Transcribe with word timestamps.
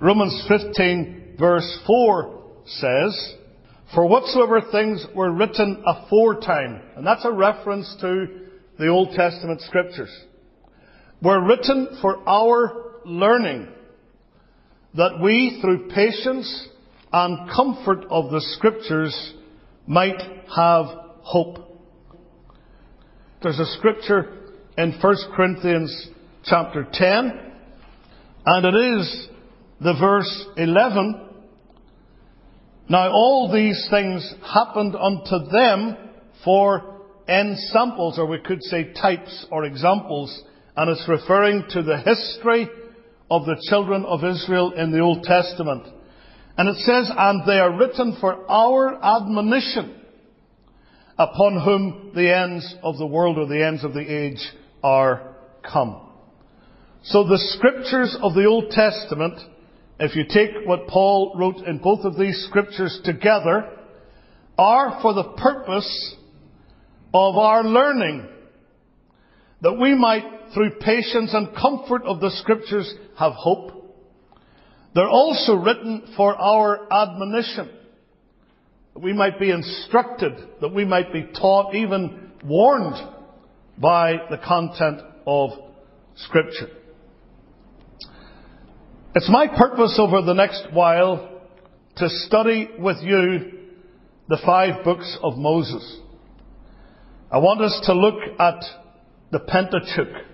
Romans 0.00 0.44
15 0.48 1.36
verse 1.38 1.78
4 1.86 2.42
says, 2.66 3.34
For 3.94 4.06
whatsoever 4.06 4.60
things 4.72 5.06
were 5.14 5.32
written 5.32 5.82
aforetime, 5.86 6.82
and 6.96 7.06
that's 7.06 7.24
a 7.24 7.32
reference 7.32 7.96
to 8.00 8.26
the 8.78 8.88
Old 8.88 9.14
Testament 9.14 9.60
scriptures, 9.60 10.10
were 11.22 11.44
written 11.44 11.98
for 12.02 12.28
our 12.28 13.00
learning, 13.04 13.68
that 14.96 15.20
we, 15.22 15.58
through 15.60 15.88
patience 15.88 16.68
and 17.12 17.50
comfort 17.50 18.04
of 18.10 18.30
the 18.30 18.40
scriptures, 18.56 19.34
might 19.86 20.20
have 20.56 20.86
hope. 21.22 21.58
There's 23.42 23.58
a 23.58 23.76
scripture 23.78 24.54
in 24.76 24.92
1 25.00 25.16
Corinthians 25.36 26.08
chapter 26.44 26.86
10, 26.90 27.52
and 28.46 28.66
it 28.66 28.98
is 28.98 29.28
the 29.80 29.94
verse 29.98 30.46
11. 30.56 31.28
Now 32.88 33.10
all 33.10 33.50
these 33.52 33.86
things 33.90 34.34
happened 34.42 34.94
unto 34.94 35.50
them 35.50 35.96
for 36.44 37.00
ensamples, 37.28 38.18
or 38.18 38.26
we 38.26 38.38
could 38.38 38.62
say 38.62 38.92
types 38.92 39.46
or 39.50 39.64
examples, 39.64 40.42
and 40.76 40.90
it's 40.90 41.08
referring 41.08 41.64
to 41.70 41.82
the 41.82 41.98
history 41.98 42.68
of 43.30 43.46
the 43.46 43.56
children 43.68 44.04
of 44.04 44.22
Israel 44.22 44.72
in 44.72 44.92
the 44.92 45.00
Old 45.00 45.22
Testament. 45.22 45.86
And 46.56 46.68
it 46.68 46.76
says, 46.76 47.10
and 47.16 47.42
they 47.46 47.58
are 47.58 47.76
written 47.76 48.16
for 48.20 48.48
our 48.50 48.94
admonition, 49.02 50.00
upon 51.18 51.60
whom 51.64 52.12
the 52.14 52.32
ends 52.32 52.74
of 52.82 52.98
the 52.98 53.06
world 53.06 53.38
or 53.38 53.46
the 53.46 53.64
ends 53.64 53.82
of 53.82 53.94
the 53.94 54.00
age 54.00 54.40
are 54.82 55.34
come. 55.62 56.00
So 57.04 57.24
the 57.24 57.38
scriptures 57.38 58.16
of 58.22 58.34
the 58.34 58.44
Old 58.44 58.70
Testament, 58.70 59.40
if 60.00 60.16
you 60.16 60.24
take 60.28 60.66
what 60.66 60.88
Paul 60.88 61.34
wrote 61.36 61.66
in 61.66 61.78
both 61.78 62.04
of 62.04 62.18
these 62.18 62.46
scriptures 62.48 63.00
together, 63.04 63.70
are 64.58 64.98
for 65.02 65.14
the 65.14 65.34
purpose 65.36 66.14
of 67.12 67.36
our 67.36 67.62
learning, 67.62 68.28
that 69.62 69.78
we 69.80 69.94
might, 69.94 70.24
through 70.52 70.78
patience 70.80 71.32
and 71.32 71.54
comfort 71.56 72.02
of 72.04 72.20
the 72.20 72.30
scriptures, 72.30 72.92
have 73.18 73.32
hope. 73.32 73.70
They're 74.94 75.08
also 75.08 75.54
written 75.54 76.12
for 76.16 76.36
our 76.36 76.92
admonition, 76.92 77.70
that 78.94 79.00
we 79.00 79.12
might 79.12 79.38
be 79.40 79.50
instructed, 79.50 80.32
that 80.60 80.74
we 80.74 80.84
might 80.84 81.12
be 81.12 81.22
taught, 81.22 81.74
even 81.74 82.32
warned 82.44 82.96
by 83.78 84.16
the 84.30 84.38
content 84.38 85.00
of 85.26 85.50
Scripture. 86.16 86.68
It's 89.16 89.30
my 89.30 89.46
purpose 89.46 89.96
over 90.00 90.22
the 90.22 90.32
next 90.32 90.66
while 90.72 91.40
to 91.98 92.08
study 92.08 92.68
with 92.76 92.96
you 93.00 93.52
the 94.28 94.40
five 94.44 94.82
books 94.82 95.16
of 95.22 95.36
Moses. 95.36 96.00
I 97.30 97.38
want 97.38 97.60
us 97.60 97.80
to 97.84 97.94
look 97.94 98.16
at 98.40 98.60
the 99.30 99.38
Pentateuch. 99.38 100.24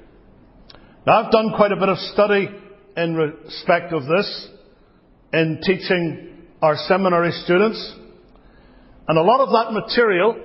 Now 1.07 1.23
I've 1.23 1.31
done 1.31 1.53
quite 1.57 1.73
a 1.73 1.77
bit 1.77 1.91
of 1.91 1.99
study 1.99 2.49
in 2.97 3.15
respect 3.17 3.93
of 3.93 4.07
this 4.07 4.49
in 5.35 5.61
teaching 5.63 6.47
our 6.63 6.77
seminary 6.89 7.33
students. 7.33 7.97
And 9.09 9.19
a 9.19 9.23
lot 9.23 9.41
of 9.41 9.51
that 9.51 9.75
material 9.75 10.43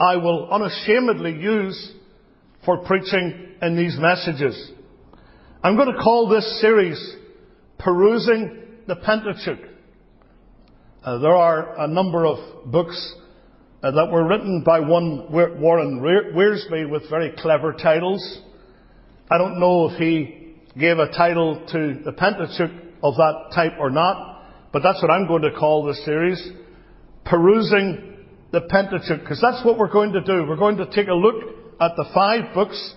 I 0.00 0.16
will 0.16 0.50
unashamedly 0.50 1.40
use 1.40 1.92
for 2.64 2.78
preaching 2.78 3.54
in 3.62 3.76
these 3.76 3.96
messages. 4.00 4.72
I'm 5.62 5.76
going 5.76 5.94
to 5.94 6.02
call 6.02 6.28
this 6.28 6.60
series 6.60 7.16
Perusing 7.78 8.62
the 8.86 8.96
Pentateuch. 8.96 9.70
Uh, 11.04 11.18
there 11.18 11.34
are 11.34 11.80
a 11.80 11.86
number 11.86 12.26
of 12.26 12.38
books 12.70 13.14
uh, 13.82 13.90
that 13.90 14.10
were 14.10 14.26
written 14.26 14.62
by 14.64 14.80
one 14.80 15.30
Warren 15.30 16.00
Wiersbe 16.00 16.88
with 16.90 17.08
very 17.10 17.32
clever 17.38 17.72
titles. 17.72 18.40
I 19.30 19.38
don't 19.38 19.60
know 19.60 19.90
if 19.90 19.98
he 19.98 20.54
gave 20.78 20.98
a 20.98 21.10
title 21.12 21.64
to 21.72 22.00
the 22.04 22.12
Pentateuch 22.12 22.70
of 23.02 23.14
that 23.16 23.50
type 23.54 23.72
or 23.78 23.90
not, 23.90 24.42
but 24.72 24.82
that's 24.82 25.00
what 25.00 25.10
I'm 25.10 25.26
going 25.26 25.42
to 25.42 25.52
call 25.52 25.84
this 25.84 26.04
series. 26.04 26.44
Perusing 27.24 28.24
the 28.52 28.62
Pentateuch, 28.62 29.20
because 29.20 29.40
that's 29.40 29.64
what 29.64 29.78
we're 29.78 29.92
going 29.92 30.12
to 30.12 30.20
do. 30.20 30.46
We're 30.48 30.56
going 30.56 30.78
to 30.78 30.86
take 30.86 31.08
a 31.08 31.14
look 31.14 31.42
at 31.80 31.92
the 31.96 32.06
five 32.14 32.54
books 32.54 32.94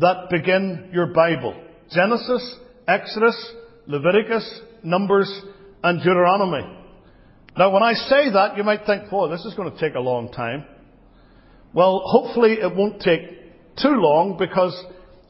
that 0.00 0.30
begin 0.30 0.90
your 0.92 1.06
Bible. 1.06 1.54
Genesis, 1.90 2.56
Exodus, 2.88 3.54
Leviticus, 3.86 4.60
Numbers, 4.82 5.42
and 5.82 5.98
Deuteronomy. 5.98 6.78
Now 7.56 7.70
when 7.72 7.82
I 7.82 7.94
say 7.94 8.30
that, 8.30 8.56
you 8.56 8.64
might 8.64 8.86
think, 8.86 9.10
"Boy, 9.10 9.28
this 9.28 9.44
is 9.44 9.54
going 9.54 9.70
to 9.70 9.78
take 9.78 9.94
a 9.94 10.00
long 10.00 10.30
time. 10.32 10.64
Well, 11.74 12.02
hopefully 12.04 12.52
it 12.52 12.74
won't 12.74 13.00
take 13.00 13.76
too 13.76 13.96
long 13.96 14.36
because 14.38 14.74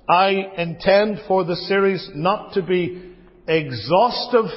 I 0.09 0.31
intend 0.57 1.21
for 1.29 1.45
the 1.45 1.57
series 1.57 2.11
not 2.15 2.55
to 2.55 2.63
be 2.63 3.15
exhaustive 3.47 4.51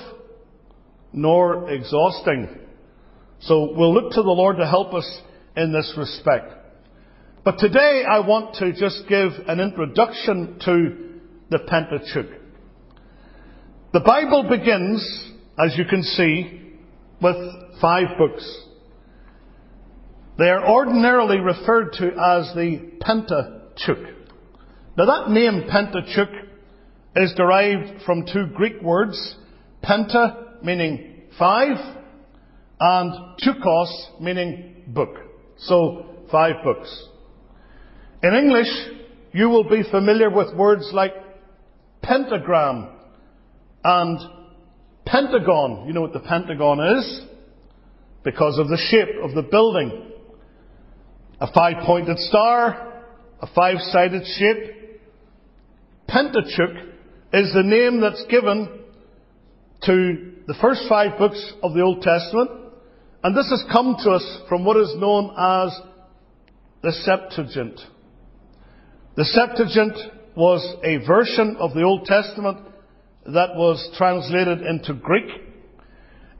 nor 1.14 1.70
exhausting. 1.72 2.50
So 3.40 3.74
we'll 3.76 3.94
look 3.94 4.14
to 4.14 4.22
the 4.22 4.30
Lord 4.30 4.58
to 4.58 4.68
help 4.68 4.94
us 4.94 5.22
in 5.56 5.72
this 5.72 5.94
respect. 5.98 6.52
But 7.44 7.60
today 7.60 8.04
I 8.10 8.20
want 8.20 8.56
to 8.56 8.74
just 8.74 9.08
give 9.08 9.32
an 9.48 9.60
introduction 9.60 10.60
to 10.66 11.20
the 11.52 11.60
Pentateuch. 11.60 12.42
The 13.96 14.02
Bible 14.02 14.44
begins, 14.50 15.32
as 15.58 15.78
you 15.78 15.86
can 15.86 16.04
see, 16.04 16.74
with 17.22 17.38
five 17.80 18.18
books. 18.18 18.44
They 20.38 20.50
are 20.50 20.68
ordinarily 20.70 21.40
referred 21.40 21.94
to 21.94 22.08
as 22.08 22.54
the 22.56 22.92
Pentateuch. 23.00 24.16
Now 24.98 25.06
that 25.06 25.30
name 25.30 25.64
Pentateuch 25.72 26.46
is 27.16 27.34
derived 27.38 28.02
from 28.02 28.26
two 28.26 28.48
Greek 28.48 28.82
words, 28.82 29.38
penta 29.82 30.62
meaning 30.62 31.22
five, 31.40 31.78
and 32.78 33.40
teuchos 33.40 34.20
meaning 34.20 34.84
book. 34.88 35.16
So, 35.58 36.06
five 36.30 36.56
books. 36.66 37.08
In 38.22 38.34
English, 38.34 38.68
you 39.32 39.48
will 39.48 39.70
be 39.70 39.84
familiar 39.90 40.30
with 40.30 40.54
words 40.54 40.90
like 40.92 41.14
pentagram 42.02 42.90
and 43.86 44.20
pentagon. 45.06 45.86
You 45.86 45.94
know 45.94 46.02
what 46.02 46.14
the 46.14 46.20
pentagon 46.20 46.80
is? 46.98 47.22
Because 48.24 48.58
of 48.58 48.68
the 48.68 48.80
shape 48.90 49.24
of 49.24 49.36
the 49.36 49.44
building. 49.44 50.12
A 51.40 51.52
five-pointed 51.54 52.18
star, 52.18 53.04
a 53.40 53.48
five-sided 53.54 54.24
shape. 54.26 55.00
Pentateuch 56.08 56.78
is 57.32 57.54
the 57.54 57.62
name 57.64 58.02
that's 58.02 58.26
given 58.28 58.70
to 59.84 60.32
the 60.48 60.56
first 60.60 60.86
five 60.90 61.20
books 61.20 61.54
of 61.62 61.74
the 61.74 61.82
Old 61.82 62.02
Testament. 62.02 62.50
And 63.24 63.38
this 63.38 63.50
has 63.52 63.64
come 63.72 63.98
to 64.04 64.12
us 64.12 64.42
from 64.50 64.66
what 64.66 64.78
is 64.78 64.96
known 64.98 65.30
as 65.38 65.80
the 66.82 66.92
Septuagint. 66.92 67.80
The 69.16 69.26
Septuagint 69.26 69.98
was 70.36 70.76
a 70.84 71.06
version 71.06 71.58
of 71.60 71.76
the 71.76 71.84
Old 71.84 72.06
Testament 72.06 72.65
that 73.26 73.56
was 73.56 73.90
translated 73.98 74.62
into 74.62 74.94
Greek. 74.94 75.30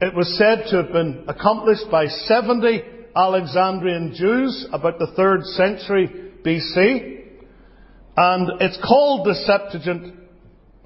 It 0.00 0.14
was 0.14 0.36
said 0.38 0.66
to 0.70 0.82
have 0.82 0.92
been 0.92 1.24
accomplished 1.26 1.90
by 1.90 2.06
70 2.06 2.82
Alexandrian 3.16 4.14
Jews 4.14 4.68
about 4.72 4.98
the 4.98 5.08
3rd 5.18 5.44
century 5.56 6.08
BC. 6.44 7.22
And 8.16 8.60
it's 8.60 8.78
called 8.86 9.26
the 9.26 9.34
Septuagint, 9.34 10.14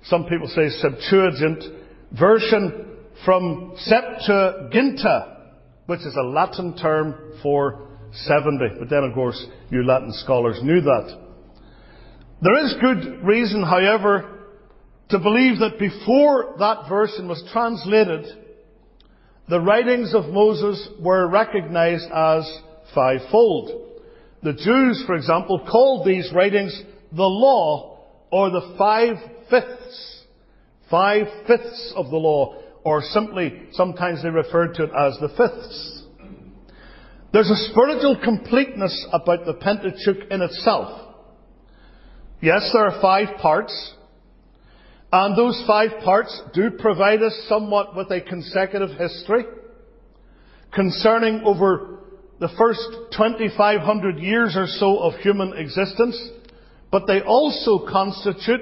some 0.05 0.25
people 0.25 0.49
say 0.49 0.69
Septuagint, 0.69 1.65
version 2.19 2.97
from 3.25 3.77
Septuaginta, 3.87 5.37
which 5.87 6.01
is 6.01 6.17
a 6.17 6.27
Latin 6.27 6.77
term 6.77 7.35
for 7.43 7.89
70. 8.13 8.59
But 8.79 8.89
then, 8.89 9.05
of 9.05 9.13
course, 9.13 9.45
you 9.71 9.85
Latin 9.85 10.13
scholars 10.15 10.61
knew 10.63 10.81
that. 10.81 11.19
There 12.43 12.65
is 12.65 12.75
good 12.81 13.23
reason, 13.23 13.63
however, 13.63 14.40
to 15.11 15.19
believe 15.19 15.59
that 15.59 15.79
before 15.79 16.55
that 16.59 16.89
version 16.89 17.29
was 17.29 17.43
translated, 17.53 18.27
the 19.49 19.61
writings 19.61 20.15
of 20.15 20.27
Moses 20.27 20.89
were 21.01 21.29
recognized 21.29 22.07
as 22.15 22.61
fivefold. 22.95 23.89
The 24.43 24.53
Jews, 24.53 25.03
for 25.07 25.17
example, 25.17 25.67
called 25.71 26.07
these 26.07 26.31
writings 26.33 26.81
the 27.13 27.23
law 27.25 27.99
or 28.31 28.51
the 28.51 28.75
five 28.79 29.17
fifths. 29.51 30.25
Five 30.89 31.27
fifths 31.47 31.93
of 31.97 32.11
the 32.11 32.17
law, 32.17 32.57
or 32.85 33.03
simply, 33.03 33.63
sometimes 33.73 34.23
they 34.23 34.29
referred 34.29 34.75
to 34.75 34.85
it 34.85 34.91
as 34.97 35.19
the 35.21 35.29
fifths. 35.29 36.03
There's 37.33 37.51
a 37.51 37.71
spiritual 37.71 38.19
completeness 38.23 39.07
about 39.13 39.45
the 39.47 39.55
Pentateuch 39.55 40.31
in 40.31 40.43
itself. 40.43 41.15
Yes, 42.41 42.71
there 42.73 42.87
are 42.87 43.01
five 43.01 43.39
parts, 43.39 43.95
And 45.13 45.37
those 45.37 45.63
five 45.67 46.03
parts 46.05 46.41
do 46.55 46.71
provide 46.71 47.23
us 47.23 47.47
somewhat 47.49 47.97
with 47.97 48.11
a 48.11 48.21
consecutive 48.21 48.91
history 48.91 49.45
concerning 50.73 51.43
over 51.45 51.99
the 52.39 52.49
first 52.57 52.81
2500 53.17 54.19
years 54.19 54.57
or 54.57 54.67
so 54.67 54.99
of 54.99 55.15
human 55.21 55.53
existence, 55.57 56.31
but 56.93 57.07
they 57.07 57.21
also 57.21 57.87
constitute 57.91 58.61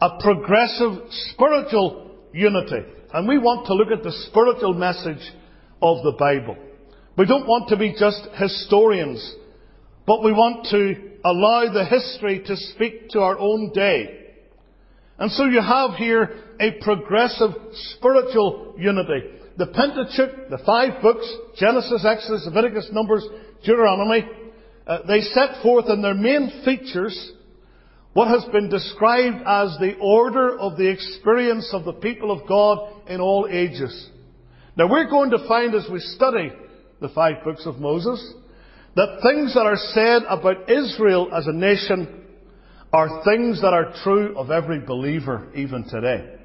a 0.00 0.18
progressive 0.20 1.02
spiritual 1.32 2.12
unity. 2.32 2.82
And 3.12 3.26
we 3.26 3.38
want 3.38 3.66
to 3.66 3.74
look 3.74 3.88
at 3.90 4.04
the 4.04 4.12
spiritual 4.28 4.74
message 4.74 5.32
of 5.82 6.04
the 6.04 6.12
Bible. 6.18 6.56
We 7.18 7.26
don't 7.26 7.46
want 7.46 7.68
to 7.70 7.76
be 7.76 7.94
just 7.98 8.20
historians, 8.34 9.34
but 10.06 10.22
we 10.22 10.32
want 10.32 10.66
to 10.70 10.94
allow 11.24 11.72
the 11.72 11.84
history 11.84 12.44
to 12.46 12.56
speak 12.56 13.10
to 13.10 13.20
our 13.20 13.38
own 13.38 13.72
day. 13.72 14.25
And 15.18 15.30
so 15.32 15.44
you 15.44 15.62
have 15.62 15.94
here 15.94 16.42
a 16.60 16.72
progressive 16.82 17.50
spiritual 17.96 18.74
unity. 18.78 19.30
The 19.56 19.66
Pentateuch, 19.66 20.50
the 20.50 20.58
five 20.66 21.00
books, 21.00 21.26
Genesis, 21.56 22.04
Exodus, 22.06 22.44
Leviticus, 22.46 22.90
Numbers, 22.92 23.26
Deuteronomy, 23.64 24.28
uh, 24.86 24.98
they 25.08 25.20
set 25.20 25.62
forth 25.62 25.86
in 25.88 26.02
their 26.02 26.14
main 26.14 26.62
features 26.64 27.32
what 28.12 28.28
has 28.28 28.44
been 28.52 28.68
described 28.68 29.42
as 29.46 29.76
the 29.78 29.94
order 30.00 30.58
of 30.58 30.76
the 30.76 30.88
experience 30.88 31.68
of 31.72 31.84
the 31.84 31.92
people 31.92 32.30
of 32.30 32.46
God 32.48 32.78
in 33.08 33.20
all 33.20 33.48
ages. 33.50 34.10
Now 34.76 34.88
we're 34.88 35.10
going 35.10 35.30
to 35.30 35.48
find 35.48 35.74
as 35.74 35.86
we 35.90 36.00
study 36.00 36.50
the 37.00 37.08
five 37.10 37.44
books 37.44 37.66
of 37.66 37.78
Moses 37.78 38.34
that 38.94 39.20
things 39.22 39.54
that 39.54 39.66
are 39.66 39.76
said 39.76 40.22
about 40.28 40.70
Israel 40.70 41.28
as 41.34 41.46
a 41.46 41.52
nation 41.52 42.25
are 42.92 43.24
things 43.24 43.60
that 43.60 43.72
are 43.72 43.92
true 44.04 44.36
of 44.38 44.50
every 44.50 44.80
believer 44.80 45.48
even 45.54 45.84
today. 45.84 46.36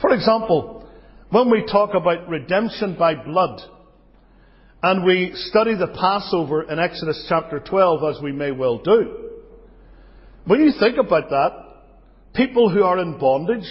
For 0.00 0.12
example, 0.12 0.88
when 1.30 1.50
we 1.50 1.66
talk 1.70 1.94
about 1.94 2.28
redemption 2.28 2.96
by 2.98 3.14
blood, 3.14 3.60
and 4.82 5.04
we 5.04 5.32
study 5.34 5.74
the 5.74 5.88
Passover 5.88 6.70
in 6.70 6.78
Exodus 6.78 7.26
chapter 7.28 7.58
12 7.58 8.16
as 8.16 8.22
we 8.22 8.30
may 8.30 8.52
well 8.52 8.78
do, 8.78 9.30
when 10.46 10.60
you 10.60 10.72
think 10.78 10.96
about 10.98 11.28
that, 11.30 11.50
people 12.34 12.70
who 12.70 12.84
are 12.84 12.98
in 12.98 13.18
bondage, 13.18 13.66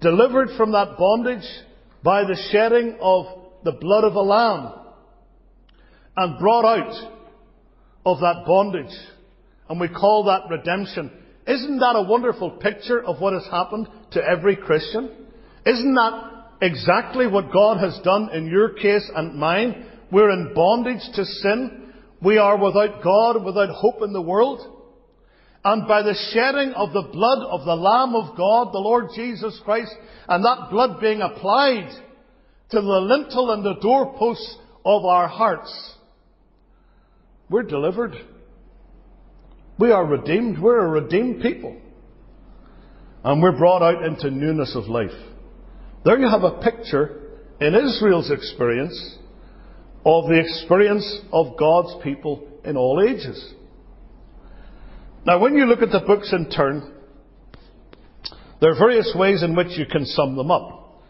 delivered 0.00 0.50
from 0.56 0.72
that 0.72 0.96
bondage 0.96 1.48
by 2.04 2.22
the 2.22 2.38
shedding 2.52 2.96
of 3.00 3.26
the 3.64 3.72
blood 3.72 4.04
of 4.04 4.14
a 4.14 4.20
lamb, 4.20 4.72
and 6.16 6.38
brought 6.38 6.64
out 6.64 7.12
of 8.06 8.20
that 8.20 8.44
bondage, 8.46 8.94
and 9.70 9.78
we 9.80 9.88
call 9.88 10.24
that 10.24 10.50
redemption. 10.50 11.12
Isn't 11.46 11.78
that 11.78 11.94
a 11.94 12.02
wonderful 12.02 12.50
picture 12.50 13.02
of 13.02 13.20
what 13.20 13.34
has 13.34 13.46
happened 13.50 13.88
to 14.10 14.20
every 14.20 14.56
Christian? 14.56 15.10
Isn't 15.64 15.94
that 15.94 16.56
exactly 16.60 17.28
what 17.28 17.52
God 17.52 17.78
has 17.78 17.98
done 18.02 18.30
in 18.34 18.46
your 18.46 18.70
case 18.70 19.08
and 19.14 19.36
mine? 19.36 19.86
We're 20.10 20.30
in 20.30 20.54
bondage 20.54 21.02
to 21.14 21.24
sin. 21.24 21.92
We 22.20 22.36
are 22.36 22.58
without 22.58 23.00
God, 23.00 23.44
without 23.44 23.70
hope 23.70 24.02
in 24.02 24.12
the 24.12 24.20
world. 24.20 24.60
And 25.64 25.86
by 25.86 26.02
the 26.02 26.18
shedding 26.32 26.72
of 26.72 26.92
the 26.92 27.08
blood 27.12 27.46
of 27.48 27.64
the 27.64 27.76
Lamb 27.76 28.16
of 28.16 28.36
God, 28.36 28.72
the 28.72 28.78
Lord 28.78 29.10
Jesus 29.14 29.60
Christ, 29.64 29.94
and 30.28 30.44
that 30.44 30.70
blood 30.72 31.00
being 31.00 31.20
applied 31.20 31.90
to 32.70 32.80
the 32.80 32.82
lintel 32.82 33.52
and 33.52 33.64
the 33.64 33.78
doorposts 33.80 34.56
of 34.84 35.04
our 35.04 35.28
hearts, 35.28 35.94
we're 37.48 37.62
delivered. 37.62 38.16
We 39.80 39.92
are 39.92 40.04
redeemed. 40.04 40.60
We're 40.60 40.84
a 40.84 40.88
redeemed 40.88 41.40
people. 41.40 41.74
And 43.24 43.42
we're 43.42 43.56
brought 43.56 43.82
out 43.82 44.04
into 44.04 44.30
newness 44.30 44.76
of 44.76 44.84
life. 44.88 45.18
There 46.04 46.18
you 46.18 46.28
have 46.28 46.42
a 46.44 46.60
picture 46.60 47.38
in 47.60 47.74
Israel's 47.74 48.30
experience 48.30 49.16
of 50.04 50.24
the 50.28 50.38
experience 50.38 51.20
of 51.32 51.58
God's 51.58 51.94
people 52.04 52.46
in 52.62 52.76
all 52.76 53.02
ages. 53.06 53.54
Now, 55.24 55.38
when 55.38 55.54
you 55.54 55.64
look 55.64 55.80
at 55.80 55.90
the 55.90 56.00
books 56.06 56.30
in 56.32 56.50
turn, 56.50 56.92
there 58.60 58.72
are 58.72 58.78
various 58.78 59.14
ways 59.14 59.42
in 59.42 59.56
which 59.56 59.78
you 59.78 59.86
can 59.86 60.04
sum 60.04 60.36
them 60.36 60.50
up. 60.50 61.02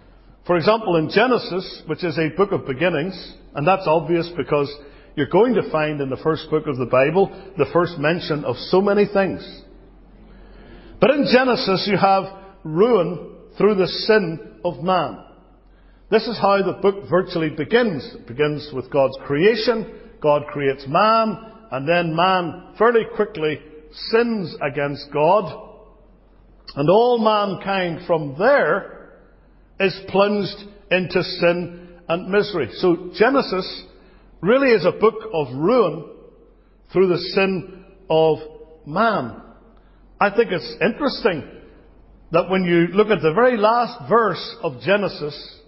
For 0.47 0.57
example, 0.57 0.97
in 0.97 1.11
Genesis, 1.11 1.83
which 1.87 2.05
is 2.05 2.17
a 2.19 2.37
book 2.37 2.53
of 2.53 2.67
beginnings, 2.67 3.35
and 3.55 3.67
that's 3.67 3.87
obvious 3.87 4.31
because 4.37 4.73
you're 5.17 5.27
going 5.27 5.55
to 5.55 5.71
find 5.71 6.01
in 6.01 6.11
the 6.11 6.17
first 6.17 6.49
book 6.51 6.67
of 6.67 6.77
the 6.77 6.87
Bible 6.87 7.29
the 7.59 7.67
first 7.73 7.99
mention 7.99 8.45
of 8.45 8.57
so 8.57 8.81
many 8.81 9.07
things. 9.07 9.63
But 11.01 11.11
in 11.11 11.27
Genesis, 11.33 11.89
you 11.91 11.97
have 11.97 12.25
ruin 12.65 13.37
through 13.57 13.77
the 13.77 13.87
sin 13.87 14.61
of 14.65 14.83
man. 14.83 15.25
This 16.11 16.27
is 16.27 16.39
how 16.39 16.63
the 16.63 16.79
book 16.81 17.09
virtually 17.09 17.51
begins. 17.51 18.05
It 18.15 18.27
begins 18.27 18.71
with 18.75 18.91
God's 18.91 19.17
creation. 19.27 19.95
God 20.21 20.43
creates 20.49 20.85
man, 20.87 21.39
and 21.71 21.89
then 21.89 22.15
man 22.15 22.75
fairly 22.77 23.05
quickly 23.15 23.61
sins 24.11 24.55
against 24.61 25.13
God, 25.13 25.69
and 26.77 26.89
all 26.89 27.19
mankind 27.19 28.07
from 28.07 28.37
there 28.39 29.19
is 29.81 29.99
plunged 30.09 30.69
into 30.91 31.23
sin 31.23 31.89
and 32.09 32.29
misery. 32.29 32.69
So 32.75 33.11
Genesis 33.17 33.85
really 34.41 34.71
is 34.71 34.85
a 34.85 34.93
book 34.93 35.15
of 35.33 35.49
ruin 35.55 36.09
through 36.93 37.09
the 37.09 37.19
sin 37.19 37.85
of 38.09 38.39
man. 38.87 39.43
I 40.21 40.31
think 40.31 40.51
it's 40.51 40.77
interesting 40.81 41.45
that 42.33 42.49
when 42.49 42.65
you 42.65 42.89
look 42.89 43.09
at 43.09 43.23
the 43.23 43.33
very 43.33 43.57
last 43.57 44.09
verse 44.09 44.57
of 44.63 44.81
Genesis, 44.81 45.59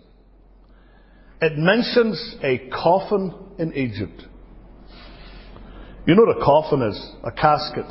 it 1.40 1.52
mentions 1.56 2.36
a 2.42 2.68
coffin 2.70 3.34
in 3.58 3.72
Egypt. 3.74 4.22
You 6.06 6.14
know 6.14 6.22
what 6.22 6.36
a 6.36 6.44
coffin 6.44 6.82
is? 6.82 7.12
A 7.24 7.32
casket. 7.32 7.86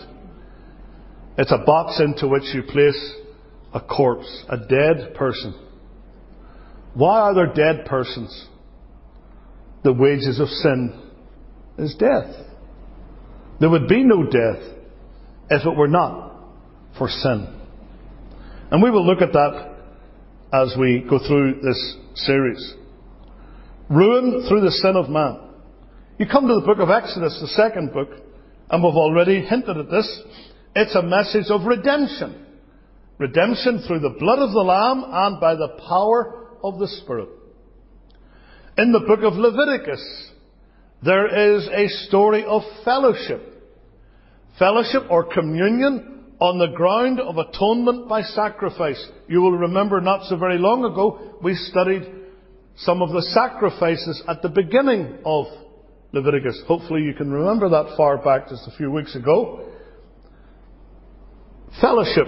It's 1.38 1.52
a 1.52 1.64
box 1.66 2.00
into 2.00 2.28
which 2.28 2.44
you 2.54 2.64
place 2.64 3.16
a 3.74 3.80
corpse, 3.80 4.46
a 4.50 4.58
dead 4.58 5.16
person. 5.16 5.54
Why 6.94 7.20
are 7.22 7.34
there 7.34 7.54
dead 7.54 7.86
persons? 7.86 8.48
The 9.84 9.94
wages 9.94 10.40
of 10.40 10.48
sin 10.48 11.00
is 11.78 11.96
death. 11.96 12.36
There 13.60 13.70
would 13.70 13.88
be 13.88 14.04
no 14.04 14.24
death 14.24 14.64
if 15.50 15.66
it 15.66 15.78
were 15.78 15.88
not 15.88 16.34
for 16.98 17.08
sin. 17.08 17.48
And 18.72 18.82
we 18.82 18.92
will 18.92 19.06
look 19.06 19.22
at 19.22 19.34
that 19.34 19.76
as 20.54 20.76
we 20.78 21.06
go 21.10 21.20
through 21.20 21.62
this 21.62 21.98
series. 22.16 22.74
Ruin 23.90 24.46
through 24.48 24.62
the 24.62 24.72
sin 24.72 24.96
of 24.96 25.10
man. 25.10 25.40
You 26.18 26.26
come 26.28 26.48
to 26.48 26.56
the 26.56 26.66
book 26.66 26.80
of 26.80 26.90
Exodus, 26.90 27.38
the 27.42 27.48
second 27.48 27.94
book, 27.94 28.10
and 28.70 28.84
we've 28.84 28.94
already 28.94 29.42
hinted 29.42 29.78
at 29.78 29.90
this. 29.90 30.22
It's 30.76 30.96
a 30.96 31.02
message 31.02 31.50
of 31.50 31.66
redemption. 31.66 32.46
Redemption 33.18 33.84
through 33.86 34.00
the 34.00 34.16
blood 34.20 34.40
of 34.40 34.52
the 34.52 34.60
Lamb 34.60 35.04
and 35.08 35.40
by 35.42 35.56
the 35.56 35.78
power 35.88 36.48
of 36.64 36.80
the 36.80 36.88
Spirit. 36.88 37.30
In 38.82 38.92
the 38.92 39.00
book 39.00 39.20
of 39.22 39.34
Leviticus, 39.34 40.32
there 41.04 41.56
is 41.56 41.68
a 41.68 41.88
story 42.08 42.44
of 42.44 42.64
fellowship. 42.84 43.42
Fellowship 44.58 45.04
or 45.12 45.24
communion 45.32 46.26
on 46.40 46.58
the 46.58 46.76
ground 46.76 47.20
of 47.20 47.38
atonement 47.38 48.10
by 48.10 48.24
sacrifice. 48.24 49.08
You 49.28 49.42
will 49.42 49.52
remember 49.52 50.02
not 50.02 50.28
so 50.28 50.36
very 50.36 50.58
long 50.58 50.84
ago, 50.84 51.38
we 51.44 51.54
studied 51.54 52.04
some 52.78 53.04
of 53.04 53.12
the 53.12 53.22
sacrifices 53.22 54.24
at 54.28 54.42
the 54.42 54.50
beginning 54.50 55.20
of 55.26 55.46
Leviticus. 56.12 56.64
Hopefully 56.68 57.04
you 57.04 57.14
can 57.14 57.32
remember 57.32 57.70
that 57.70 57.94
far 57.96 58.18
back 58.18 58.50
just 58.50 58.68
a 58.68 58.76
few 58.78 58.90
weeks 58.90 59.16
ago 59.16 59.68
fellowship 61.80 62.28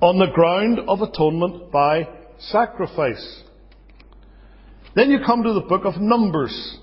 on 0.00 0.18
the 0.18 0.30
ground 0.34 0.78
of 0.86 1.00
atonement 1.00 1.72
by 1.72 2.06
sacrifice. 2.38 3.42
Then 4.94 5.10
you 5.10 5.18
come 5.24 5.42
to 5.42 5.52
the 5.52 5.60
book 5.60 5.84
of 5.84 6.00
Numbers. 6.00 6.78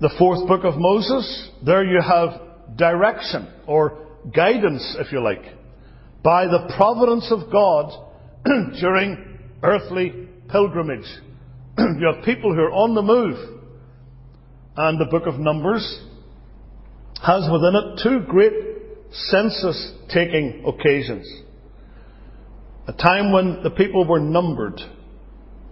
The 0.00 0.14
fourth 0.18 0.46
book 0.46 0.64
of 0.64 0.74
Moses. 0.76 1.50
There 1.64 1.84
you 1.84 2.00
have 2.00 2.76
direction 2.76 3.48
or 3.66 4.06
guidance, 4.34 4.96
if 5.00 5.12
you 5.12 5.20
like, 5.20 5.42
by 6.22 6.46
the 6.46 6.72
providence 6.76 7.32
of 7.32 7.50
God 7.50 7.92
during 8.80 9.38
earthly 9.62 10.28
pilgrimage. 10.48 11.06
you 11.78 12.12
have 12.14 12.24
people 12.24 12.54
who 12.54 12.60
are 12.60 12.72
on 12.72 12.94
the 12.94 13.02
move. 13.02 13.58
And 14.76 15.00
the 15.00 15.06
book 15.06 15.26
of 15.26 15.40
Numbers 15.40 16.04
has 17.20 17.48
within 17.50 17.74
it 17.74 18.00
two 18.02 18.20
great 18.28 18.52
census 19.10 19.92
taking 20.12 20.64
occasions. 20.64 21.26
A 22.86 22.92
time 22.92 23.32
when 23.32 23.62
the 23.64 23.70
people 23.70 24.06
were 24.06 24.20
numbered. 24.20 24.80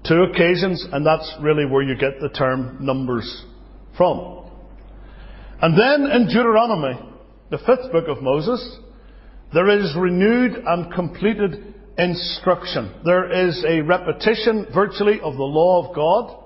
Two 0.09 0.23
occasions, 0.23 0.87
and 0.93 1.05
that's 1.05 1.33
really 1.41 1.65
where 1.65 1.83
you 1.83 1.97
get 1.97 2.21
the 2.21 2.29
term 2.29 2.79
numbers 2.81 3.45
from. 3.97 4.49
And 5.61 5.79
then 5.79 6.11
in 6.11 6.27
Deuteronomy, 6.27 7.01
the 7.51 7.59
fifth 7.59 7.91
book 7.93 8.09
of 8.09 8.23
Moses, 8.23 8.79
There 9.53 9.69
is 9.71 9.95
renewed 9.97 10.53
and 10.67 10.93
completed 10.93 11.75
instruction. 11.97 12.93
There 13.05 13.49
is 13.49 13.65
a 13.67 13.81
repetition 13.81 14.67
virtually 14.75 15.21
of 15.21 15.37
the 15.37 15.43
law 15.43 15.89
of 15.89 15.95
God. 15.95 16.45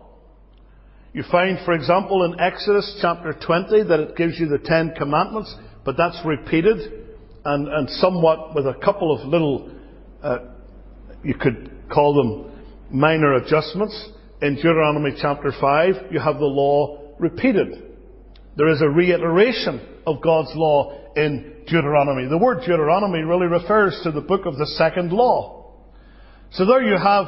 You 1.12 1.24
find, 1.30 1.58
for 1.64 1.72
example, 1.72 2.24
in 2.24 2.38
Exodus 2.38 2.98
chapter 3.00 3.32
20 3.32 3.84
that 3.84 4.00
it 4.00 4.16
gives 4.16 4.38
you 4.38 4.48
the 4.48 4.58
Ten 4.58 4.94
Commandments, 4.96 5.54
but 5.84 5.96
that's 5.96 6.18
repeated 6.24 6.78
and, 7.44 7.68
and 7.68 7.90
somewhat 7.90 8.54
with 8.54 8.66
a 8.66 8.74
couple 8.74 9.18
of 9.18 9.26
little, 9.26 9.72
uh, 10.22 10.38
you 11.24 11.34
could 11.34 11.72
call 11.92 12.14
them 12.14 12.49
minor 12.90 13.34
adjustments. 13.34 14.10
In 14.42 14.56
Deuteronomy 14.56 15.10
chapter 15.20 15.52
5, 15.58 15.94
you 16.12 16.20
have 16.20 16.38
the 16.38 16.46
law 16.46 17.14
repeated. 17.18 17.68
There 18.56 18.68
is 18.70 18.82
a 18.82 18.88
reiteration 18.88 19.80
of 20.06 20.22
God's 20.22 20.50
law 20.54 21.12
in 21.16 21.64
Deuteronomy. 21.66 22.28
The 22.28 22.38
word 22.38 22.60
Deuteronomy 22.60 23.20
really 23.20 23.46
refers 23.46 24.00
to 24.04 24.10
the 24.10 24.20
book 24.20 24.46
of 24.46 24.56
the 24.56 24.66
second 24.66 25.12
law. 25.12 25.74
So 26.52 26.66
there 26.66 26.82
you 26.82 26.98
have 26.98 27.26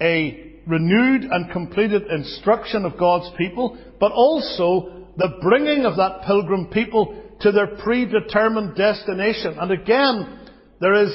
a 0.00 0.54
renewed 0.66 1.22
and 1.24 1.50
completed 1.50 2.02
instruction 2.10 2.84
of 2.84 2.98
God's 2.98 3.30
people, 3.36 3.78
but 3.98 4.12
also 4.12 5.06
the 5.16 5.38
bringing 5.40 5.84
of 5.84 5.96
that 5.96 6.22
pilgrim 6.26 6.66
people 6.66 7.22
to 7.40 7.52
their 7.52 7.76
predetermined 7.78 8.76
destination. 8.76 9.56
And 9.58 9.70
again, 9.70 10.48
there 10.80 10.94
is 10.94 11.12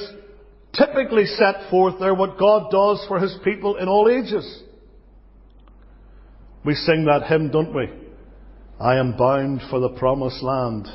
typically 0.74 1.26
set 1.26 1.70
forth 1.70 1.96
there 2.00 2.14
what 2.14 2.38
God 2.38 2.72
does 2.72 3.04
for 3.08 3.20
His 3.20 3.36
people 3.44 3.78
in 3.78 3.88
all 3.88 4.10
ages. 4.10 4.64
We 6.64 6.76
sing 6.76 7.06
that 7.06 7.28
hymn, 7.28 7.50
don't 7.52 7.74
we? 7.74 7.90
I 8.80 8.98
am 8.98 9.18
bound 9.18 9.62
for 9.70 9.80
the 9.80 9.90
promised 9.90 10.44
land. 10.44 10.88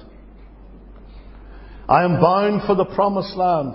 I 1.88 2.04
am 2.04 2.20
bound 2.20 2.62
for 2.66 2.74
the 2.74 2.84
promised 2.84 3.36
land. 3.36 3.74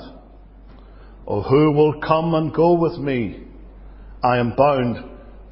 Oh, 1.27 1.41
who 1.41 1.71
will 1.71 2.01
come 2.01 2.33
and 2.33 2.53
go 2.53 2.73
with 2.73 2.97
me? 2.97 3.43
I 4.23 4.37
am 4.37 4.53
bound 4.55 4.97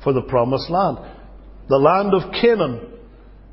for 0.03 0.13
the 0.13 0.21
promised 0.21 0.69
land. 0.69 0.97
The 1.69 1.77
land 1.77 2.13
of 2.13 2.31
Canaan. 2.33 2.81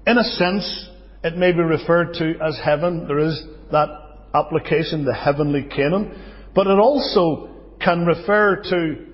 In 0.06 0.18
a 0.18 0.24
sense, 0.24 0.88
it 1.22 1.36
may 1.36 1.52
be 1.52 1.60
referred 1.60 2.14
to 2.14 2.34
as 2.44 2.58
heaven. 2.64 3.06
There 3.06 3.18
is 3.18 3.42
that 3.72 3.88
application, 4.34 5.04
the 5.04 5.14
heavenly 5.14 5.64
Canaan. 5.64 6.34
But 6.56 6.66
it 6.68 6.78
also 6.78 7.50
can 7.80 8.06
refer 8.06 8.62
to 8.70 9.06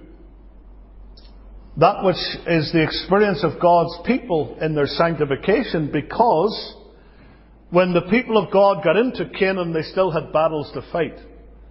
that 1.78 2.04
which 2.04 2.16
is 2.46 2.70
the 2.72 2.84
experience 2.84 3.42
of 3.42 3.60
God's 3.60 3.98
people 4.06 4.56
in 4.60 4.76
their 4.76 4.86
sanctification 4.86 5.90
because 5.92 6.76
when 7.70 7.94
the 7.94 8.02
people 8.02 8.38
of 8.38 8.52
God 8.52 8.84
got 8.84 8.96
into 8.96 9.28
Canaan, 9.36 9.72
they 9.72 9.82
still 9.82 10.12
had 10.12 10.32
battles 10.32 10.70
to 10.74 10.82
fight. 10.92 11.16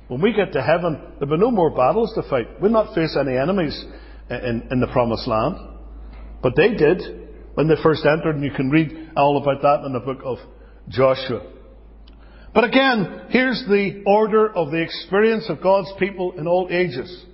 When 0.09 0.21
we 0.21 0.33
get 0.33 0.51
to 0.53 0.61
heaven, 0.61 0.99
there'll 1.19 1.37
be 1.37 1.41
no 1.41 1.51
more 1.51 1.69
battles 1.69 2.11
to 2.15 2.29
fight. 2.29 2.59
We'll 2.61 2.71
not 2.71 2.93
face 2.93 3.15
any 3.17 3.37
enemies 3.37 3.85
in, 4.29 4.67
in 4.71 4.81
the 4.81 4.87
promised 4.91 5.25
land. 5.25 5.55
But 6.43 6.57
they 6.57 6.73
did 6.73 7.01
when 7.53 7.69
they 7.69 7.75
first 7.81 8.05
entered, 8.05 8.35
and 8.35 8.43
you 8.43 8.51
can 8.51 8.69
read 8.71 9.11
all 9.15 9.37
about 9.37 9.61
that 9.61 9.85
in 9.85 9.93
the 9.93 9.99
book 10.01 10.19
of 10.25 10.37
Joshua. 10.89 11.43
But 12.53 12.65
again, 12.65 13.27
here's 13.29 13.63
the 13.67 14.03
order 14.05 14.51
of 14.53 14.71
the 14.71 14.81
experience 14.81 15.45
of 15.49 15.61
God's 15.61 15.91
people 15.97 16.33
in 16.37 16.47
all 16.47 16.67
ages. 16.69 17.25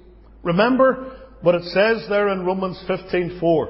Remember 0.43 1.17
what 1.41 1.55
it 1.55 1.63
says 1.63 2.07
there 2.07 2.29
in 2.29 2.45
Romans 2.45 2.81
15:4. 2.87 3.69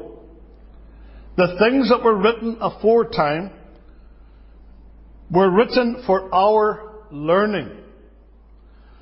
The 1.35 1.57
things 1.59 1.89
that 1.89 2.03
were 2.03 2.15
written 2.15 2.57
aforetime 2.59 3.51
were 5.31 5.49
written 5.49 6.03
for 6.05 6.33
our 6.33 7.05
learning. 7.11 7.69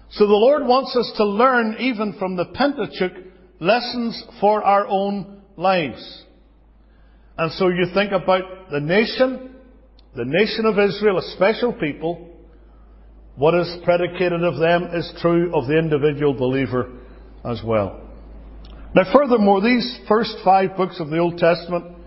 So 0.10 0.28
the 0.28 0.34
Lord 0.34 0.66
wants 0.66 0.96
us 0.96 1.12
to 1.18 1.26
learn 1.26 1.78
even 1.80 2.14
from 2.14 2.36
the 2.36 2.46
Pentateuch 2.46 3.24
lessons 3.60 4.24
for 4.40 4.64
our 4.64 4.86
own 4.88 5.42
lives. 5.58 6.24
And 7.38 7.52
so 7.54 7.70
you 7.70 7.88
think 7.94 8.12
about 8.12 8.70
the 8.72 8.80
nation, 8.80 9.56
the 10.16 10.26
nation 10.26 10.66
of 10.66 10.80
Israel, 10.80 11.18
a 11.18 11.32
special 11.36 11.74
people. 11.74 12.30
What 13.36 13.54
is 13.54 13.78
predicated 13.84 14.44
of 14.44 14.58
them 14.58 14.90
is 14.94 15.12
true 15.22 15.56
of 15.56 15.68
the 15.68 15.78
individual 15.78 16.34
believer 16.34 16.90
as 17.44 17.62
well. 17.64 18.02
Now 18.94 19.04
furthermore, 19.12 19.62
these 19.62 20.00
first 20.08 20.38
five 20.44 20.78
books 20.78 21.02
of 21.02 21.10
the 21.10 21.18
Old 21.18 21.38
Testament 21.38 21.98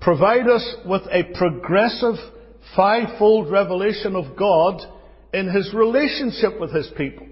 provide 0.00 0.48
us 0.48 0.76
with 0.84 1.02
a 1.12 1.22
progressive 1.34 2.16
fivefold 2.74 3.50
revelation 3.50 4.16
of 4.16 4.36
God 4.36 4.80
in 5.32 5.48
his 5.48 5.72
relationship 5.72 6.58
with 6.58 6.74
his 6.74 6.90
people. 6.96 7.28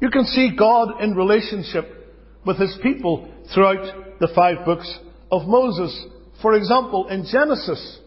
You 0.00 0.10
can 0.10 0.24
see 0.24 0.56
God 0.58 1.02
in 1.02 1.14
relationship 1.14 2.14
with 2.46 2.58
his 2.58 2.78
people 2.82 3.30
throughout 3.54 4.18
the 4.18 4.28
five 4.34 4.64
books 4.64 4.98
of 5.30 5.46
Moses. 5.46 6.06
For 6.40 6.54
example, 6.54 7.08
in 7.08 7.26
Genesis, 7.30 7.98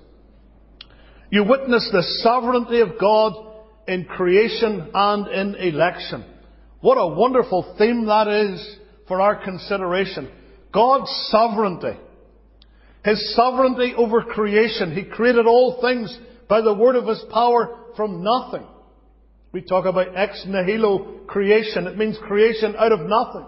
you 1.30 1.44
witness 1.44 1.88
the 1.92 2.04
sovereignty 2.24 2.82
of 2.82 3.00
God 3.00 3.47
in 3.88 4.06
creation 4.06 4.90
and 4.94 5.28
in 5.28 5.56
election. 5.56 6.26
What 6.82 6.96
a 6.96 7.08
wonderful 7.08 7.76
theme 7.78 8.06
that 8.06 8.28
is 8.28 8.78
for 9.08 9.22
our 9.22 9.44
consideration. 9.44 10.30
God's 10.74 11.10
sovereignty. 11.30 11.98
His 13.04 13.36
sovereignty 13.36 13.94
over 13.96 14.22
creation. 14.22 14.94
He 14.94 15.04
created 15.04 15.48
all 15.48 15.80
things 15.82 16.16
by 16.50 16.62
the 16.62 16.74
word 16.74 16.96
of 16.96 17.08
His 17.08 17.24
power 17.32 17.86
from 17.96 18.24
nothing. 18.24 18.66
We 19.52 19.62
talk 19.62 19.86
about 19.86 20.16
ex 20.16 20.44
nihilo 20.46 21.22
creation. 21.28 21.88
It 21.88 21.98
means 21.98 22.18
creation 22.28 22.76
out 22.78 22.92
of 22.92 23.00
nothing. 23.02 23.46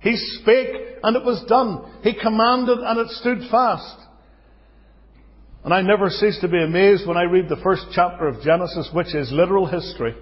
He 0.00 0.16
spake 0.16 0.74
and 1.02 1.16
it 1.16 1.24
was 1.24 1.42
done. 1.48 2.00
He 2.02 2.12
commanded 2.20 2.78
and 2.78 3.00
it 3.00 3.08
stood 3.08 3.38
fast. 3.50 3.96
And 5.64 5.72
I 5.72 5.80
never 5.80 6.10
cease 6.10 6.38
to 6.42 6.48
be 6.48 6.62
amazed 6.62 7.06
when 7.06 7.16
I 7.16 7.22
read 7.22 7.48
the 7.48 7.56
first 7.56 7.86
chapter 7.92 8.28
of 8.28 8.42
Genesis, 8.42 8.90
which 8.92 9.14
is 9.14 9.32
literal 9.32 9.66
history, 9.66 10.14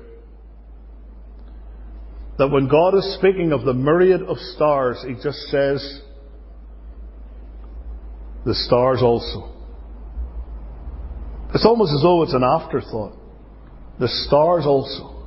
that 2.39 2.49
when 2.49 2.69
God 2.69 2.95
is 2.95 3.17
speaking 3.19 3.53
of 3.53 3.65
the 3.65 3.75
myriad 3.75 4.23
of 4.23 4.39
stars, 4.39 5.05
He 5.07 5.15
just 5.15 5.39
says, 5.49 6.01
the 8.45 8.55
stars 8.55 9.01
also. 9.03 9.53
It's 11.55 11.67
almost 11.67 11.93
as 11.93 12.03
though 12.03 12.23
it's 12.23 12.35
an 12.35 12.43
afterthought. 12.45 13.13
The 13.99 14.09
stars 14.09 14.65
also. 14.65 15.27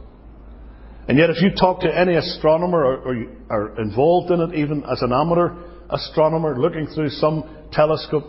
And 1.07 1.17
yet, 1.17 1.29
if 1.29 1.41
you 1.41 1.51
talk 1.51 1.81
to 1.81 1.97
any 1.97 2.15
astronomer 2.15 2.83
or, 2.83 2.97
or 2.97 3.25
are 3.49 3.81
involved 3.81 4.31
in 4.31 4.41
it, 4.41 4.55
even 4.55 4.83
as 4.85 5.01
an 5.01 5.13
amateur 5.13 5.55
astronomer 5.89 6.59
looking 6.59 6.87
through 6.87 7.09
some 7.09 7.43
telescope, 7.71 8.23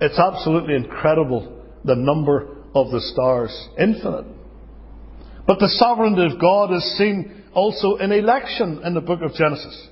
it's 0.00 0.18
absolutely 0.18 0.74
incredible 0.74 1.62
the 1.84 1.94
number 1.94 2.56
of 2.74 2.90
the 2.90 3.00
stars. 3.00 3.68
Infinite. 3.78 4.26
But 5.46 5.58
the 5.58 5.68
sovereignty 5.68 6.26
of 6.26 6.40
God 6.40 6.72
is 6.74 6.96
seen 6.96 7.44
also 7.52 7.96
in 7.96 8.12
election 8.12 8.82
in 8.84 8.94
the 8.94 9.00
book 9.00 9.20
of 9.22 9.34
Genesis. 9.34 9.88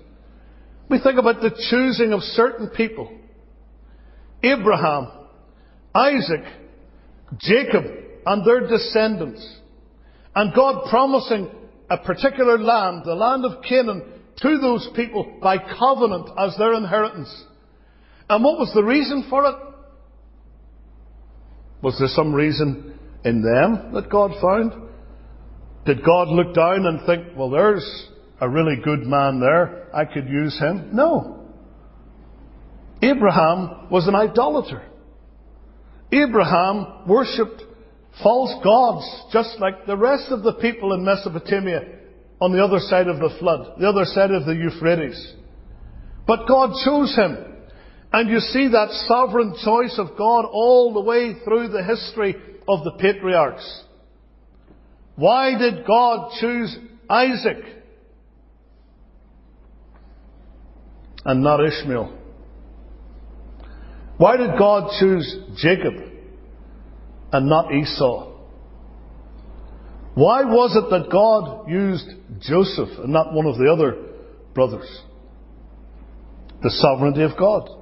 We 0.89 1.01
think 1.01 1.19
about 1.19 1.41
the 1.41 1.51
choosing 1.71 2.13
of 2.13 2.23
certain 2.23 2.71
people 2.71 3.13
Abraham, 4.43 5.09
Isaac, 5.95 6.45
Jacob, 7.39 7.85
and 8.25 8.47
their 8.47 8.69
descendants. 8.69 9.57
And 10.35 10.55
God 10.55 10.89
promising 10.89 11.51
a 11.91 11.99
particular 11.99 12.59
land, 12.59 13.03
the 13.05 13.15
land 13.15 13.45
of 13.45 13.63
Canaan, 13.65 14.05
to 14.41 14.59
those 14.59 14.89
people 14.95 15.39
by 15.43 15.59
covenant 15.59 16.31
as 16.39 16.57
their 16.57 16.75
inheritance. 16.75 17.45
And 18.31 18.45
what 18.45 18.59
was 18.59 18.73
the 18.75 18.85
reason 18.85 19.27
for 19.29 19.45
it? 19.47 19.55
Was 21.83 21.99
there 21.99 22.09
some 22.09 22.35
reason 22.35 22.99
in 23.25 23.43
them 23.43 23.93
that 23.95 24.11
God 24.11 24.33
found? 24.41 24.73
Did 25.87 26.05
God 26.05 26.29
look 26.29 26.55
down 26.55 26.87
and 26.87 27.07
think, 27.07 27.37
well, 27.37 27.51
there's 27.51 28.09
a 28.41 28.49
really 28.49 28.77
good 28.83 29.07
man 29.07 29.41
there, 29.41 29.89
I 29.95 30.05
could 30.05 30.29
use 30.29 30.59
him? 30.59 30.91
No. 30.93 31.47
Abraham 33.03 33.89
was 33.91 34.07
an 34.09 34.15
idolater. 34.15 34.83
Abraham 36.13 37.07
worshipped 37.07 37.63
false 38.23 38.53
gods, 38.65 39.05
just 39.33 39.61
like 39.61 39.87
the 39.87 39.97
rest 39.97 40.31
of 40.31 40.43
the 40.43 40.55
people 40.55 40.93
in 40.95 41.05
Mesopotamia 41.05 41.81
on 42.41 42.53
the 42.53 42.63
other 42.63 42.79
side 42.79 43.09
of 43.09 43.19
the 43.19 43.35
flood, 43.39 43.79
the 43.79 43.89
other 43.89 44.05
side 44.05 44.31
of 44.31 44.47
the 44.47 44.55
Euphrates. 44.55 45.35
But 46.27 46.47
God 46.47 46.75
chose 46.85 47.15
him. 47.15 47.37
And 48.13 48.31
you 48.31 48.41
see 48.41 48.69
that 48.69 48.91
sovereign 49.07 49.55
choice 49.63 49.99
of 49.99 50.17
God 50.17 50.47
all 50.47 50.95
the 50.95 51.01
way 51.01 51.35
through 51.45 51.69
the 51.69 51.85
history 51.85 52.35
of 52.67 52.85
the 52.85 52.93
patriarchs. 52.93 53.85
Why 55.17 55.59
did 55.59 55.87
God 55.87 56.31
choose 56.41 56.77
Isaac 57.11 57.59
and 61.25 61.43
not 61.43 61.65
Ishmael? 61.65 62.17
Why 64.17 64.37
did 64.37 64.59
God 64.59 64.91
choose 64.99 65.37
Jacob 65.57 65.95
and 67.33 67.49
not 67.49 67.73
Esau? 67.73 68.27
Why 70.15 70.43
was 70.45 70.75
it 70.77 70.91
that 70.91 71.11
God 71.11 71.69
used 71.69 72.09
Joseph 72.41 72.89
and 72.99 73.13
not 73.13 73.33
one 73.33 73.47
of 73.47 73.57
the 73.57 73.71
other 73.71 73.97
brothers? 74.55 75.03
The 76.63 76.71
sovereignty 76.71 77.23
of 77.23 77.37
God. 77.39 77.78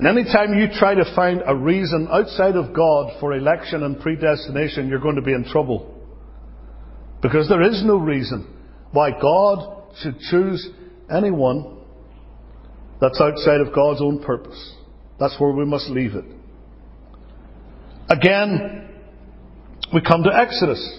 And 0.00 0.08
anytime 0.08 0.54
you 0.58 0.66
try 0.72 0.94
to 0.94 1.04
find 1.14 1.42
a 1.46 1.54
reason 1.54 2.08
outside 2.10 2.56
of 2.56 2.72
God 2.72 3.20
for 3.20 3.34
election 3.34 3.82
and 3.82 4.00
predestination, 4.00 4.88
you're 4.88 4.98
going 4.98 5.16
to 5.16 5.22
be 5.22 5.34
in 5.34 5.44
trouble. 5.44 5.94
Because 7.20 7.50
there 7.50 7.60
is 7.60 7.84
no 7.84 7.98
reason 7.98 8.46
why 8.92 9.10
God 9.10 9.94
should 10.02 10.18
choose 10.20 10.70
anyone 11.14 11.80
that's 12.98 13.20
outside 13.20 13.60
of 13.60 13.74
God's 13.74 14.00
own 14.00 14.22
purpose. 14.24 14.74
That's 15.18 15.38
where 15.38 15.52
we 15.52 15.66
must 15.66 15.90
leave 15.90 16.14
it. 16.14 16.24
Again, 18.08 18.88
we 19.92 20.00
come 20.00 20.22
to 20.22 20.34
Exodus. 20.34 20.98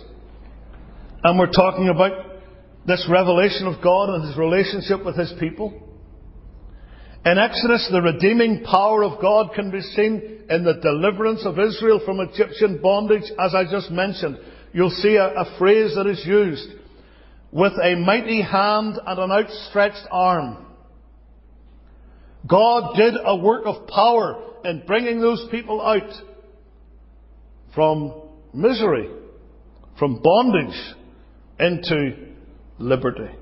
And 1.24 1.40
we're 1.40 1.52
talking 1.52 1.90
about 1.90 2.12
this 2.86 3.08
revelation 3.10 3.66
of 3.66 3.82
God 3.84 4.10
and 4.10 4.28
His 4.28 4.38
relationship 4.38 5.04
with 5.04 5.18
His 5.18 5.34
people. 5.40 5.91
In 7.24 7.38
Exodus, 7.38 7.88
the 7.92 8.02
redeeming 8.02 8.64
power 8.64 9.04
of 9.04 9.22
God 9.22 9.54
can 9.54 9.70
be 9.70 9.82
seen 9.82 10.44
in 10.50 10.64
the 10.64 10.80
deliverance 10.82 11.46
of 11.46 11.60
Israel 11.60 12.02
from 12.04 12.20
Egyptian 12.20 12.80
bondage, 12.82 13.32
as 13.40 13.54
I 13.54 13.64
just 13.70 13.92
mentioned. 13.92 14.40
You'll 14.74 14.90
see 14.90 15.18
a, 15.18 15.28
a 15.28 15.58
phrase 15.60 15.94
that 15.96 16.08
is 16.08 16.24
used 16.26 16.68
with 17.52 17.74
a 17.74 17.96
mighty 17.96 18.42
hand 18.42 18.98
and 19.06 19.20
an 19.20 19.32
outstretched 19.32 20.08
arm. 20.10 20.66
God 22.48 22.96
did 22.96 23.14
a 23.24 23.38
work 23.38 23.66
of 23.66 23.88
power 23.88 24.44
in 24.66 24.84
bringing 24.88 25.22
those 25.22 25.48
people 25.52 25.80
out 25.80 26.12
from 27.76 28.14
misery, 28.52 29.10
from 30.00 30.22
bondage 30.24 30.96
into 31.60 32.30
liberty. 32.80 33.36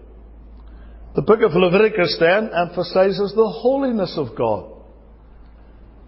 The 1.16 1.22
book 1.24 1.42
of 1.42 1.54
Leviticus 1.54 2.18
then 2.20 2.52
emphasizes 2.54 3.34
the 3.36 3.50
holiness 3.50 4.14
of 4.16 4.38
God. 4.38 4.72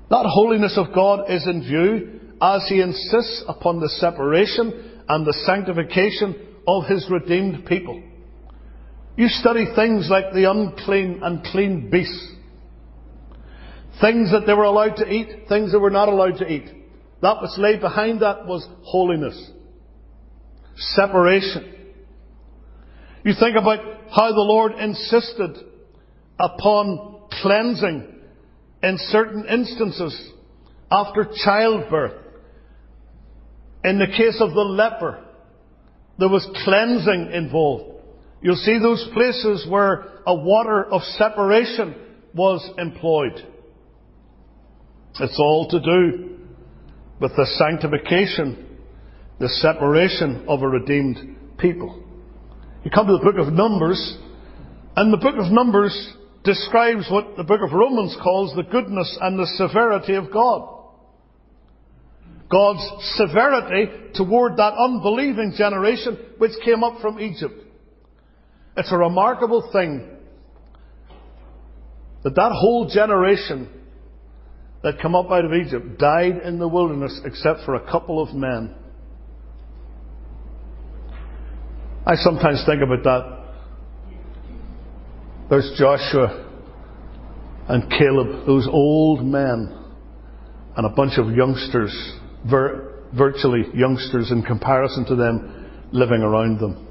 That 0.10 0.26
holiness 0.26 0.78
of 0.78 0.94
God 0.94 1.30
is 1.30 1.48
in 1.48 1.62
view 1.64 2.20
as 2.42 2.68
he 2.68 2.82
insists 2.82 3.44
upon 3.48 3.80
the 3.80 3.90
separation 3.90 5.02
and 5.08 5.26
the 5.26 5.34
sanctification 5.46 6.36
of 6.68 6.86
his 6.86 7.08
redeemed 7.10 7.66
people. 7.66 8.02
You 9.18 9.28
study 9.28 9.66
things 9.76 10.08
like 10.10 10.34
the 10.34 10.50
unclean 10.50 11.22
and 11.24 11.44
clean 11.46 11.90
beasts. 11.90 12.28
Things 14.00 14.32
that 14.32 14.46
they 14.46 14.54
were 14.54 14.64
allowed 14.64 14.96
to 14.98 15.08
eat, 15.08 15.48
things 15.50 15.72
they 15.72 15.78
were 15.78 15.90
not 15.90 16.10
allowed 16.10 16.38
to 16.38 16.48
eat. 16.48 16.66
That 17.22 17.42
was 17.42 17.56
laid 17.58 17.82
behind 17.82 18.22
that 18.22 18.46
was 18.48 18.68
holiness. 18.84 19.52
Separation. 20.76 21.81
You 23.24 23.34
think 23.40 23.56
about 23.56 23.80
how 24.12 24.32
the 24.32 24.42
Lord 24.42 24.74
insisted 24.74 25.58
upon 26.40 27.22
cleansing 27.42 28.08
in 28.84 28.98
certain 28.98 29.46
instances 29.46 30.32
after 30.90 31.28
childbirth. 31.44 32.14
In 33.84 34.00
the 34.00 34.08
case 34.08 34.38
of 34.40 34.54
the 34.54 34.62
leper, 34.62 35.24
there 36.18 36.30
was 36.30 36.48
cleansing 36.64 37.32
involved. 37.34 38.02
You'll 38.42 38.56
see 38.56 38.80
those 38.80 39.08
places 39.14 39.68
where 39.70 40.06
a 40.26 40.36
water 40.36 40.84
of 40.84 41.02
separation 41.18 41.96
was 42.34 42.68
employed. 42.78 43.48
It's 45.20 45.40
all 45.40 45.68
to 45.70 45.80
do 45.80 46.38
with 47.20 47.36
the 47.36 47.46
sanctification, 47.58 48.78
the 49.40 49.50
separation 49.50 50.46
of 50.48 50.64
a 50.64 50.68
redeemed 50.68 51.58
people. 51.60 52.04
You 52.84 52.90
come 52.90 53.08
to 53.08 53.14
the 53.14 53.24
book 53.24 53.38
of 53.38 53.54
Numbers, 53.54 54.18
and 54.96 55.14
the 55.14 55.18
book 55.18 55.36
of 55.38 55.52
Numbers 55.52 56.14
describes 56.44 57.06
what 57.12 57.38
the 57.38 57.44
book 57.44 57.62
of 57.62 57.74
Romans 57.74 58.18
calls 58.22 58.56
the 58.56 58.64
goodness 58.64 59.18
and 59.22 59.38
the 59.38 59.46
severity 59.56 60.16
of 60.16 60.32
God. 60.32 60.80
God's 62.50 62.86
severity 63.16 64.14
toward 64.16 64.58
that 64.58 64.74
unbelieving 64.74 65.54
generation 65.56 66.18
which 66.38 66.52
came 66.66 66.84
up 66.84 67.00
from 67.02 67.20
Egypt. 67.20 67.54
It's 68.76 68.92
a 68.92 68.98
remarkable 68.98 69.70
thing 69.72 70.10
that 72.24 72.36
that 72.36 72.52
whole 72.52 72.90
generation 72.90 73.70
that 74.84 75.00
come 75.02 75.16
up 75.16 75.30
out 75.30 75.46
of 75.46 75.54
Egypt 75.54 76.00
died 76.00 76.42
in 76.44 76.58
the 76.58 76.68
wilderness 76.68 77.22
except 77.26 77.60
for 77.64 77.76
a 77.76 77.92
couple 77.92 78.22
of 78.22 78.34
men. 78.34 78.76
I 82.06 82.16
sometimes 82.16 82.64
think 82.66 82.82
about 82.82 83.04
that. 83.04 83.38
There's 85.50 85.72
Joshua 85.78 86.48
and 87.68 87.90
Caleb, 87.90 88.46
those 88.46 88.68
old 88.72 89.26
men, 89.26 89.78
and 90.78 90.86
a 90.86 90.90
bunch 90.90 91.18
of 91.18 91.30
youngsters, 91.36 91.94
vir- 92.50 93.04
virtually 93.16 93.66
youngsters 93.74 94.32
in 94.32 94.42
comparison 94.44 95.06
to 95.06 95.16
them, 95.16 95.70
living 95.92 96.22
around 96.22 96.60
them. 96.60 96.88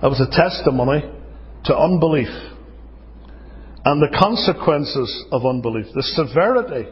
That 0.00 0.08
was 0.08 0.20
a 0.20 0.30
testimony 0.34 1.02
to 1.64 1.76
unbelief 1.76 2.28
and 3.84 4.02
the 4.02 4.14
consequences 4.18 5.24
of 5.32 5.46
unbelief, 5.46 5.86
the 5.94 6.02
severity 6.02 6.88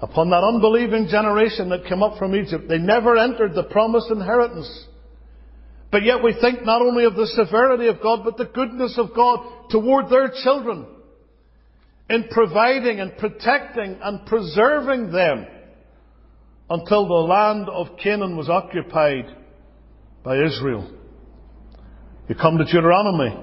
upon 0.00 0.30
that 0.30 0.42
unbelieving 0.42 1.08
generation 1.10 1.68
that 1.68 1.84
came 1.84 2.02
up 2.02 2.18
from 2.18 2.34
Egypt. 2.34 2.64
They 2.68 2.78
never 2.78 3.16
entered 3.16 3.54
the 3.54 3.64
promised 3.64 4.10
inheritance. 4.10 4.86
But 5.90 6.04
yet 6.04 6.22
we 6.22 6.34
think 6.38 6.64
not 6.64 6.82
only 6.82 7.04
of 7.04 7.14
the 7.14 7.26
severity 7.26 7.86
of 7.86 8.02
God, 8.02 8.20
but 8.24 8.36
the 8.36 8.44
goodness 8.44 8.98
of 8.98 9.14
God 9.14 9.70
toward 9.70 10.10
their 10.10 10.30
children 10.42 10.86
in 12.10 12.28
providing 12.30 13.00
and 13.00 13.16
protecting 13.16 13.98
and 14.02 14.26
preserving 14.26 15.12
them 15.12 15.46
until 16.70 17.06
the 17.06 17.14
land 17.14 17.68
of 17.68 17.98
Canaan 18.02 18.36
was 18.36 18.48
occupied 18.48 19.34
by 20.22 20.42
Israel. 20.42 20.90
You 22.28 22.34
come 22.34 22.58
to 22.58 22.64
Deuteronomy, 22.64 23.34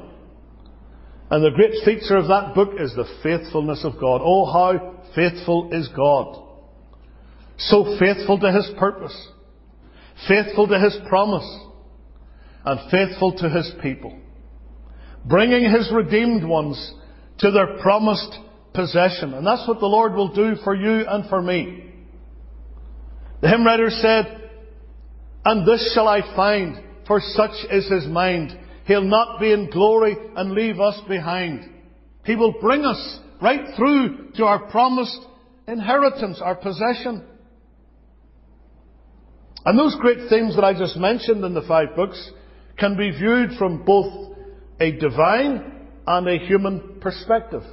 and 1.32 1.44
the 1.44 1.50
great 1.56 1.84
feature 1.84 2.18
of 2.18 2.28
that 2.28 2.54
book 2.54 2.74
is 2.80 2.94
the 2.94 3.08
faithfulness 3.24 3.84
of 3.84 3.94
God. 4.00 4.22
Oh, 4.24 4.46
how 4.46 5.04
faithful 5.16 5.70
is 5.72 5.88
God! 5.96 6.44
So 7.58 7.98
faithful 8.00 8.40
to 8.40 8.52
His 8.52 8.70
purpose, 8.78 9.30
faithful 10.28 10.68
to 10.68 10.80
His 10.80 10.96
promise, 11.10 11.65
and 12.66 12.92
faithful 12.92 13.34
to 13.38 13.50
His 13.50 13.72
people. 13.82 14.18
Bringing 15.26 15.70
His 15.72 15.92
redeemed 15.94 16.44
ones 16.44 16.94
to 17.40 17.52
their 17.52 17.78
promised 17.80 18.38
possession. 18.74 19.34
And 19.34 19.46
that's 19.46 19.68
what 19.68 19.80
the 19.80 19.86
Lord 19.86 20.14
will 20.14 20.34
do 20.34 20.56
for 20.64 20.76
you 20.76 21.06
and 21.08 21.30
for 21.30 21.42
me. 21.42 21.94
The 23.42 23.50
hymn 23.50 23.66
writer 23.66 23.90
said, 23.90 24.50
And 25.44 25.68
this 25.68 25.94
shall 25.94 26.08
I 26.08 26.22
find, 26.36 26.84
for 27.08 27.20
such 27.22 27.52
is 27.72 27.90
His 27.90 28.08
mind. 28.08 28.58
He'll 28.86 29.04
not 29.04 29.40
be 29.40 29.52
in 29.52 29.70
glory 29.72 30.16
and 30.36 30.52
leave 30.52 30.80
us 30.80 31.00
behind. 31.08 31.70
He 32.24 32.36
will 32.36 32.54
bring 32.60 32.86
us 32.86 33.20
right 33.42 33.76
through 33.76 34.32
to 34.36 34.46
our 34.46 34.70
promised 34.70 35.20
inheritance, 35.68 36.40
our 36.42 36.56
possession. 36.56 37.24
And 39.66 39.80
those 39.80 39.96
great 40.00 40.30
themes 40.30 40.56
that 40.56 40.64
I 40.64 40.78
just 40.78 40.98
mentioned 40.98 41.44
in 41.44 41.54
the 41.54 41.64
five 41.68 41.96
books 41.96 42.32
can 42.78 42.98
be 42.98 43.12
viewed 43.12 43.52
from 43.58 43.86
both 43.86 44.36
a 44.80 44.92
divine 44.92 45.88
and 46.08 46.28
a 46.28 46.38
human 46.38 47.00
perspective. 47.02 47.64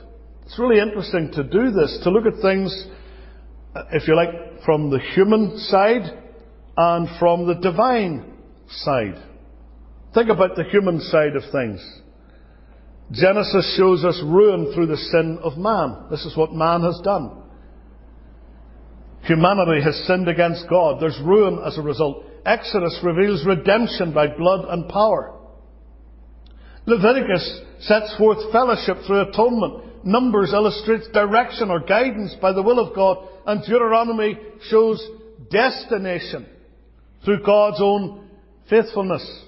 It's 0.45 0.59
really 0.59 0.81
interesting 0.81 1.31
to 1.33 1.43
do 1.43 1.71
this, 1.71 2.01
to 2.05 2.11
look 2.11 2.27
at 2.27 2.41
things, 2.41 2.87
uh, 3.75 3.85
if 3.93 4.07
you 4.07 4.17
like, 4.17 4.63
from 4.65 4.91
the 4.91 5.01
human 5.15 5.59
side 5.59 6.03
and 6.77 7.09
from 7.19 7.47
the 7.47 7.55
divine 7.55 8.33
side. 8.69 9.21
Think 10.15 10.29
about 10.29 10.57
the 10.57 10.65
human 10.65 11.01
side 11.01 11.37
of 11.37 11.43
things. 11.51 12.01
Genesis 13.11 13.77
shows 13.77 14.05
us 14.05 14.21
ruin 14.25 14.73
through 14.75 14.87
the 14.87 14.97
sin 14.97 15.39
of 15.43 15.59
man. 15.59 16.07
This 16.11 16.25
is 16.25 16.37
what 16.37 16.53
man 16.53 16.83
has 16.83 17.01
done. 17.03 17.43
Humanity 19.23 19.83
has 19.83 19.97
sinned 20.07 20.29
against 20.29 20.69
God. 20.69 21.01
There's 21.01 21.19
ruin 21.23 21.61
as 21.65 21.79
a 21.79 21.83
result. 21.83 22.25
Exodus 22.45 22.99
reveals 23.03 23.47
redemption 23.47 24.13
by 24.13 24.27
blood 24.27 24.67
and 24.69 24.89
power. 24.89 25.39
Leviticus 26.87 27.61
sets 27.81 28.15
forth 28.17 28.51
fellowship 28.53 28.99
through 29.07 29.29
atonement. 29.29 30.05
Numbers 30.05 30.53
illustrates 30.53 31.09
direction 31.13 31.71
or 31.71 31.81
guidance 31.81 32.35
by 32.41 32.53
the 32.53 32.63
will 32.63 32.81
of 32.81 32.95
God. 32.95 33.29
And 33.47 33.63
Deuteronomy 33.63 34.39
shows 34.69 35.05
destination 35.51 36.47
through 37.25 37.45
God's 37.45 37.81
own 37.81 38.29
faithfulness. 38.69 39.45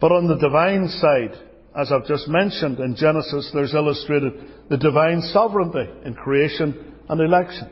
But 0.00 0.12
on 0.12 0.28
the 0.28 0.38
divine 0.38 0.88
side, 0.88 1.32
as 1.78 1.92
I've 1.92 2.06
just 2.06 2.26
mentioned 2.28 2.78
in 2.78 2.96
Genesis, 2.96 3.50
there's 3.52 3.74
illustrated 3.74 4.32
the 4.70 4.78
divine 4.78 5.20
sovereignty 5.20 5.86
in 6.06 6.14
creation 6.14 6.94
and 7.08 7.20
election. 7.20 7.68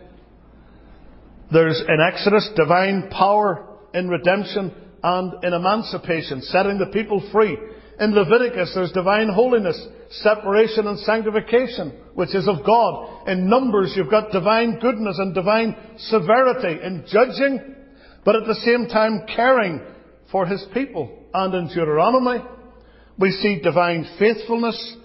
There's 1.52 1.80
in 1.80 1.98
Exodus 2.00 2.50
divine 2.56 3.08
power 3.10 3.66
in 3.94 4.08
redemption 4.08 4.72
and 5.02 5.44
in 5.44 5.52
emancipation, 5.52 6.42
setting 6.42 6.78
the 6.78 6.86
people 6.92 7.26
free. 7.32 7.56
In 8.00 8.14
Leviticus, 8.14 8.72
there's 8.74 8.92
divine 8.92 9.28
holiness, 9.28 9.80
separation 10.10 10.86
and 10.86 10.98
sanctification, 11.00 11.92
which 12.14 12.34
is 12.34 12.46
of 12.46 12.64
God. 12.64 13.28
In 13.28 13.48
Numbers, 13.48 13.94
you've 13.96 14.10
got 14.10 14.30
divine 14.30 14.78
goodness 14.78 15.18
and 15.18 15.34
divine 15.34 15.74
severity 15.96 16.84
in 16.84 17.04
judging, 17.10 17.76
but 18.24 18.36
at 18.36 18.46
the 18.46 18.54
same 18.54 18.86
time 18.86 19.26
caring 19.34 19.80
for 20.30 20.46
his 20.46 20.64
people. 20.74 21.10
And 21.32 21.54
in 21.54 21.68
Deuteronomy, 21.68 22.44
we 23.18 23.30
see 23.30 23.60
divine 23.62 24.06
faithfulness 24.18 24.96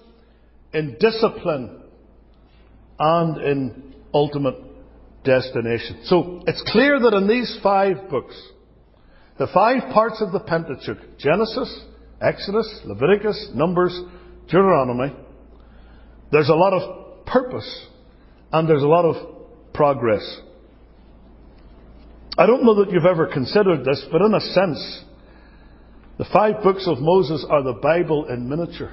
in 0.72 0.96
discipline 1.00 1.82
and 2.98 3.42
in 3.42 3.94
ultimate 4.12 4.63
destination. 5.24 6.02
So 6.04 6.42
it's 6.46 6.62
clear 6.70 7.00
that 7.00 7.14
in 7.14 7.26
these 7.26 7.58
five 7.62 8.08
books, 8.10 8.40
the 9.38 9.48
five 9.52 9.92
parts 9.92 10.22
of 10.22 10.32
the 10.32 10.40
Pentateuch, 10.40 11.18
Genesis, 11.18 11.82
Exodus, 12.20 12.80
Leviticus, 12.84 13.50
Numbers, 13.54 13.98
Deuteronomy, 14.46 15.14
there's 16.30 16.48
a 16.48 16.54
lot 16.54 16.72
of 16.72 17.26
purpose 17.26 17.86
and 18.52 18.68
there's 18.68 18.82
a 18.82 18.86
lot 18.86 19.04
of 19.04 19.72
progress. 19.72 20.40
I 22.38 22.46
don't 22.46 22.64
know 22.64 22.84
that 22.84 22.92
you've 22.92 23.04
ever 23.04 23.26
considered 23.26 23.84
this, 23.84 24.04
but 24.10 24.20
in 24.20 24.34
a 24.34 24.40
sense, 24.40 25.04
the 26.18 26.24
five 26.32 26.62
books 26.62 26.86
of 26.86 26.98
Moses 27.00 27.44
are 27.48 27.62
the 27.62 27.72
Bible 27.72 28.26
in 28.26 28.48
miniature. 28.48 28.92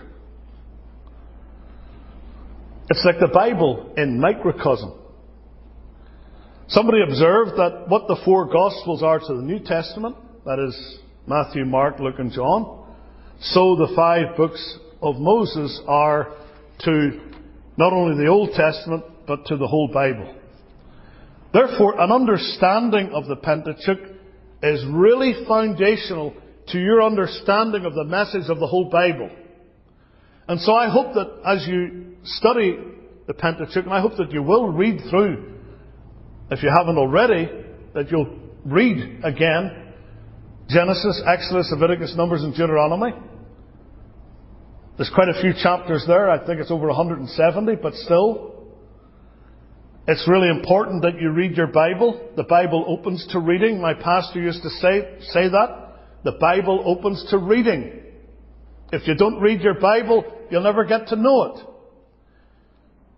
It's 2.89 3.03
like 3.05 3.19
the 3.19 3.29
Bible 3.33 3.93
in 3.97 4.19
microcosm. 4.19 5.00
Somebody 6.71 7.01
observed 7.01 7.57
that 7.57 7.89
what 7.89 8.07
the 8.07 8.15
four 8.23 8.45
Gospels 8.45 9.03
are 9.03 9.19
to 9.19 9.25
the 9.25 9.41
New 9.41 9.60
Testament, 9.60 10.15
that 10.45 10.57
is 10.57 10.99
Matthew, 11.27 11.65
Mark, 11.65 11.99
Luke, 11.99 12.15
and 12.17 12.31
John, 12.31 12.86
so 13.41 13.75
the 13.75 13.91
five 13.93 14.38
books 14.38 14.77
of 15.01 15.17
Moses 15.17 15.81
are 15.86 16.34
to 16.86 17.19
not 17.75 17.91
only 17.91 18.23
the 18.23 18.29
Old 18.29 18.51
Testament, 18.53 19.03
but 19.27 19.45
to 19.47 19.57
the 19.57 19.67
whole 19.67 19.89
Bible. 19.89 20.34
Therefore, 21.51 21.99
an 21.99 22.10
understanding 22.10 23.12
of 23.13 23.27
the 23.27 23.36
Pentateuch 23.36 24.10
is 24.63 24.86
really 24.89 25.43
foundational 25.45 26.34
to 26.69 26.79
your 26.79 27.03
understanding 27.03 27.84
of 27.84 27.95
the 27.95 28.05
message 28.05 28.49
of 28.49 28.60
the 28.60 28.67
whole 28.67 28.89
Bible. 28.89 29.29
And 30.47 30.62
so 30.62 30.73
I 30.73 30.89
hope 30.89 31.15
that 31.15 31.41
as 31.45 31.67
you 31.67 32.15
study 32.23 32.79
the 33.27 33.34
Pentateuch, 33.34 33.84
and 33.84 33.93
I 33.93 33.99
hope 33.99 34.15
that 34.15 34.31
you 34.31 34.41
will 34.41 34.69
read 34.69 35.01
through, 35.10 35.51
if 36.51 36.61
you 36.61 36.69
haven't 36.69 36.97
already, 36.97 37.49
that 37.93 38.11
you'll 38.11 38.37
read 38.65 39.23
again 39.23 39.93
Genesis, 40.69 41.21
Exodus, 41.25 41.69
Leviticus, 41.71 42.13
Numbers, 42.15 42.43
and 42.43 42.53
Deuteronomy. 42.53 43.11
There's 44.97 45.11
quite 45.13 45.29
a 45.29 45.41
few 45.41 45.53
chapters 45.53 46.05
there. 46.07 46.29
I 46.29 46.45
think 46.45 46.59
it's 46.59 46.71
over 46.71 46.87
170, 46.87 47.75
but 47.81 47.93
still. 47.95 48.51
It's 50.07 50.27
really 50.27 50.49
important 50.49 51.03
that 51.03 51.19
you 51.19 51.31
read 51.31 51.55
your 51.55 51.67
Bible. 51.67 52.31
The 52.35 52.43
Bible 52.43 52.85
opens 52.87 53.25
to 53.31 53.39
reading. 53.39 53.81
My 53.81 53.93
pastor 53.93 54.41
used 54.41 54.63
to 54.63 54.69
say, 54.69 55.17
say 55.21 55.49
that. 55.49 55.95
The 56.23 56.33
Bible 56.33 56.83
opens 56.85 57.25
to 57.31 57.37
reading. 57.37 58.01
If 58.91 59.07
you 59.07 59.15
don't 59.15 59.39
read 59.39 59.61
your 59.61 59.79
Bible, 59.79 60.25
you'll 60.49 60.63
never 60.63 60.85
get 60.85 61.07
to 61.07 61.15
know 61.15 61.43
it. 61.43 61.65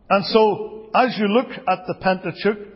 And 0.09 0.25
so, 0.25 0.89
as 0.93 1.17
you 1.17 1.27
look 1.27 1.49
at 1.49 1.87
the 1.87 1.95
Pentateuch, 1.99 2.72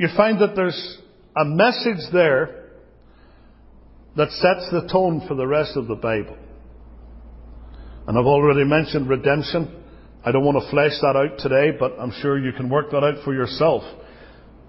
you 0.00 0.08
find 0.16 0.40
that 0.40 0.56
there's 0.56 0.98
a 1.36 1.44
message 1.44 2.10
there 2.10 2.70
that 4.16 4.30
sets 4.30 4.66
the 4.72 4.88
tone 4.90 5.22
for 5.28 5.34
the 5.34 5.46
rest 5.46 5.76
of 5.76 5.88
the 5.88 5.94
Bible. 5.94 6.38
And 8.06 8.18
I've 8.18 8.24
already 8.24 8.64
mentioned 8.64 9.10
redemption. 9.10 9.84
I 10.24 10.32
don't 10.32 10.42
want 10.42 10.56
to 10.56 10.70
flesh 10.70 10.92
that 11.02 11.16
out 11.16 11.38
today, 11.38 11.76
but 11.78 12.00
I'm 12.00 12.14
sure 12.22 12.38
you 12.38 12.52
can 12.52 12.70
work 12.70 12.90
that 12.92 13.04
out 13.04 13.22
for 13.26 13.34
yourself. 13.34 13.82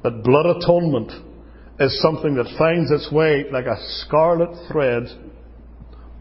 That 0.04 0.22
blood 0.22 0.48
atonement 0.48 1.14
is 1.80 2.02
something 2.02 2.36
that 2.36 2.54
finds 2.58 2.92
its 2.92 3.10
way 3.10 3.46
like 3.50 3.68
a 3.68 3.78
scarlet 4.02 4.50
thread 4.70 5.04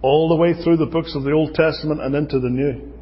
all 0.03 0.29
the 0.29 0.37
way 0.37 0.55
through 0.63 0.77
the 0.77 0.87
books 0.87 1.17
of 1.17 1.25
the 1.25 1.33
Old 1.33 1.55
Testament 1.55 2.01
and 2.01 2.15
into 2.15 2.39
the 2.39 2.49
New. 2.49 2.93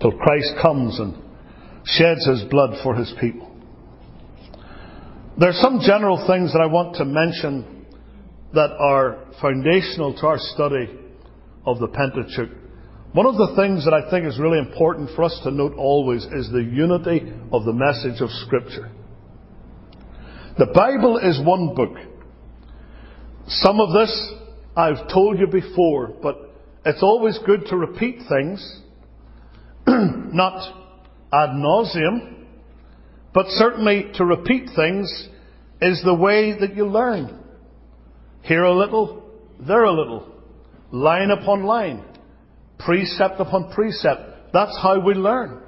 Till 0.00 0.18
Christ 0.18 0.54
comes 0.60 0.98
and 0.98 1.14
sheds 1.84 2.26
his 2.26 2.42
blood 2.50 2.70
for 2.82 2.96
his 2.96 3.14
people. 3.20 3.49
There 5.40 5.48
are 5.48 5.54
some 5.54 5.80
general 5.80 6.22
things 6.26 6.52
that 6.52 6.60
I 6.60 6.66
want 6.66 6.96
to 6.96 7.06
mention 7.06 7.86
that 8.52 8.72
are 8.78 9.24
foundational 9.40 10.12
to 10.16 10.26
our 10.26 10.36
study 10.38 10.86
of 11.64 11.78
the 11.78 11.88
Pentateuch. 11.88 12.50
One 13.12 13.24
of 13.24 13.36
the 13.36 13.54
things 13.56 13.86
that 13.86 13.94
I 13.94 14.10
think 14.10 14.26
is 14.26 14.38
really 14.38 14.58
important 14.58 15.08
for 15.16 15.24
us 15.24 15.40
to 15.44 15.50
note 15.50 15.72
always 15.78 16.26
is 16.26 16.50
the 16.52 16.62
unity 16.62 17.32
of 17.52 17.64
the 17.64 17.72
message 17.72 18.20
of 18.20 18.28
Scripture. 18.44 18.90
The 20.58 20.66
Bible 20.74 21.16
is 21.16 21.40
one 21.42 21.74
book. 21.74 21.96
Some 23.48 23.80
of 23.80 23.94
this 23.94 24.32
I've 24.76 25.08
told 25.10 25.38
you 25.38 25.46
before, 25.46 26.08
but 26.22 26.36
it's 26.84 27.02
always 27.02 27.38
good 27.46 27.64
to 27.68 27.78
repeat 27.78 28.18
things, 28.28 28.82
not 29.86 31.00
ad 31.32 31.54
nauseam, 31.54 32.39
but 33.32 33.46
certainly 33.48 34.10
to 34.14 34.24
repeat 34.24 34.70
things 34.74 35.28
is 35.80 36.02
the 36.04 36.14
way 36.14 36.58
that 36.58 36.74
you 36.74 36.86
learn. 36.86 37.38
Here 38.42 38.64
a 38.64 38.76
little, 38.76 39.22
there 39.60 39.84
a 39.84 39.92
little, 39.92 40.26
line 40.90 41.30
upon 41.30 41.64
line, 41.64 42.04
precept 42.78 43.38
upon 43.38 43.72
precept. 43.72 44.52
That's 44.52 44.76
how 44.82 45.00
we 45.00 45.14
learn. 45.14 45.62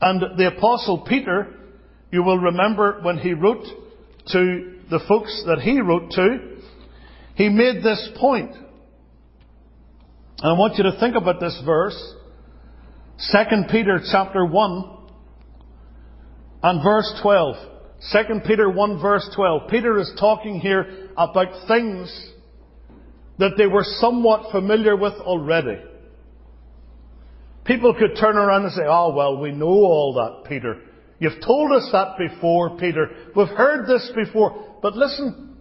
And 0.00 0.38
the 0.38 0.52
Apostle 0.56 1.04
Peter, 1.08 1.54
you 2.10 2.22
will 2.22 2.38
remember 2.38 3.00
when 3.02 3.18
he 3.18 3.32
wrote 3.32 3.64
to 4.28 4.74
the 4.90 5.00
folks 5.08 5.42
that 5.46 5.60
he 5.60 5.80
wrote 5.80 6.10
to, 6.12 6.58
he 7.34 7.48
made 7.48 7.82
this 7.82 8.10
point. 8.18 8.52
And 8.52 10.52
I 10.52 10.52
want 10.52 10.76
you 10.76 10.84
to 10.84 10.98
think 11.00 11.16
about 11.16 11.40
this 11.40 11.60
verse. 11.64 12.14
2 13.32 13.38
Peter 13.70 14.00
chapter 14.10 14.44
1 14.44 14.95
and 16.62 16.82
verse 16.82 17.12
12. 17.22 17.56
2 18.12 18.40
Peter 18.46 18.70
1 18.70 19.00
verse 19.00 19.28
12. 19.34 19.68
Peter 19.70 19.98
is 19.98 20.12
talking 20.18 20.60
here 20.60 21.10
about 21.16 21.66
things 21.66 22.30
that 23.38 23.52
they 23.56 23.66
were 23.66 23.84
somewhat 23.84 24.50
familiar 24.52 24.96
with 24.96 25.14
already. 25.14 25.78
People 27.64 27.94
could 27.94 28.18
turn 28.18 28.36
around 28.36 28.64
and 28.64 28.72
say, 28.72 28.84
oh 28.86 29.12
well, 29.14 29.38
we 29.38 29.50
know 29.50 29.66
all 29.66 30.14
that, 30.14 30.48
Peter. 30.48 30.80
You've 31.18 31.40
told 31.44 31.72
us 31.72 31.88
that 31.92 32.16
before, 32.18 32.76
Peter. 32.78 33.08
We've 33.34 33.48
heard 33.48 33.86
this 33.86 34.10
before. 34.14 34.78
But 34.82 34.94
listen, 34.94 35.56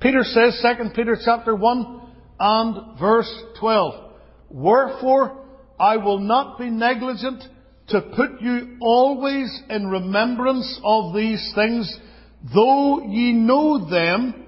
Peter 0.00 0.22
says, 0.22 0.62
2 0.62 0.90
Peter 0.94 1.16
chapter 1.22 1.54
1 1.54 2.00
and 2.38 2.98
verse 2.98 3.30
12, 3.58 4.12
Wherefore 4.50 5.44
I 5.78 5.96
will 5.96 6.20
not 6.20 6.58
be 6.58 6.70
negligent 6.70 7.42
to 7.90 8.00
put 8.16 8.40
you 8.40 8.76
always 8.80 9.62
in 9.68 9.88
remembrance 9.88 10.80
of 10.84 11.14
these 11.14 11.52
things, 11.54 11.98
though 12.54 13.02
ye 13.06 13.32
know 13.32 13.88
them, 13.90 14.46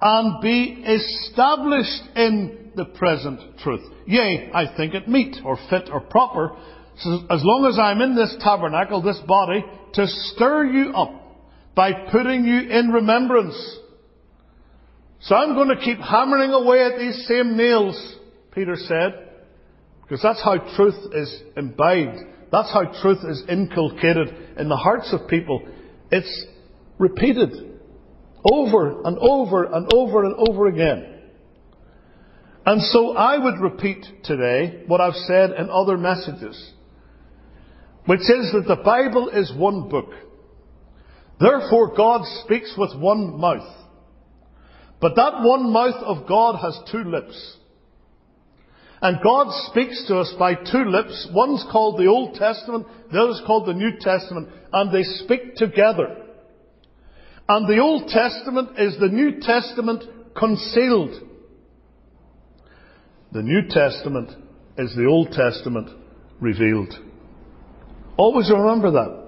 and 0.00 0.42
be 0.42 0.82
established 0.84 2.02
in 2.16 2.72
the 2.74 2.84
present 2.84 3.58
truth. 3.58 3.82
Yea, 4.06 4.50
I 4.52 4.74
think 4.76 4.94
it 4.94 5.08
meet, 5.08 5.36
or 5.44 5.58
fit, 5.70 5.88
or 5.92 6.00
proper, 6.00 6.56
so 6.98 7.24
as 7.30 7.40
long 7.42 7.66
as 7.70 7.78
I'm 7.78 8.00
in 8.00 8.14
this 8.14 8.36
tabernacle, 8.40 9.02
this 9.02 9.20
body, 9.26 9.64
to 9.94 10.06
stir 10.06 10.64
you 10.66 10.92
up 10.92 11.12
by 11.74 11.92
putting 12.10 12.44
you 12.44 12.70
in 12.70 12.90
remembrance. 12.90 13.78
So 15.20 15.34
I'm 15.34 15.54
going 15.54 15.68
to 15.68 15.82
keep 15.82 15.98
hammering 15.98 16.52
away 16.52 16.84
at 16.84 16.98
these 16.98 17.26
same 17.26 17.56
nails, 17.56 18.16
Peter 18.52 18.76
said, 18.76 19.28
because 20.02 20.20
that's 20.22 20.42
how 20.42 20.58
truth 20.76 21.12
is 21.14 21.42
imbibed. 21.56 22.18
That's 22.52 22.70
how 22.72 22.84
truth 23.02 23.20
is 23.28 23.42
inculcated 23.48 24.28
in 24.58 24.68
the 24.68 24.76
hearts 24.76 25.12
of 25.12 25.26
people. 25.28 25.66
It's 26.10 26.46
repeated 26.98 27.50
over 28.50 29.02
and 29.02 29.18
over 29.18 29.64
and 29.64 29.92
over 29.92 30.24
and 30.24 30.48
over 30.48 30.66
again. 30.68 31.08
And 32.64 32.80
so 32.82 33.16
I 33.16 33.38
would 33.38 33.58
repeat 33.60 34.06
today 34.22 34.84
what 34.86 35.00
I've 35.00 35.14
said 35.14 35.50
in 35.52 35.70
other 35.70 35.96
messages 35.96 36.72
which 38.06 38.20
is 38.20 38.52
that 38.52 38.64
the 38.66 38.82
Bible 38.82 39.28
is 39.28 39.52
one 39.56 39.88
book. 39.88 40.10
Therefore, 41.38 41.94
God 41.96 42.22
speaks 42.44 42.74
with 42.76 42.98
one 42.98 43.38
mouth. 43.38 43.68
But 45.00 45.16
that 45.16 45.42
one 45.42 45.72
mouth 45.72 46.02
of 46.02 46.28
God 46.28 46.56
has 46.60 46.78
two 46.90 47.04
lips. 47.04 47.56
And 49.02 49.18
God 49.20 49.48
speaks 49.70 50.04
to 50.06 50.18
us 50.18 50.32
by 50.38 50.54
two 50.54 50.84
lips. 50.84 51.28
One's 51.32 51.64
called 51.72 51.98
the 51.98 52.06
Old 52.06 52.36
Testament, 52.36 52.86
the 53.10 53.20
other's 53.20 53.42
called 53.44 53.66
the 53.66 53.74
New 53.74 53.98
Testament, 53.98 54.48
and 54.72 54.94
they 54.94 55.02
speak 55.02 55.56
together. 55.56 56.18
And 57.48 57.68
the 57.68 57.80
Old 57.80 58.08
Testament 58.08 58.78
is 58.78 58.96
the 59.00 59.08
New 59.08 59.40
Testament 59.40 60.04
concealed. 60.36 61.20
The 63.32 63.42
New 63.42 63.62
Testament 63.68 64.30
is 64.78 64.94
the 64.94 65.06
Old 65.06 65.32
Testament 65.32 65.90
revealed. 66.40 66.94
Always 68.16 68.50
remember 68.50 68.92
that. 68.92 69.22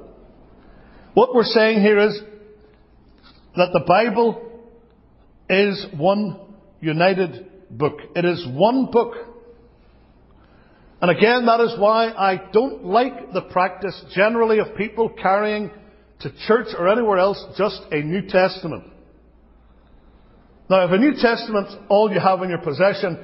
What 1.14 1.34
we're 1.34 1.42
saying 1.42 1.80
here 1.80 1.98
is 1.98 2.20
that 3.56 3.70
the 3.72 3.84
Bible 3.86 4.40
is 5.48 5.86
one 5.96 6.38
united 6.80 7.50
book. 7.70 7.98
It 8.14 8.24
is 8.24 8.46
one 8.52 8.90
book. 8.92 9.33
And 11.04 11.14
again, 11.14 11.44
that 11.44 11.60
is 11.60 11.78
why 11.78 12.12
I 12.12 12.40
don't 12.50 12.86
like 12.86 13.34
the 13.34 13.42
practice 13.42 14.02
generally 14.14 14.58
of 14.58 14.74
people 14.74 15.10
carrying 15.10 15.70
to 16.20 16.32
church 16.46 16.68
or 16.78 16.88
anywhere 16.88 17.18
else 17.18 17.44
just 17.58 17.82
a 17.90 18.00
New 18.00 18.22
Testament. 18.26 18.84
Now, 20.70 20.86
if 20.86 20.92
a 20.92 20.96
New 20.96 21.12
Testament's 21.12 21.76
all 21.90 22.10
you 22.10 22.18
have 22.20 22.40
in 22.40 22.48
your 22.48 22.62
possession 22.62 23.18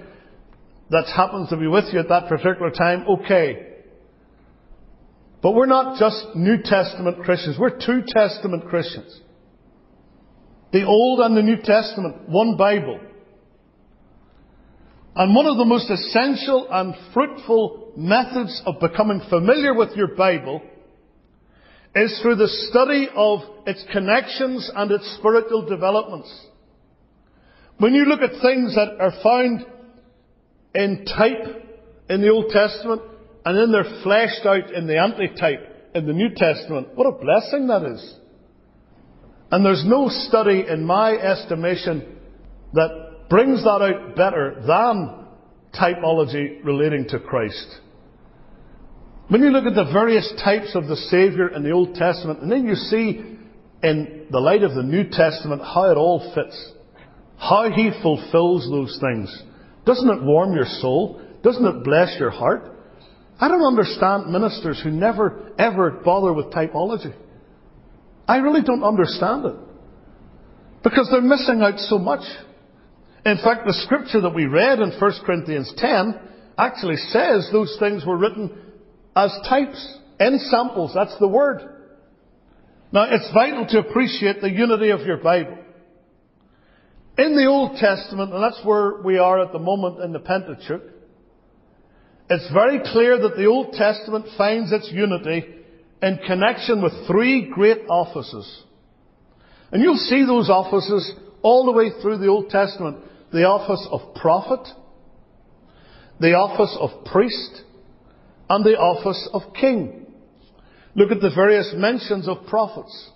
that 0.91 1.07
happens 1.17 1.49
to 1.49 1.57
be 1.57 1.67
with 1.69 1.87
you 1.91 2.01
at 2.01 2.11
that 2.11 2.29
particular 2.29 2.71
time, 2.71 3.07
okay. 3.09 3.77
But 5.41 5.53
we're 5.53 5.65
not 5.65 5.99
just 5.99 6.37
New 6.37 6.59
Testament 6.63 7.23
Christians, 7.25 7.57
we're 7.59 7.79
two 7.79 8.03
Testament 8.07 8.67
Christians. 8.69 9.19
The 10.75 10.85
Old 10.85 11.21
and 11.21 11.35
the 11.35 11.43
New 11.43 11.57
Testament, 11.57 12.29
one 12.29 12.59
Bible. 12.59 13.01
And 15.17 15.35
one 15.35 15.47
of 15.47 15.57
the 15.57 15.65
most 15.65 15.91
essential 15.91 16.69
and 16.71 16.95
fruitful 17.13 17.93
methods 17.97 18.63
of 18.65 18.81
becoming 18.81 19.21
familiar 19.29 19.75
with 19.75 19.91
your 19.97 20.15
Bible 20.15 20.63
is 21.95 22.21
through 22.23 22.37
the 22.37 22.49
study 22.71 23.09
of 23.15 23.41
its 23.67 23.85
connections 23.93 24.71
and 24.75 24.91
its 24.93 25.17
spiritual 25.19 25.67
developments. 25.67 26.33
When 27.79 27.95
you 27.95 28.05
look 28.05 28.21
at 28.21 28.41
things 28.41 28.75
that 28.77 29.01
are 29.01 29.13
found 29.23 29.67
in 30.75 31.05
type 31.07 31.67
in 32.09 32.21
the 32.21 32.29
Old 32.29 32.51
Testament 32.51 33.03
and 33.45 33.57
then 33.57 33.73
they're 33.73 34.03
fleshed 34.03 34.47
out 34.47 34.73
in 34.73 34.87
the 34.87 34.99
antitype 34.99 35.93
in 35.95 36.07
the 36.07 36.13
New 36.13 36.29
Testament, 36.37 36.95
what 36.95 37.07
a 37.07 37.13
blessing 37.13 37.67
that 37.67 37.83
is. 37.83 38.17
And 39.51 39.65
there's 39.65 39.85
no 39.85 40.09
study, 40.09 40.65
in 40.69 40.85
my 40.85 41.13
estimation, 41.13 42.19
that 42.75 43.10
brings 43.31 43.63
that 43.63 43.81
out 43.81 44.17
better 44.17 44.61
than 44.67 45.27
typology 45.73 46.63
relating 46.65 47.07
to 47.09 47.21
Christ. 47.21 47.79
When 49.29 49.43
you 49.43 49.51
look 49.51 49.65
at 49.65 49.77
the 49.77 49.93
various 49.93 50.31
types 50.45 50.75
of 50.75 50.89
the 50.89 50.97
Saviour 50.97 51.49
in 51.49 51.63
the 51.63 51.71
Old 51.71 51.95
Testament, 51.95 52.43
and 52.43 52.51
then 52.51 52.67
you 52.67 52.75
see 52.75 53.23
in 53.83 54.27
the 54.31 54.41
light 54.41 54.65
of 54.65 54.75
the 54.75 54.83
New 54.83 55.05
Testament 55.09 55.63
how 55.63 55.91
it 55.91 55.97
all 55.97 56.33
fits, 56.35 56.73
how 57.39 57.71
He 57.71 57.91
fulfills 58.03 58.69
those 58.69 58.99
things. 59.01 59.43
Doesn't 59.87 60.11
it 60.11 60.23
warm 60.23 60.53
your 60.53 60.67
soul? 60.67 61.23
Doesn't 61.45 61.65
it 61.65 61.85
bless 61.85 62.17
your 62.19 62.31
heart? 62.31 62.77
I 63.39 63.49
don't 63.49 63.63
understand 63.63 64.31
ministers 64.31 64.81
who 64.83 64.91
never 64.91 65.53
ever 65.59 65.93
bother 66.05 66.33
with 66.33 66.47
typology. 66.47 67.15
I 68.27 68.39
really 68.39 68.63
don't 68.63 68.85
understand 68.85 69.47
it. 69.47 69.55
Because 70.83 71.09
they're 71.11 71.23
missing 71.23 71.63
out 71.63 71.79
so 71.79 71.99
much. 71.99 72.23
In 73.25 73.37
fact, 73.37 73.67
the 73.67 73.75
scripture 73.85 74.23
that 74.23 74.35
we 74.35 74.47
read 74.47 74.81
in 74.81 74.93
1 74.99 75.13
Corinthians 75.25 75.73
10 75.77 76.19
actually 76.57 76.97
says 76.97 77.49
those 77.53 77.77
things 77.79 78.05
were 78.05 78.17
written 78.17 78.57
as 79.15 79.33
types, 79.49 79.99
in 80.19 80.39
samples. 80.51 80.93
That's 80.95 81.17
the 81.19 81.29
word. 81.29 81.61
Now, 82.93 83.07
it's 83.11 83.33
vital 83.33 83.67
to 83.69 83.79
appreciate 83.79 84.41
the 84.41 84.51
unity 84.51 84.91
of 84.91 85.01
your 85.01 85.19
Bible. 85.19 85.59
In 87.19 87.37
the 87.37 87.47
Old 87.47 87.77
Testament, 87.77 88.33
and 88.33 88.43
that's 88.43 88.65
where 88.65 89.03
we 89.03 89.19
are 89.19 89.43
at 89.43 89.53
the 89.53 89.59
moment 89.59 90.01
in 90.01 90.13
the 90.13 90.19
Pentateuch, 90.19 90.83
it's 92.31 92.53
very 92.53 92.81
clear 92.93 93.19
that 93.19 93.37
the 93.37 93.47
Old 93.47 93.73
Testament 93.73 94.27
finds 94.39 94.73
its 94.73 94.91
unity 94.93 95.45
in 96.03 96.19
connection 96.27 96.83
with 96.83 97.07
three 97.07 97.51
great 97.51 97.83
offices. 97.89 98.65
And 99.73 99.83
you'll 99.83 99.97
see 99.97 100.25
those 100.25 100.49
offices 100.49 101.13
all 101.43 101.67
the 101.67 101.73
way 101.73 101.91
through 102.01 102.19
the 102.19 102.29
Old 102.29 102.49
Testament. 102.51 102.99
The 103.33 103.45
office 103.45 103.87
of 103.91 104.15
prophet, 104.15 104.67
the 106.19 106.35
office 106.35 106.77
of 106.81 107.05
priest, 107.05 107.63
and 108.49 108.65
the 108.65 108.77
office 108.77 109.29
of 109.33 109.55
king. 109.55 110.07
Look 110.97 111.13
at 111.13 111.21
the 111.21 111.31
various 111.35 111.73
mentions 111.77 112.27
of 112.29 112.47
prophets. 112.47 113.11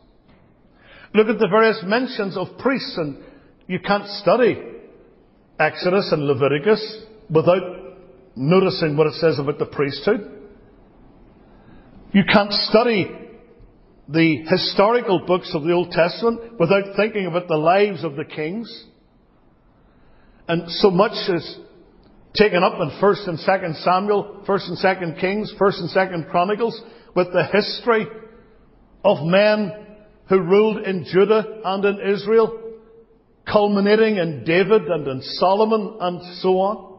Look 1.13 1.29
at 1.29 1.39
the 1.39 1.49
various 1.49 1.81
mentions 1.85 2.37
of 2.37 2.59
priests, 2.59 2.97
and 2.97 3.19
you 3.67 3.81
can't 3.81 4.07
study 4.07 4.57
Exodus 5.59 6.09
and 6.13 6.27
Leviticus 6.27 7.05
without 7.31 7.63
noticing 8.37 8.97
what 8.97 9.07
it 9.07 9.15
says 9.15 9.39
about 9.39 9.59
the 9.59 9.67
priesthood. 9.67 10.31
You 12.13 12.23
can't 12.33 12.53
study 12.53 13.11
the 14.09 14.37
historical 14.49 15.25
books 15.27 15.51
of 15.55 15.65
the 15.65 15.73
Old 15.73 15.91
Testament 15.91 16.59
without 16.59 16.97
thinking 16.97 17.27
about 17.27 17.49
the 17.49 17.57
lives 17.57 18.05
of 18.05 18.17
the 18.17 18.25
kings. 18.25 18.87
And 20.49 20.71
so 20.71 20.91
much 20.91 21.13
is 21.29 21.59
taken 22.35 22.63
up 22.63 22.75
in 22.81 22.91
1st 23.01 23.29
and 23.29 23.39
2nd 23.39 23.83
Samuel, 23.83 24.43
1st 24.47 24.69
and 24.69 24.79
2nd 24.79 25.21
Kings, 25.21 25.53
1st 25.59 25.81
and 25.81 25.91
2nd 25.91 26.31
Chronicles 26.31 26.81
with 27.15 27.29
the 27.33 27.45
history 27.45 28.07
of 29.05 29.19
men 29.25 29.73
who 30.29 30.41
ruled 30.41 30.79
in 30.79 31.05
Judah 31.05 31.61
and 31.65 31.85
in 31.85 32.13
Israel, 32.13 32.61
culminating 33.47 34.17
in 34.17 34.45
David 34.45 34.83
and 34.83 35.07
in 35.07 35.23
Solomon 35.23 35.97
and 36.01 36.41
so 36.41 36.59
on. 36.59 36.95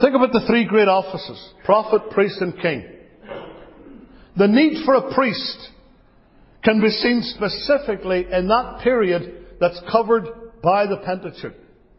Think 0.00 0.14
about 0.16 0.32
the 0.32 0.44
three 0.46 0.64
great 0.64 0.88
offices 0.88 1.52
prophet, 1.64 2.10
priest, 2.10 2.40
and 2.40 2.60
king. 2.60 2.84
The 4.36 4.48
need 4.48 4.84
for 4.84 4.94
a 4.94 5.14
priest 5.14 5.70
can 6.64 6.80
be 6.80 6.90
seen 6.90 7.22
specifically 7.22 8.26
in 8.30 8.48
that 8.48 8.80
period 8.82 9.58
that's 9.60 9.80
covered 9.90 10.28
by 10.64 10.86
the 10.86 10.96
Pentateuch. 10.96 11.54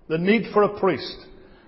The 0.10 0.18
need 0.18 0.52
for 0.54 0.64
a 0.64 0.80
priest. 0.80 1.16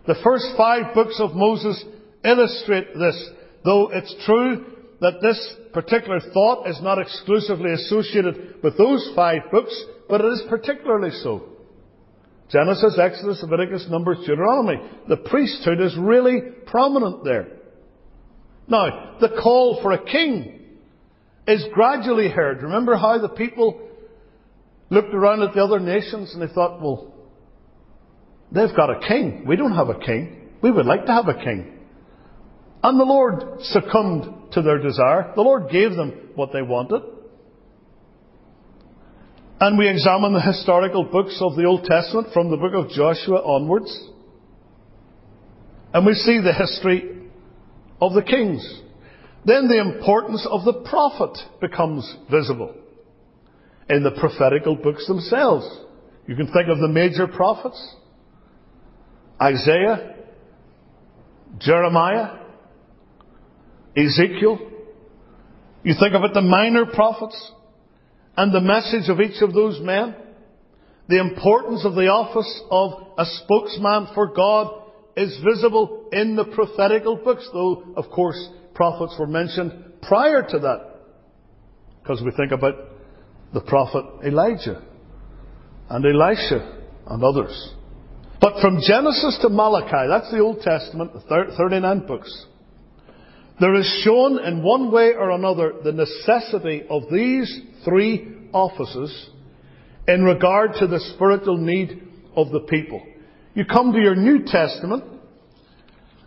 The 0.07 0.15
first 0.23 0.47
five 0.57 0.93
books 0.93 1.19
of 1.19 1.35
Moses 1.35 1.83
illustrate 2.25 2.93
this, 2.93 3.29
though 3.63 3.89
it's 3.93 4.13
true 4.25 4.65
that 4.99 5.21
this 5.21 5.55
particular 5.73 6.19
thought 6.33 6.67
is 6.67 6.81
not 6.81 6.99
exclusively 6.99 7.71
associated 7.71 8.55
with 8.63 8.77
those 8.77 9.11
five 9.15 9.41
books, 9.51 9.79
but 10.09 10.21
it 10.21 10.27
is 10.27 10.43
particularly 10.49 11.11
so. 11.23 11.43
Genesis, 12.49 12.97
Exodus, 12.99 13.43
Leviticus, 13.43 13.87
Numbers, 13.89 14.19
Deuteronomy. 14.25 14.81
The 15.09 15.17
priesthood 15.17 15.81
is 15.81 15.95
really 15.97 16.41
prominent 16.65 17.23
there. 17.23 17.47
Now, 18.67 19.17
the 19.19 19.29
call 19.41 19.81
for 19.81 19.91
a 19.91 20.03
king 20.03 20.61
is 21.45 21.65
gradually 21.73 22.29
heard. 22.29 22.63
Remember 22.63 22.95
how 22.95 23.19
the 23.19 23.29
people 23.29 23.86
looked 24.89 25.13
around 25.13 25.41
at 25.41 25.53
the 25.53 25.63
other 25.63 25.79
nations 25.79 26.33
and 26.33 26.41
they 26.41 26.53
thought, 26.53 26.81
well, 26.81 27.13
they've 28.51 28.75
got 28.75 28.89
a 28.89 29.07
king. 29.07 29.43
We 29.45 29.55
don't 29.55 29.75
have 29.75 29.89
a 29.89 29.99
king. 29.99 30.49
We 30.61 30.71
would 30.71 30.85
like 30.85 31.05
to 31.05 31.13
have 31.13 31.27
a 31.27 31.33
king. 31.33 31.73
And 32.83 32.99
the 32.99 33.03
Lord 33.03 33.61
succumbed 33.61 34.53
to 34.53 34.61
their 34.61 34.79
desire. 34.79 35.33
The 35.35 35.41
Lord 35.41 35.69
gave 35.69 35.95
them 35.95 36.29
what 36.35 36.53
they 36.53 36.61
wanted. 36.61 37.01
And 39.59 39.77
we 39.77 39.89
examine 39.89 40.33
the 40.33 40.41
historical 40.41 41.03
books 41.03 41.39
of 41.41 41.55
the 41.55 41.65
Old 41.65 41.83
Testament 41.83 42.27
from 42.33 42.51
the 42.51 42.57
book 42.57 42.73
of 42.73 42.91
Joshua 42.91 43.37
onwards. 43.37 44.09
And 45.93 46.05
we 46.05 46.13
see 46.13 46.39
the 46.39 46.53
history 46.53 47.17
of 47.99 48.13
the 48.13 48.21
kings. 48.21 48.81
Then 49.45 49.67
the 49.67 49.79
importance 49.79 50.47
of 50.49 50.63
the 50.63 50.83
prophet 50.87 51.37
becomes 51.59 52.15
visible 52.29 52.75
in 53.89 54.03
the 54.03 54.11
prophetical 54.11 54.75
books 54.75 55.07
themselves. 55.07 55.65
You 56.27 56.35
can 56.35 56.47
think 56.47 56.67
of 56.69 56.79
the 56.79 56.89
major 56.89 57.27
prophets 57.27 57.95
Isaiah, 59.41 60.15
Jeremiah, 61.59 62.39
Ezekiel. 63.95 64.59
You 65.83 65.93
think 65.99 66.15
about 66.15 66.33
the 66.33 66.41
minor 66.41 66.85
prophets, 66.85 67.51
and 68.35 68.53
the 68.53 68.61
message 68.61 69.09
of 69.09 69.21
each 69.21 69.41
of 69.41 69.53
those 69.53 69.79
men, 69.81 70.15
the 71.07 71.19
importance 71.19 71.85
of 71.85 71.95
the 71.95 72.07
office 72.07 72.61
of 72.69 73.13
a 73.17 73.25
spokesman 73.25 74.07
for 74.13 74.33
God 74.33 74.83
is 75.15 75.39
visible 75.43 76.09
in 76.11 76.35
the 76.35 76.45
prophetical 76.45 77.15
books, 77.15 77.47
though, 77.53 77.93
of 77.95 78.09
course, 78.11 78.37
prophets 78.75 79.15
were 79.17 79.27
mentioned 79.27 80.01
prior 80.03 80.43
to 80.43 80.59
that. 80.59 80.95
Because 82.01 82.21
we 82.23 82.31
think 82.31 82.51
about 82.51 82.75
the 83.53 83.61
prophet 83.61 84.05
Elijah 84.25 84.81
and 85.89 86.05
Elisha 86.05 86.79
and 87.07 87.23
others. 87.23 87.73
But 88.39 88.61
from 88.61 88.79
Genesis 88.85 89.39
to 89.41 89.49
Malachi, 89.49 90.07
that's 90.09 90.31
the 90.31 90.39
Old 90.39 90.61
Testament, 90.61 91.13
the 91.13 91.53
39 91.57 92.07
books, 92.07 92.45
there 93.59 93.73
is 93.73 94.01
shown 94.03 94.39
in 94.43 94.61
one 94.61 94.91
way 94.91 95.13
or 95.13 95.31
another 95.31 95.73
the 95.83 95.91
necessity 95.91 96.83
of 96.89 97.03
these 97.11 97.61
three 97.83 98.49
offices 98.53 99.29
in 100.07 100.23
regard 100.23 100.73
to 100.79 100.87
the 100.87 100.99
spiritual 101.15 101.57
need 101.57 102.03
of 102.35 102.51
the 102.51 102.59
people. 102.61 103.01
You 103.55 103.65
come 103.65 103.91
to 103.93 103.99
your 103.99 104.15
New 104.15 104.45
Testament, 104.45 105.03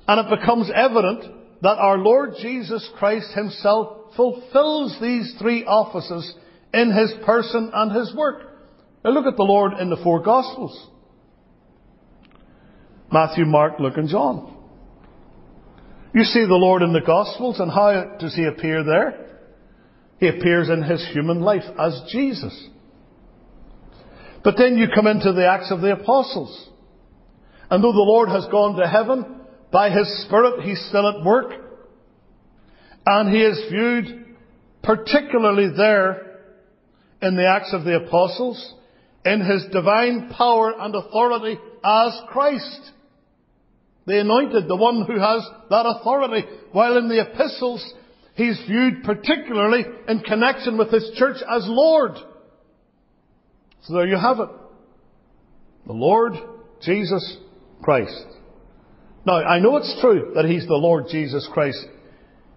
and 0.08 0.26
it 0.26 0.40
becomes 0.40 0.70
evident 0.74 1.62
that 1.62 1.78
our 1.78 1.98
Lord 1.98 2.30
Jesus 2.42 2.88
Christ 2.98 3.32
Himself 3.34 4.16
fulfills 4.16 4.96
these 5.00 5.36
three 5.40 5.64
offices 5.64 6.34
in 6.72 6.92
His 6.92 7.12
person 7.24 7.70
and 7.72 7.92
His 7.92 8.14
work. 8.14 8.42
Now 9.04 9.10
look 9.10 9.26
at 9.26 9.36
the 9.36 9.42
Lord 9.42 9.72
in 9.80 9.90
the 9.90 10.00
four 10.02 10.22
Gospels. 10.22 10.88
Matthew, 13.12 13.44
Mark, 13.44 13.80
Luke 13.80 13.96
and 13.96 14.08
John. 14.08 14.56
You 16.14 16.24
see 16.24 16.40
the 16.40 16.54
Lord 16.54 16.82
in 16.82 16.92
the 16.92 17.00
Gospels 17.00 17.60
and 17.60 17.70
how 17.70 18.16
does 18.18 18.34
He 18.34 18.44
appear 18.44 18.84
there? 18.84 19.26
He 20.18 20.28
appears 20.28 20.68
in 20.68 20.82
His 20.82 21.06
human 21.12 21.40
life 21.40 21.64
as 21.78 22.02
Jesus. 22.10 22.68
But 24.44 24.54
then 24.56 24.76
you 24.76 24.86
come 24.94 25.06
into 25.06 25.32
the 25.32 25.46
Acts 25.46 25.70
of 25.70 25.80
the 25.80 25.92
Apostles. 25.92 26.68
And 27.70 27.82
though 27.82 27.92
the 27.92 27.98
Lord 27.98 28.28
has 28.28 28.46
gone 28.50 28.76
to 28.76 28.88
heaven, 28.88 29.40
by 29.72 29.90
His 29.90 30.24
Spirit 30.24 30.62
He's 30.62 30.84
still 30.88 31.08
at 31.08 31.24
work. 31.24 31.52
And 33.06 33.34
He 33.34 33.42
is 33.42 33.70
viewed 33.70 34.36
particularly 34.82 35.68
there 35.76 36.29
in 37.22 37.36
the 37.36 37.46
Acts 37.46 37.72
of 37.72 37.84
the 37.84 37.96
Apostles 37.96 38.74
in 39.24 39.40
His 39.40 39.66
divine 39.72 40.30
power 40.36 40.74
and 40.78 40.94
authority 40.94 41.58
as 41.84 42.20
Christ. 42.28 42.92
The 44.06 44.20
anointed, 44.20 44.66
the 44.66 44.76
one 44.76 45.04
who 45.06 45.18
has 45.18 45.46
that 45.68 45.86
authority. 45.86 46.46
While 46.72 46.96
in 46.96 47.08
the 47.08 47.20
epistles, 47.20 47.94
He's 48.34 48.60
viewed 48.66 49.04
particularly 49.04 49.84
in 50.08 50.20
connection 50.20 50.78
with 50.78 50.90
His 50.90 51.10
church 51.16 51.36
as 51.36 51.64
Lord. 51.66 52.12
So 53.82 53.94
there 53.94 54.06
you 54.06 54.16
have 54.16 54.40
it. 54.40 54.48
The 55.86 55.92
Lord 55.92 56.34
Jesus 56.82 57.36
Christ. 57.82 58.24
Now, 59.26 59.42
I 59.42 59.58
know 59.58 59.76
it's 59.76 59.98
true 60.00 60.32
that 60.34 60.46
He's 60.46 60.66
the 60.66 60.74
Lord 60.74 61.06
Jesus 61.10 61.48
Christ 61.52 61.84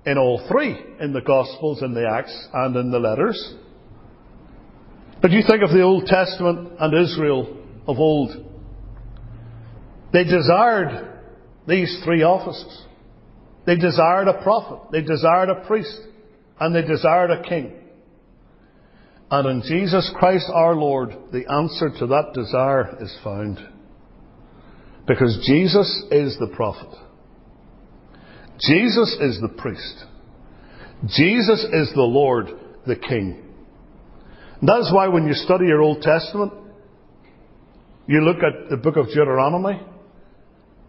in 0.05 0.17
all 0.17 0.45
three, 0.49 0.77
in 0.99 1.13
the 1.13 1.21
Gospels, 1.21 1.81
in 1.81 1.93
the 1.93 2.07
Acts, 2.07 2.47
and 2.53 2.75
in 2.75 2.91
the 2.91 2.99
letters. 2.99 3.55
But 5.23 5.31
you 5.31 5.41
think 5.47 5.63
of 5.63 5.69
the 5.69 5.81
Old 5.81 6.05
Testament 6.05 6.73
and 6.79 6.93
Israel 7.01 7.57
of 7.87 7.97
old. 7.97 8.45
They 10.11 10.25
desired 10.25 11.21
these 11.65 12.01
three 12.03 12.23
offices. 12.23 12.85
They 13.65 13.77
desired 13.77 14.27
a 14.27 14.43
prophet, 14.43 14.91
they 14.91 15.01
desired 15.01 15.47
a 15.47 15.65
priest, 15.65 15.97
and 16.59 16.75
they 16.75 16.81
desired 16.81 17.31
a 17.31 17.41
king. 17.41 17.71
And 19.31 19.47
in 19.47 19.61
Jesus 19.65 20.13
Christ 20.19 20.51
our 20.53 20.75
Lord, 20.75 21.15
the 21.31 21.49
answer 21.49 21.89
to 21.99 22.07
that 22.07 22.33
desire 22.33 23.01
is 23.01 23.17
found. 23.23 23.59
Because 25.07 25.41
Jesus 25.47 26.03
is 26.11 26.37
the 26.37 26.51
prophet. 26.53 26.89
Jesus 28.59 29.17
is 29.21 29.39
the 29.39 29.55
priest. 29.57 30.03
Jesus 31.07 31.65
is 31.71 31.93
the 31.95 32.01
Lord, 32.01 32.47
the 32.85 32.97
King. 32.97 33.42
And 34.63 34.69
that 34.69 34.79
is 34.79 34.93
why 34.93 35.09
when 35.09 35.27
you 35.27 35.33
study 35.33 35.65
your 35.65 35.81
Old 35.81 36.01
Testament, 36.01 36.53
you 38.07 38.21
look 38.21 38.37
at 38.37 38.69
the 38.69 38.77
book 38.77 38.95
of 38.95 39.07
Deuteronomy 39.07 39.77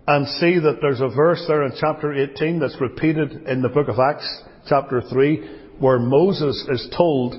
and 0.06 0.28
see 0.28 0.60
that 0.60 0.78
there's 0.80 1.00
a 1.00 1.08
verse 1.08 1.44
there 1.48 1.64
in 1.64 1.72
chapter 1.80 2.14
18 2.14 2.60
that's 2.60 2.80
repeated 2.80 3.32
in 3.48 3.62
the 3.62 3.68
book 3.68 3.88
of 3.88 3.98
Acts, 3.98 4.44
chapter 4.68 5.02
3, 5.10 5.78
where 5.80 5.98
Moses 5.98 6.64
is 6.70 6.88
told 6.96 7.34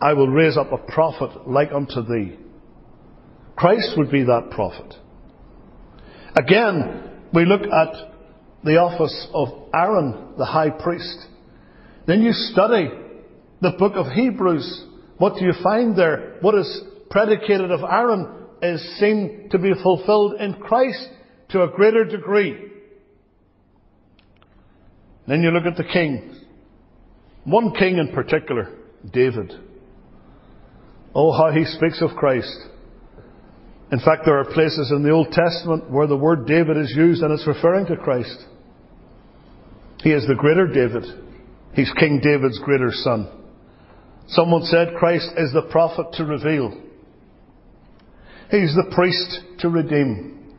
I 0.00 0.14
will 0.14 0.28
raise 0.28 0.56
up 0.56 0.72
a 0.72 0.78
prophet 0.90 1.46
like 1.46 1.70
unto 1.70 2.02
thee. 2.02 2.38
Christ 3.56 3.92
would 3.98 4.10
be 4.10 4.22
that 4.22 4.48
prophet. 4.50 4.94
Again, 6.34 7.10
we 7.34 7.44
look 7.44 7.64
at 7.64 7.92
the 8.64 8.78
office 8.78 9.28
of 9.34 9.68
Aaron, 9.74 10.32
the 10.38 10.46
high 10.46 10.70
priest. 10.70 11.26
Then 12.06 12.22
you 12.22 12.32
study 12.32 12.88
the 13.60 13.72
book 13.72 13.96
of 13.96 14.06
Hebrews. 14.06 14.86
What 15.20 15.34
do 15.34 15.44
you 15.44 15.52
find 15.62 15.94
there? 15.94 16.38
What 16.40 16.54
is 16.54 16.80
predicated 17.10 17.70
of 17.70 17.80
Aaron 17.82 18.46
is 18.62 18.98
seen 18.98 19.50
to 19.50 19.58
be 19.58 19.74
fulfilled 19.82 20.40
in 20.40 20.54
Christ 20.54 21.10
to 21.50 21.62
a 21.62 21.68
greater 21.68 22.06
degree. 22.06 22.70
Then 25.28 25.42
you 25.42 25.50
look 25.50 25.66
at 25.66 25.76
the 25.76 25.84
kings. 25.84 26.38
One 27.44 27.74
king 27.74 27.98
in 27.98 28.14
particular, 28.14 28.74
David. 29.12 29.52
Oh, 31.14 31.32
how 31.32 31.52
he 31.52 31.66
speaks 31.66 32.00
of 32.00 32.16
Christ. 32.16 32.56
In 33.92 33.98
fact, 33.98 34.22
there 34.24 34.38
are 34.38 34.46
places 34.46 34.90
in 34.90 35.02
the 35.02 35.10
Old 35.10 35.32
Testament 35.32 35.90
where 35.90 36.06
the 36.06 36.16
word 36.16 36.46
David 36.46 36.78
is 36.78 36.94
used 36.96 37.22
and 37.22 37.30
it's 37.30 37.46
referring 37.46 37.84
to 37.88 37.96
Christ. 37.98 38.46
He 40.02 40.12
is 40.12 40.26
the 40.26 40.34
greater 40.34 40.66
David. 40.66 41.04
He's 41.74 41.92
King 41.98 42.22
David's 42.24 42.58
greater 42.60 42.90
son. 42.90 43.39
Someone 44.30 44.62
said 44.64 44.94
Christ 44.96 45.28
is 45.36 45.52
the 45.52 45.68
prophet 45.70 46.06
to 46.14 46.24
reveal. 46.24 46.70
He's 48.50 48.74
the 48.74 48.92
priest 48.94 49.40
to 49.60 49.68
redeem. 49.68 50.54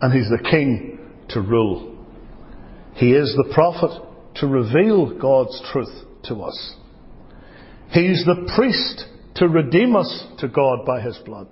And 0.00 0.12
he's 0.12 0.28
the 0.28 0.48
king 0.50 0.98
to 1.30 1.40
rule. 1.40 2.06
He 2.94 3.12
is 3.12 3.34
the 3.36 3.52
prophet 3.54 4.02
to 4.36 4.46
reveal 4.46 5.18
God's 5.18 5.60
truth 5.72 5.92
to 6.24 6.42
us. 6.42 6.76
He's 7.90 8.24
the 8.24 8.50
priest 8.56 9.04
to 9.36 9.48
redeem 9.48 9.94
us 9.96 10.26
to 10.38 10.48
God 10.48 10.84
by 10.84 11.00
his 11.00 11.16
blood, 11.24 11.46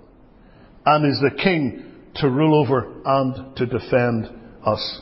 and 0.85 1.05
is 1.05 1.19
the 1.21 1.41
king 1.41 1.83
to 2.15 2.29
rule 2.29 2.55
over 2.59 3.01
and 3.05 3.55
to 3.55 3.65
defend 3.65 4.29
us. 4.65 5.01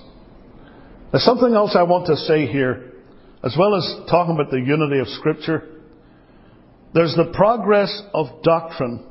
There's 1.11 1.23
something 1.23 1.53
else 1.53 1.75
I 1.75 1.83
want 1.83 2.07
to 2.07 2.15
say 2.15 2.45
here, 2.45 2.93
as 3.43 3.55
well 3.57 3.75
as 3.75 4.09
talking 4.09 4.35
about 4.35 4.51
the 4.51 4.61
unity 4.61 4.99
of 4.99 5.07
Scripture. 5.07 5.78
There's 6.93 7.15
the 7.15 7.31
progress 7.33 8.01
of 8.13 8.41
doctrine 8.41 9.05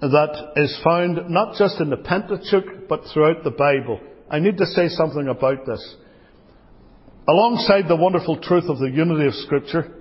that 0.00 0.52
is 0.56 0.78
found 0.82 1.30
not 1.30 1.56
just 1.56 1.80
in 1.80 1.90
the 1.90 1.96
Pentateuch, 1.96 2.88
but 2.88 3.02
throughout 3.12 3.44
the 3.44 3.50
Bible. 3.50 4.00
I 4.30 4.40
need 4.40 4.58
to 4.58 4.66
say 4.66 4.88
something 4.88 5.28
about 5.28 5.64
this. 5.64 5.96
Alongside 7.28 7.88
the 7.88 7.96
wonderful 7.96 8.40
truth 8.40 8.64
of 8.68 8.78
the 8.78 8.90
unity 8.90 9.26
of 9.26 9.34
Scripture, 9.34 9.92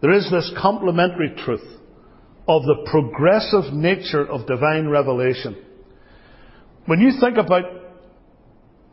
there 0.00 0.12
is 0.12 0.30
this 0.30 0.52
complementary 0.60 1.34
truth 1.44 1.64
of 2.46 2.62
the 2.62 2.86
progressive 2.90 3.72
nature 3.72 4.26
of 4.26 4.46
divine 4.46 4.88
revelation. 4.88 5.56
When 6.86 7.00
you 7.00 7.12
think 7.20 7.36
about 7.36 7.64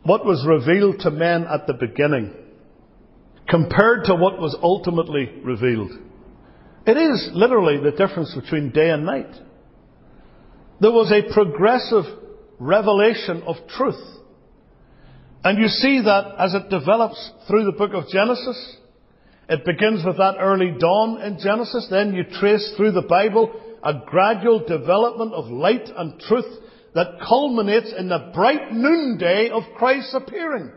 what 0.04 0.26
was 0.26 0.46
revealed 0.48 1.00
to 1.00 1.12
men 1.12 1.46
at 1.46 1.68
the 1.68 1.74
beginning, 1.74 2.34
compared 3.50 4.06
to 4.06 4.16
what 4.16 4.40
was 4.40 4.56
ultimately 4.62 5.30
revealed, 5.44 5.92
it 6.88 6.97
is 6.97 7.30
literally 7.34 7.78
the 7.78 7.91
difference 7.91 8.34
between 8.34 8.71
day 8.71 8.89
and 8.89 9.06
night. 9.06 9.30
There 10.80 10.91
was 10.91 11.12
a 11.12 11.34
progressive 11.34 12.06
revelation 12.60 13.43
of 13.45 13.56
truth. 13.67 14.02
And 15.43 15.60
you 15.60 15.67
see 15.67 16.02
that 16.04 16.36
as 16.39 16.54
it 16.54 16.69
develops 16.69 17.32
through 17.47 17.65
the 17.65 17.78
book 17.78 17.91
of 17.93 18.08
Genesis, 18.10 18.78
it 19.50 19.65
begins 19.65 20.06
with 20.06 20.17
that 20.17 20.36
early 20.39 20.76
dawn 20.80 21.21
in 21.21 21.39
Genesis. 21.39 21.88
Then 21.89 22.13
you 22.13 22.23
trace 22.39 22.73
through 22.76 22.91
the 22.93 23.02
Bible 23.02 23.54
a 23.84 23.93
gradual 24.06 24.65
development 24.65 25.34
of 25.34 25.45
light 25.45 25.89
and 25.95 26.19
truth 26.21 26.45
that 26.95 27.19
culminates 27.28 27.93
in 27.97 28.10
the 28.10 28.32
bright 28.34 28.71
noonday 28.71 29.50
of 29.50 29.63
Christ's 29.78 30.15
appearing. 30.15 30.71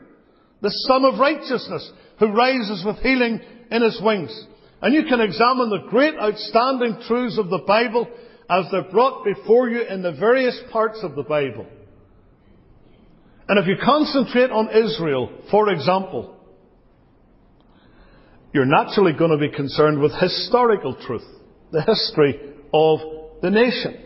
The 0.60 0.70
Sun 0.86 1.04
of 1.04 1.18
Righteousness 1.18 1.90
who 2.18 2.26
rises 2.26 2.84
with 2.84 2.98
healing 2.98 3.40
in 3.70 3.82
his 3.82 4.00
wings. 4.02 4.46
And 4.82 4.94
you 4.94 5.04
can 5.04 5.20
examine 5.20 5.70
the 5.70 5.88
great 5.90 6.14
outstanding 6.14 7.02
truths 7.06 7.38
of 7.38 7.50
the 7.50 7.62
Bible 7.66 8.08
as 8.48 8.64
they're 8.70 8.90
brought 8.90 9.24
before 9.24 9.68
you 9.68 9.82
in 9.82 10.02
the 10.02 10.12
various 10.12 10.58
parts 10.72 11.00
of 11.02 11.14
the 11.14 11.22
Bible. 11.22 11.66
And 13.48 13.58
if 13.58 13.66
you 13.66 13.76
concentrate 13.84 14.50
on 14.50 14.70
Israel, 14.70 15.30
for 15.50 15.70
example, 15.70 16.36
you're 18.52 18.64
naturally 18.64 19.12
going 19.12 19.30
to 19.30 19.38
be 19.38 19.54
concerned 19.54 20.00
with 20.00 20.12
historical 20.12 20.96
truth, 21.06 21.26
the 21.70 21.82
history 21.82 22.40
of 22.72 23.00
the 23.42 23.50
nation. 23.50 24.00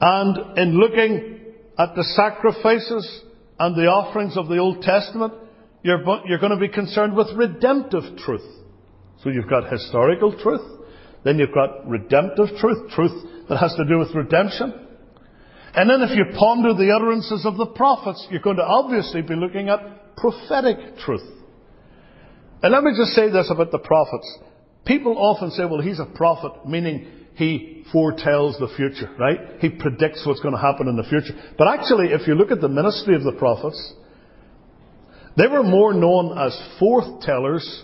And 0.00 0.58
in 0.58 0.78
looking 0.78 1.40
at 1.78 1.94
the 1.96 2.04
sacrifices 2.04 3.22
and 3.58 3.74
the 3.74 3.86
offerings 3.86 4.36
of 4.36 4.48
the 4.48 4.58
Old 4.58 4.82
Testament, 4.82 5.34
you're, 5.82 6.02
you're 6.26 6.38
going 6.38 6.52
to 6.52 6.60
be 6.60 6.68
concerned 6.68 7.16
with 7.16 7.28
redemptive 7.36 8.18
truth. 8.18 8.57
So 9.22 9.30
you've 9.30 9.48
got 9.48 9.70
historical 9.70 10.36
truth, 10.38 10.62
then 11.24 11.38
you've 11.38 11.54
got 11.54 11.88
redemptive 11.88 12.56
truth, 12.58 12.90
truth 12.90 13.46
that 13.48 13.58
has 13.58 13.74
to 13.74 13.84
do 13.84 13.98
with 13.98 14.14
redemption. 14.14 14.86
And 15.74 15.90
then 15.90 16.02
if 16.02 16.16
you 16.16 16.24
ponder 16.38 16.74
the 16.74 16.92
utterances 16.94 17.44
of 17.44 17.56
the 17.56 17.66
prophets, 17.66 18.26
you're 18.30 18.40
going 18.40 18.56
to 18.56 18.64
obviously 18.64 19.22
be 19.22 19.34
looking 19.34 19.68
at 19.68 20.16
prophetic 20.16 20.98
truth. 20.98 21.26
And 22.62 22.72
let 22.72 22.82
me 22.82 22.92
just 22.96 23.12
say 23.12 23.30
this 23.30 23.50
about 23.50 23.70
the 23.70 23.78
prophets. 23.78 24.38
people 24.84 25.16
often 25.18 25.50
say, 25.50 25.64
well, 25.64 25.80
he's 25.80 26.00
a 26.00 26.06
prophet, 26.06 26.66
meaning 26.66 27.06
he 27.34 27.84
foretells 27.92 28.56
the 28.58 28.68
future, 28.76 29.10
right? 29.18 29.60
He 29.60 29.68
predicts 29.68 30.26
what's 30.26 30.40
going 30.40 30.54
to 30.54 30.60
happen 30.60 30.88
in 30.88 30.96
the 30.96 31.04
future. 31.04 31.34
But 31.56 31.68
actually, 31.68 32.06
if 32.06 32.26
you 32.26 32.34
look 32.34 32.50
at 32.50 32.60
the 32.60 32.68
ministry 32.68 33.14
of 33.14 33.22
the 33.22 33.32
prophets, 33.32 33.92
they 35.36 35.46
were 35.46 35.62
more 35.62 35.94
known 35.94 36.36
as 36.36 36.58
forthtellers 36.80 37.82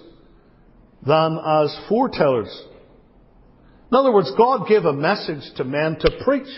than 1.06 1.38
as 1.38 1.76
foretellers. 1.90 2.52
In 3.90 3.96
other 3.96 4.12
words, 4.12 4.32
God 4.36 4.66
gave 4.66 4.84
a 4.84 4.92
message 4.92 5.42
to 5.56 5.64
men 5.64 5.96
to 6.00 6.10
preach. 6.24 6.48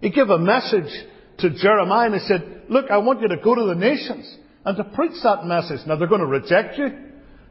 He 0.00 0.10
gave 0.10 0.30
a 0.30 0.38
message 0.38 0.90
to 1.38 1.50
Jeremiah 1.50 2.06
and 2.06 2.14
he 2.14 2.26
said, 2.26 2.62
look, 2.68 2.90
I 2.90 2.98
want 2.98 3.20
you 3.20 3.28
to 3.28 3.36
go 3.36 3.54
to 3.54 3.64
the 3.64 3.74
nations 3.74 4.36
and 4.64 4.76
to 4.76 4.84
preach 4.84 5.20
that 5.22 5.44
message. 5.44 5.80
Now 5.86 5.96
they're 5.96 6.08
going 6.08 6.20
to 6.20 6.26
reject 6.26 6.78
you. 6.78 6.88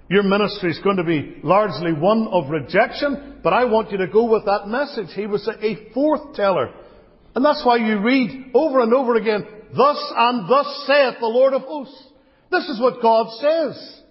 Your 0.09 0.23
ministry 0.23 0.71
is 0.71 0.79
going 0.79 0.97
to 0.97 1.03
be 1.03 1.35
largely 1.43 1.93
one 1.93 2.27
of 2.31 2.49
rejection, 2.49 3.39
but 3.43 3.53
I 3.53 3.65
want 3.65 3.91
you 3.91 3.99
to 3.99 4.07
go 4.07 4.25
with 4.25 4.45
that 4.45 4.67
message. 4.67 5.13
He 5.15 5.27
was 5.27 5.47
a 5.47 5.93
forthteller. 5.93 6.73
And 7.35 7.45
that's 7.45 7.63
why 7.63 7.75
you 7.77 7.99
read 7.99 8.51
over 8.55 8.79
and 8.79 8.91
over 8.91 9.15
again, 9.15 9.45
thus 9.75 10.13
and 10.17 10.49
thus 10.49 10.83
saith 10.87 11.19
the 11.19 11.27
Lord 11.27 11.53
of 11.53 11.61
hosts. 11.61 12.03
This 12.49 12.67
is 12.69 12.81
what 12.81 13.03
God 13.03 13.27
says. 13.39 14.01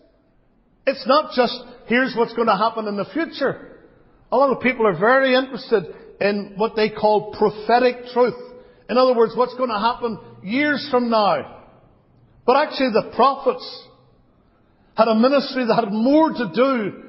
It's 0.87 1.07
not 1.07 1.33
just, 1.35 1.61
here's 1.89 2.15
what's 2.17 2.35
going 2.35 2.49
to 2.49 2.57
happen 2.57 2.87
in 2.87 2.97
the 2.97 3.07
future. 3.13 3.79
A 4.31 4.37
lot 4.37 4.55
of 4.55 4.63
people 4.63 4.87
are 4.87 4.99
very 4.99 5.35
interested 5.35 5.85
in 6.21 6.55
what 6.57 6.77
they 6.77 6.91
call 6.91 7.35
prophetic 7.37 8.13
truth. 8.13 8.35
In 8.89 8.97
other 8.97 9.15
words, 9.15 9.33
what's 9.37 9.55
going 9.55 9.71
to 9.71 9.79
happen 9.79 10.19
years 10.43 10.87
from 10.91 11.11
now. 11.11 11.65
But 12.47 12.57
actually 12.57 12.91
the 12.93 13.13
prophets 13.15 13.87
had 14.97 15.09
a 15.09 15.15
ministry 15.15 15.65
that 15.67 15.85
had 15.85 15.93
more 15.93 16.31
to 16.31 16.51
do 16.55 17.03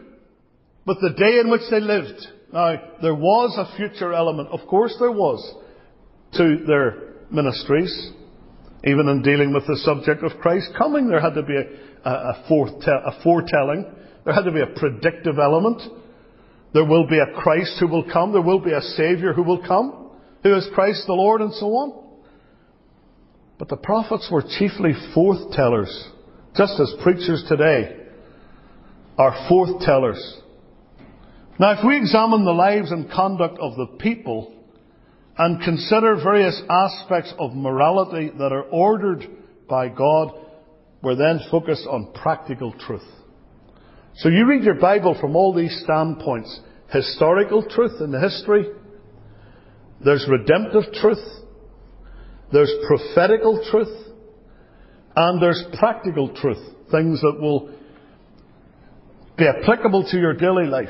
with 0.86 0.98
the 1.02 1.12
day 1.12 1.40
in 1.40 1.50
which 1.50 1.62
they 1.72 1.80
lived. 1.80 2.28
Now, 2.52 2.76
there 3.02 3.16
was 3.16 3.58
a 3.58 3.78
future 3.78 4.14
element, 4.14 4.50
of 4.50 4.68
course 4.68 4.96
there 5.00 5.12
was, 5.12 5.56
to 6.34 6.64
their 6.68 7.14
ministries. 7.32 8.12
Even 8.86 9.08
in 9.10 9.22
dealing 9.22 9.54
with 9.54 9.68
the 9.68 9.78
subject 9.84 10.24
of 10.24 10.40
Christ 10.40 10.72
coming, 10.78 11.10
there 11.10 11.20
had 11.20 11.34
to 11.34 11.44
be 11.44 11.56
a, 11.56 12.10
a, 12.10 12.12
a 12.12 13.20
foretelling. 13.24 13.86
There 14.26 14.34
had 14.34 14.44
to 14.44 14.52
be 14.52 14.62
a 14.62 14.80
predictive 14.80 15.40
element. 15.40 15.82
There 16.74 16.86
will 16.86 17.08
be 17.08 17.20
a 17.20 17.42
Christ 17.42 17.78
who 17.80 17.88
will 17.88 18.10
come. 18.12 18.32
There 18.32 18.42
will 18.42 18.60
be 18.60 18.74
a 18.74 18.82
Saviour 18.82 19.34
who 19.34 19.44
will 19.44 19.66
come, 19.66 20.12
who 20.44 20.56
is 20.56 20.68
Christ 20.74 21.04
the 21.08 21.14
Lord, 21.14 21.42
and 21.42 21.54
so 21.54 21.68
on. 21.68 22.06
But 23.58 23.70
the 23.70 23.78
prophets 23.78 24.30
were 24.32 24.42
chiefly 24.42 24.94
forthtellers, 25.16 25.92
just 26.56 26.80
as 26.80 26.94
preachers 27.04 27.44
today 27.48 27.98
are 29.18 29.50
forthtellers. 29.50 30.22
Now, 31.60 31.72
if 31.72 31.86
we 31.86 31.98
examine 31.98 32.46
the 32.46 32.52
lives 32.52 32.92
and 32.92 33.12
conduct 33.12 33.60
of 33.60 33.76
the 33.76 33.98
people 34.00 34.54
and 35.38 35.62
consider 35.62 36.16
various 36.16 36.62
aspects 36.70 37.34
of 37.38 37.54
morality 37.54 38.32
that 38.38 38.54
are 38.54 38.64
ordered 38.64 39.28
by 39.68 39.90
God, 39.90 40.32
we're 41.02 41.16
then 41.16 41.42
focused 41.52 41.86
on 41.86 42.14
practical 42.14 42.72
truth. 42.72 43.04
So 44.20 44.28
you 44.28 44.46
read 44.46 44.64
your 44.64 44.76
Bible 44.76 45.18
from 45.20 45.38
all 45.38 45.54
these 45.54 45.82
standpoints. 45.86 46.60
Historical 46.92 47.64
truth 47.64 48.02
in 48.02 48.12
the 48.12 48.20
history. 48.20 48.66
There's 50.04 50.28
redemptive 50.30 50.92
truth. 50.94 51.26
There's 52.52 52.74
prophetical 52.86 53.66
truth. 53.72 54.08
And 55.16 55.42
there's 55.42 55.64
practical 55.78 56.36
truth. 56.36 56.58
Things 56.92 57.22
that 57.22 57.40
will 57.40 57.74
be 59.38 59.46
applicable 59.48 60.10
to 60.12 60.18
your 60.18 60.34
daily 60.34 60.66
life. 60.66 60.90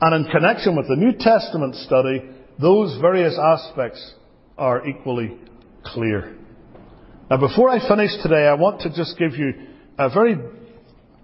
And 0.00 0.26
in 0.26 0.32
connection 0.32 0.74
with 0.74 0.88
the 0.88 0.96
New 0.96 1.12
Testament 1.12 1.76
study, 1.76 2.28
those 2.60 3.00
various 3.00 3.38
aspects 3.40 4.14
are 4.58 4.84
equally 4.88 5.38
clear. 5.84 6.34
Now 7.30 7.36
before 7.36 7.70
I 7.70 7.86
finish 7.86 8.10
today, 8.20 8.48
I 8.48 8.54
want 8.54 8.80
to 8.80 8.88
just 8.90 9.16
give 9.16 9.34
you 9.34 9.52
a 9.96 10.10
very 10.10 10.36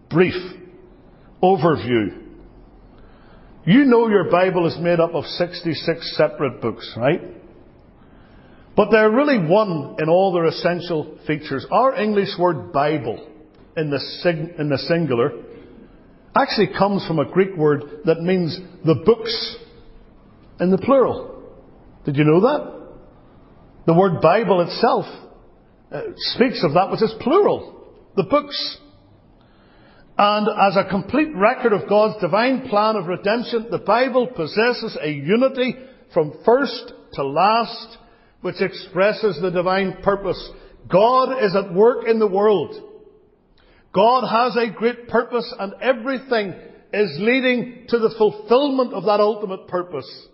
brief 0.09 0.60
overview. 1.43 2.19
You 3.65 3.85
know 3.85 4.09
your 4.09 4.31
Bible 4.31 4.67
is 4.67 4.77
made 4.81 5.01
up 5.01 5.15
of 5.15 5.25
66 5.25 6.17
separate 6.17 6.61
books, 6.61 6.93
right? 6.97 7.21
But 8.77 8.91
they're 8.91 9.11
really 9.11 9.39
one 9.39 9.97
in 9.99 10.09
all 10.09 10.33
their 10.33 10.47
essential 10.47 11.19
features. 11.27 11.67
Our 11.71 11.95
English 12.01 12.31
word 12.39 12.73
Bible 12.73 13.29
in 13.77 13.91
the, 13.91 13.99
sing, 14.23 14.55
in 14.59 14.69
the 14.69 14.79
singular 14.79 15.33
actually 16.35 16.69
comes 16.79 17.07
from 17.07 17.19
a 17.19 17.31
Greek 17.31 17.57
word 17.57 17.83
that 18.05 18.21
means 18.21 18.59
the 18.85 18.95
books 19.05 19.57
in 20.61 20.71
the 20.71 20.79
plural. 20.79 21.43
Did 22.05 22.17
you 22.17 22.25
know 22.25 22.41
that? 22.41 22.81
The 23.87 23.95
word 23.95 24.21
Bible 24.21 24.61
itself 24.63 25.07
uh, 25.93 26.01
speaks 26.17 26.63
of 26.65 26.75
that 26.75 26.91
which 26.91 27.03
is 27.03 27.15
plural. 27.21 27.85
The 28.17 28.25
books. 28.25 28.79
And 30.23 30.49
as 30.49 30.77
a 30.77 30.91
complete 30.91 31.35
record 31.35 31.73
of 31.73 31.89
God's 31.89 32.21
divine 32.21 32.69
plan 32.69 32.97
of 32.97 33.07
redemption, 33.07 33.69
the 33.71 33.79
Bible 33.79 34.27
possesses 34.27 34.99
a 35.01 35.09
unity 35.09 35.75
from 36.13 36.35
first 36.45 36.93
to 37.15 37.25
last 37.25 37.97
which 38.43 38.61
expresses 38.61 39.39
the 39.41 39.51
divine 39.51 40.03
purpose. 40.03 40.51
God 40.93 41.43
is 41.43 41.57
at 41.57 41.73
work 41.73 42.07
in 42.07 42.19
the 42.19 42.27
world. 42.27 42.75
God 43.95 44.29
has 44.29 44.57
a 44.57 44.71
great 44.71 45.09
purpose 45.09 45.55
and 45.59 45.73
everything 45.81 46.53
is 46.93 47.17
leading 47.19 47.87
to 47.89 47.99
the 47.99 48.15
fulfillment 48.19 48.93
of 48.93 49.05
that 49.05 49.21
ultimate 49.21 49.69
purpose. 49.69 50.29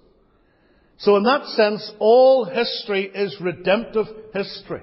So 0.99 1.15
in 1.15 1.23
that 1.23 1.45
sense, 1.51 1.93
all 2.01 2.45
history 2.45 3.05
is 3.05 3.37
redemptive 3.41 4.07
history. 4.35 4.83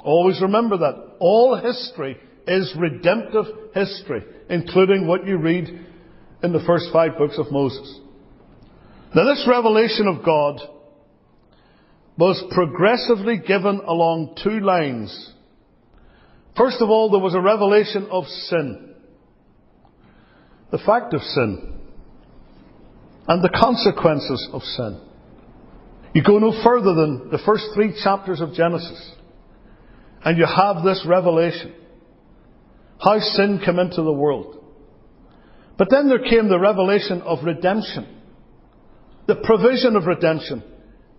Always 0.00 0.42
remember 0.42 0.78
that. 0.78 1.16
All 1.20 1.54
history 1.54 2.18
is 2.46 2.74
redemptive 2.78 3.46
history, 3.74 4.22
including 4.48 5.06
what 5.06 5.26
you 5.26 5.38
read 5.38 5.68
in 6.42 6.52
the 6.52 6.62
first 6.66 6.86
five 6.92 7.16
books 7.16 7.38
of 7.38 7.50
Moses. 7.50 8.00
Now 9.14 9.24
this 9.24 9.46
revelation 9.48 10.06
of 10.06 10.24
God 10.24 10.60
was 12.18 12.42
progressively 12.50 13.38
given 13.38 13.80
along 13.86 14.36
two 14.42 14.60
lines. 14.60 15.32
First 16.56 16.76
of 16.80 16.90
all, 16.90 17.10
there 17.10 17.20
was 17.20 17.34
a 17.34 17.40
revelation 17.40 18.08
of 18.10 18.24
sin. 18.26 18.94
The 20.70 20.78
fact 20.78 21.14
of 21.14 21.22
sin. 21.22 21.80
And 23.28 23.42
the 23.42 23.48
consequences 23.48 24.48
of 24.52 24.62
sin. 24.62 25.00
You 26.14 26.22
go 26.22 26.38
no 26.38 26.62
further 26.62 26.94
than 26.94 27.30
the 27.30 27.40
first 27.44 27.64
three 27.74 27.98
chapters 28.02 28.40
of 28.40 28.52
Genesis. 28.52 29.12
And 30.24 30.36
you 30.36 30.44
have 30.44 30.84
this 30.84 31.04
revelation. 31.08 31.74
How 33.02 33.18
sin 33.18 33.60
came 33.64 33.78
into 33.78 34.02
the 34.02 34.12
world. 34.12 34.58
But 35.76 35.88
then 35.90 36.08
there 36.08 36.22
came 36.22 36.48
the 36.48 36.58
revelation 36.58 37.22
of 37.22 37.44
redemption. 37.44 38.06
The 39.26 39.36
provision 39.36 39.96
of 39.96 40.06
redemption 40.06 40.62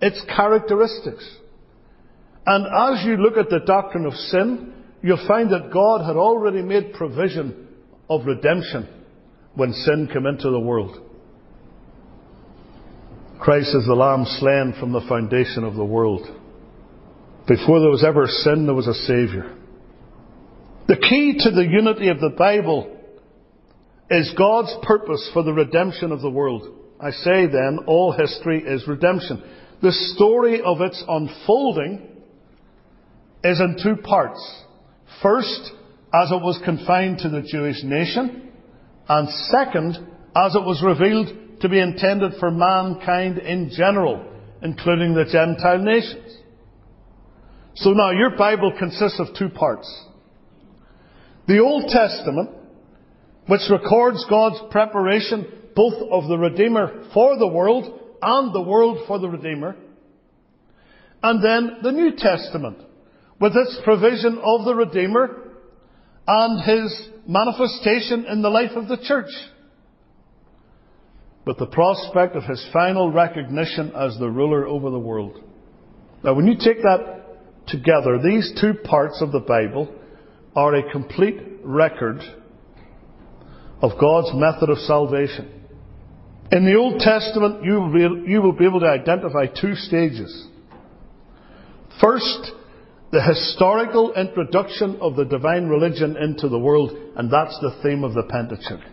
its 0.04 0.22
characteristics. 0.36 1.26
And 2.46 2.66
as 2.66 3.06
you 3.06 3.16
look 3.16 3.38
at 3.38 3.50
the 3.50 3.62
doctrine 3.66 4.06
of 4.06 4.14
sin, 4.14 4.74
you'll 5.02 5.26
find 5.28 5.50
that 5.52 5.72
God 5.72 6.06
had 6.06 6.18
already 6.18 6.62
made 6.62 6.94
provision 6.94 7.70
of 8.10 8.26
redemption 8.26 8.88
when 9.56 9.72
sin 9.72 10.10
came 10.12 10.26
into 10.26 10.50
the 10.50 10.60
world. 10.60 11.10
Christ 13.40 13.70
is 13.76 13.86
the 13.86 13.94
Lamb 13.94 14.26
slain 14.40 14.74
from 14.78 14.92
the 14.92 15.06
foundation 15.08 15.64
of 15.64 15.76
the 15.76 15.86
world. 15.86 16.28
Before 17.48 17.80
there 17.80 17.90
was 17.90 18.04
ever 18.06 18.28
sin, 18.28 18.66
there 18.66 18.76
was 18.76 18.88
a 18.88 18.94
Saviour. 18.94 19.56
The 20.88 20.98
key 20.98 21.36
to 21.40 21.52
the 21.52 21.66
unity 21.66 22.10
of 22.10 22.20
the 22.20 22.34
Bible 22.38 22.98
is 24.10 24.34
God's 24.38 24.76
purpose 24.84 25.30
for 25.34 25.44
the 25.44 25.54
redemption 25.54 26.12
of 26.12 26.22
the 26.22 26.30
world. 26.30 26.68
I 27.00 27.12
say 27.12 27.48
then, 27.48 27.80
all 27.88 28.12
history 28.12 28.64
is 28.64 28.88
redemption. 28.88 29.42
The 29.82 29.92
story 29.92 30.62
of 30.62 30.82
its 30.82 31.02
unfolding 31.08 32.08
is 33.44 33.60
in 33.62 33.78
two 33.82 34.02
parts. 34.02 34.64
First, 35.22 35.72
as 36.14 36.32
it 36.32 36.42
was 36.42 36.62
confined 36.66 37.20
to 37.20 37.30
the 37.30 37.42
Jewish 37.42 37.82
nation, 37.84 38.52
and 39.08 39.30
second, 39.52 39.96
as 40.36 40.56
it 40.56 40.64
was 40.64 40.84
revealed 40.84 41.62
to 41.62 41.70
be 41.70 41.80
intended 41.80 42.34
for 42.40 42.52
mankind 42.52 43.38
in 43.38 43.72
general, 43.76 44.26
including 44.62 45.14
the 45.14 45.26
Gentile 45.26 45.80
nations. 45.80 46.38
So 47.76 47.92
now 47.92 48.12
your 48.12 48.38
Bible 48.38 48.74
consists 48.78 49.20
of 49.20 49.28
two 49.38 49.50
parts. 49.50 50.08
The 51.48 51.60
Old 51.60 51.90
Testament, 51.90 52.50
which 53.48 53.62
records 53.70 54.26
God's 54.30 54.62
preparation 54.72 55.46
both 55.76 55.96
of 56.12 56.28
the 56.30 56.38
Redeemer 56.38 57.06
for 57.14 57.38
the 57.38 57.48
world 57.48 58.00
and 58.22 58.54
the 58.54 58.62
world 58.62 59.06
for 59.08 59.20
the 59.20 59.28
Redeemer. 59.28 59.76
And 61.22 61.44
then 61.44 61.78
the 61.82 61.92
New 61.92 62.16
Testament, 62.16 62.78
with 63.40 63.54
its 63.56 63.80
provision 63.84 64.40
of 64.44 64.66
the 64.66 64.76
Redeemer 64.76 65.52
and 66.28 66.62
his 66.64 67.10
manifestation 67.28 68.26
in 68.26 68.42
the 68.42 68.50
life 68.50 68.72
of 68.76 68.88
the 68.88 68.98
church. 68.98 69.32
but 71.46 71.58
the 71.58 71.66
prospect 71.66 72.36
of 72.36 72.44
his 72.44 72.66
final 72.72 73.12
recognition 73.12 73.92
as 73.96 74.18
the 74.18 74.30
ruler 74.30 74.66
over 74.66 74.90
the 74.90 75.00
world. 75.00 75.42
Now, 76.24 76.34
when 76.36 76.48
you 76.48 76.56
take 76.56 76.82
that 76.84 77.68
together, 77.68 78.18
these 78.24 78.54
two 78.62 78.74
parts 78.86 79.22
of 79.22 79.32
the 79.32 79.42
Bible 79.42 79.94
are 80.56 80.76
a 80.76 80.92
complete 80.92 81.40
record 81.64 82.22
of 83.82 84.00
God's 84.00 84.32
method 84.34 84.70
of 84.70 84.78
salvation. 84.80 85.64
In 86.52 86.66
the 86.66 86.76
Old 86.76 87.00
Testament, 87.00 87.64
you 87.64 87.74
will 87.74 88.54
be, 88.54 88.66
able 88.66 88.80
to 88.80 88.88
identify 88.88 89.48
two 89.48 89.76
stages. 89.76 90.48
First, 92.00 92.52
the 93.12 93.22
historical 93.22 94.14
introduction 94.14 94.98
of 95.02 95.16
the 95.16 95.26
divine 95.26 95.68
religion 95.68 96.16
into 96.18 96.50
the 96.50 96.60
world, 96.60 96.92
and 97.16 97.32
that's 97.32 97.58
the 97.60 97.80
theme 97.84 98.04
of 98.04 98.14
the 98.14 98.24
Pentateuch. 98.24 98.86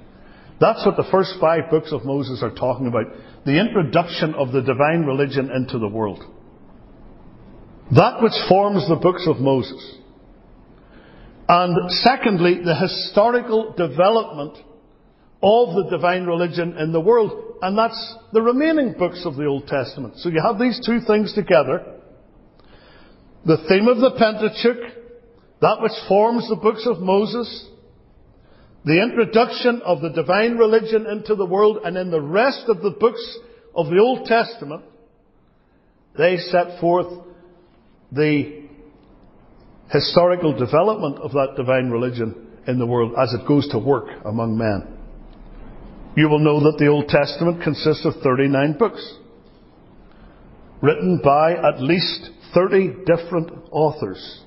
That's 0.61 0.85
what 0.85 0.97
the 0.97 1.09
first 1.11 1.35
five 1.41 1.71
books 1.71 1.93
of 1.93 2.05
Moses 2.05 2.43
are 2.43 2.55
talking 2.55 2.87
about. 2.87 3.07
The 3.47 3.59
introduction 3.59 4.35
of 4.35 4.53
the 4.53 4.61
divine 4.61 5.05
religion 5.07 5.51
into 5.51 5.79
the 5.79 5.89
world. 5.89 6.23
That 7.93 8.23
which 8.23 8.35
forms 8.49 8.87
the 8.89 8.97
books 8.97 9.27
of 9.27 9.39
Moses. 9.39 10.00
And 11.53 11.91
secondly, 11.91 12.61
the 12.65 12.77
historical 12.77 13.73
development 13.73 14.57
of 15.43 15.75
the 15.75 15.89
divine 15.91 16.25
religion 16.25 16.77
in 16.79 16.93
the 16.93 17.01
world. 17.01 17.57
And 17.61 17.77
that's 17.77 18.15
the 18.33 18.41
remaining 18.41 18.95
books 18.97 19.23
of 19.25 19.35
the 19.35 19.47
Old 19.47 19.67
Testament. 19.67 20.19
So 20.19 20.29
you 20.29 20.41
have 20.41 20.61
these 20.61 20.81
two 20.87 21.01
things 21.01 21.35
together. 21.35 21.97
The 23.47 23.57
theme 23.69 23.89
of 23.89 23.99
the 23.99 24.13
Pentateuch, 24.17 24.95
that 25.61 25.83
which 25.83 25.91
forms 26.07 26.49
the 26.49 26.55
books 26.55 26.87
of 26.87 27.01
Moses, 27.01 27.69
the 28.85 29.03
introduction 29.03 29.83
of 29.85 30.03
the 30.03 30.11
divine 30.11 30.57
religion 30.57 31.05
into 31.09 31.35
the 31.35 31.47
world, 31.47 31.79
and 31.85 31.97
in 31.97 32.13
the 32.13 32.23
rest 32.23 32.67
of 32.69 32.81
the 32.81 32.93
books 32.93 33.39
of 33.75 33.87
the 33.87 33.99
Old 33.99 34.27
Testament, 34.27 34.85
they 36.17 36.37
set 36.37 36.79
forth 36.81 37.25
the 38.13 38.60
historical 39.91 40.57
development 40.57 41.19
of 41.19 41.33
that 41.33 41.55
divine 41.57 41.91
religion 41.91 42.49
in 42.67 42.79
the 42.79 42.87
world 42.87 43.13
as 43.19 43.33
it 43.33 43.47
goes 43.47 43.69
to 43.69 43.79
work 43.79 44.07
among 44.25 44.57
men. 44.57 44.97
You 46.17 46.29
will 46.29 46.39
know 46.39 46.61
that 46.61 46.79
the 46.79 46.89
Old 46.89 47.09
Testament 47.09 47.63
consists 47.63 48.05
of 48.05 48.15
39 48.23 48.77
books, 48.79 49.15
written 50.81 51.21
by 51.23 51.53
at 51.53 51.81
least 51.81 52.31
30 52.55 53.05
different 53.07 53.51
authors, 53.71 54.43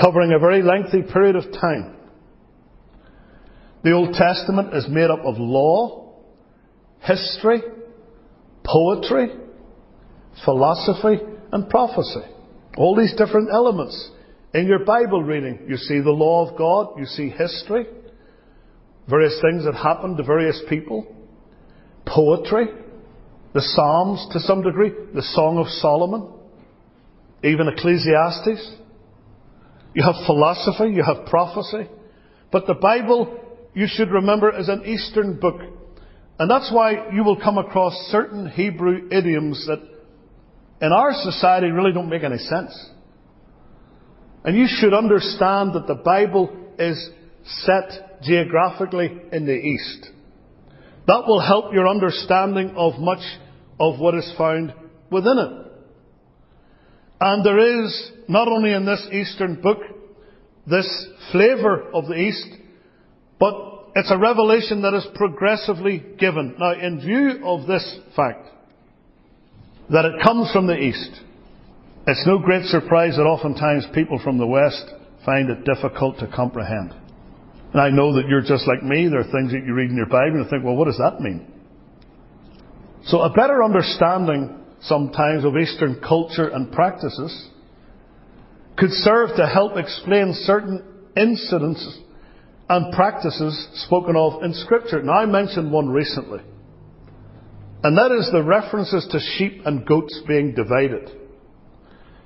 covering 0.00 0.32
a 0.32 0.38
very 0.38 0.62
lengthy 0.62 1.02
period 1.02 1.36
of 1.36 1.44
time. 1.52 1.96
The 3.82 3.92
Old 3.92 4.14
Testament 4.14 4.74
is 4.74 4.86
made 4.88 5.10
up 5.10 5.20
of 5.20 5.36
law, 5.38 6.14
history, 7.00 7.62
poetry, 8.64 9.30
philosophy, 10.44 11.22
and 11.52 11.68
prophecy. 11.68 12.26
All 12.76 12.96
these 12.96 13.14
different 13.16 13.48
elements. 13.52 14.10
In 14.54 14.66
your 14.66 14.84
Bible 14.84 15.22
reading, 15.22 15.60
you 15.68 15.76
see 15.76 16.00
the 16.00 16.10
law 16.10 16.48
of 16.48 16.58
God, 16.58 16.98
you 16.98 17.06
see 17.06 17.28
history, 17.28 17.86
various 19.08 19.40
things 19.40 19.64
that 19.64 19.74
happened 19.74 20.16
to 20.16 20.22
various 20.22 20.60
people, 20.68 21.06
poetry, 22.06 22.66
the 23.54 23.60
Psalms 23.60 24.26
to 24.32 24.40
some 24.40 24.62
degree, 24.62 24.92
the 25.14 25.22
Song 25.22 25.58
of 25.58 25.66
Solomon, 25.68 26.28
even 27.42 27.68
Ecclesiastes. 27.68 28.76
You 29.94 30.04
have 30.04 30.26
philosophy, 30.26 30.92
you 30.94 31.02
have 31.02 31.26
prophecy. 31.26 31.88
But 32.52 32.66
the 32.66 32.74
Bible, 32.74 33.38
you 33.74 33.86
should 33.88 34.10
remember, 34.10 34.56
is 34.56 34.68
an 34.68 34.84
Eastern 34.84 35.40
book. 35.40 35.60
And 36.38 36.50
that's 36.50 36.72
why 36.72 37.10
you 37.12 37.24
will 37.24 37.40
come 37.40 37.58
across 37.58 37.92
certain 38.10 38.48
Hebrew 38.48 39.08
idioms 39.10 39.66
that 39.66 39.80
in 40.80 40.92
our 40.92 41.12
society 41.12 41.68
really 41.68 41.92
don't 41.92 42.08
make 42.08 42.24
any 42.24 42.38
sense. 42.38 42.90
And 44.44 44.56
you 44.56 44.66
should 44.68 44.94
understand 44.94 45.74
that 45.74 45.86
the 45.86 45.94
Bible 45.94 46.50
is 46.78 47.10
set 47.44 48.22
geographically 48.22 49.10
in 49.32 49.46
the 49.46 49.52
East. 49.52 50.08
That 51.06 51.24
will 51.26 51.40
help 51.40 51.72
your 51.72 51.88
understanding 51.88 52.74
of 52.76 52.98
much 52.98 53.22
of 53.78 53.98
what 53.98 54.14
is 54.14 54.32
found 54.38 54.72
within 55.10 55.38
it. 55.38 55.66
And 57.20 57.44
there 57.44 57.84
is, 57.84 58.12
not 58.28 58.48
only 58.48 58.72
in 58.72 58.86
this 58.86 59.06
Eastern 59.12 59.60
book, 59.60 59.78
this 60.66 61.06
flavour 61.32 61.90
of 61.92 62.06
the 62.06 62.14
East, 62.14 62.48
but 63.38 63.54
it's 63.96 64.10
a 64.10 64.18
revelation 64.18 64.82
that 64.82 64.94
is 64.94 65.06
progressively 65.14 66.02
given. 66.18 66.54
Now, 66.58 66.72
in 66.72 67.00
view 67.00 67.44
of 67.44 67.66
this 67.66 67.98
fact, 68.16 68.48
that 69.92 70.04
it 70.04 70.22
comes 70.22 70.50
from 70.52 70.66
the 70.66 70.76
East, 70.76 71.20
it's 72.06 72.26
no 72.26 72.38
great 72.38 72.64
surprise 72.66 73.16
that 73.16 73.22
oftentimes 73.22 73.86
people 73.94 74.20
from 74.22 74.38
the 74.38 74.46
West 74.46 74.84
find 75.24 75.50
it 75.50 75.64
difficult 75.64 76.18
to 76.18 76.26
comprehend. 76.28 76.94
And 77.72 77.80
I 77.80 77.90
know 77.90 78.14
that 78.16 78.26
you're 78.28 78.40
just 78.40 78.66
like 78.66 78.82
me. 78.82 79.08
There 79.08 79.20
are 79.20 79.30
things 79.30 79.52
that 79.52 79.62
you 79.64 79.74
read 79.74 79.90
in 79.90 79.96
your 79.96 80.06
Bible 80.06 80.36
and 80.36 80.44
you 80.44 80.50
think, 80.50 80.64
well, 80.64 80.76
what 80.76 80.86
does 80.86 80.98
that 80.98 81.20
mean? 81.20 81.46
So 83.06 83.20
a 83.20 83.30
better 83.30 83.62
understanding 83.62 84.56
sometimes 84.82 85.44
of 85.44 85.56
Eastern 85.56 86.00
culture 86.00 86.48
and 86.48 86.72
practices 86.72 87.48
could 88.76 88.90
serve 88.90 89.30
to 89.36 89.46
help 89.46 89.76
explain 89.76 90.32
certain 90.34 90.82
incidents 91.16 91.98
and 92.68 92.92
practices 92.94 93.68
spoken 93.86 94.16
of 94.16 94.42
in 94.42 94.54
Scripture. 94.54 95.02
Now 95.02 95.14
I 95.14 95.26
mentioned 95.26 95.70
one 95.70 95.88
recently. 95.90 96.40
And 97.82 97.96
that 97.96 98.12
is 98.12 98.30
the 98.30 98.42
references 98.42 99.06
to 99.10 99.18
sheep 99.38 99.62
and 99.64 99.86
goats 99.86 100.20
being 100.28 100.54
divided. 100.54 101.10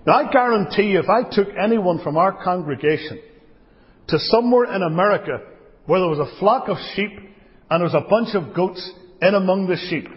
Now 0.06 0.14
I 0.14 0.30
guarantee 0.30 0.90
you 0.90 0.98
if 0.98 1.08
I 1.08 1.22
took 1.30 1.48
anyone 1.56 2.02
from 2.02 2.16
our 2.16 2.42
congregation 2.42 3.20
to 4.08 4.18
somewhere 4.18 4.74
in 4.74 4.82
America 4.82 5.40
where 5.86 6.00
there 6.00 6.08
was 6.08 6.18
a 6.18 6.38
flock 6.38 6.68
of 6.68 6.76
sheep 6.94 7.12
and 7.70 7.80
there 7.80 7.84
was 7.84 7.94
a 7.94 8.08
bunch 8.08 8.34
of 8.34 8.54
goats 8.54 8.90
in 9.22 9.34
among 9.34 9.68
the 9.68 9.76
sheep. 9.76 10.08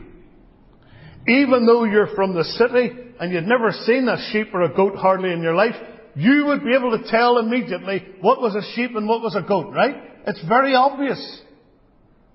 Even 1.28 1.66
though 1.66 1.84
you're 1.84 2.16
from 2.16 2.34
the 2.34 2.44
city 2.44 2.90
and 3.20 3.32
you'd 3.32 3.48
never 3.48 3.72
seen 3.72 4.08
a 4.08 4.18
sheep 4.32 4.48
or 4.54 4.64
a 4.64 4.74
goat 4.74 4.96
hardly 4.96 5.32
in 5.32 5.42
your 5.42 5.56
life, 5.56 5.76
you 6.16 6.46
would 6.48 6.64
be 6.64 6.74
able 6.74 6.98
to 6.98 7.10
tell 7.10 7.38
immediately 7.38 8.04
what 8.22 8.42
was 8.42 8.56
a 8.56 8.76
sheep 8.76 8.96
and 8.96 9.08
what 9.08 9.22
was 9.22 9.36
a 9.36 9.48
goat, 9.48 9.72
right? 9.74 9.96
It's 10.26 10.44
very 10.48 10.74
obvious. 10.74 11.42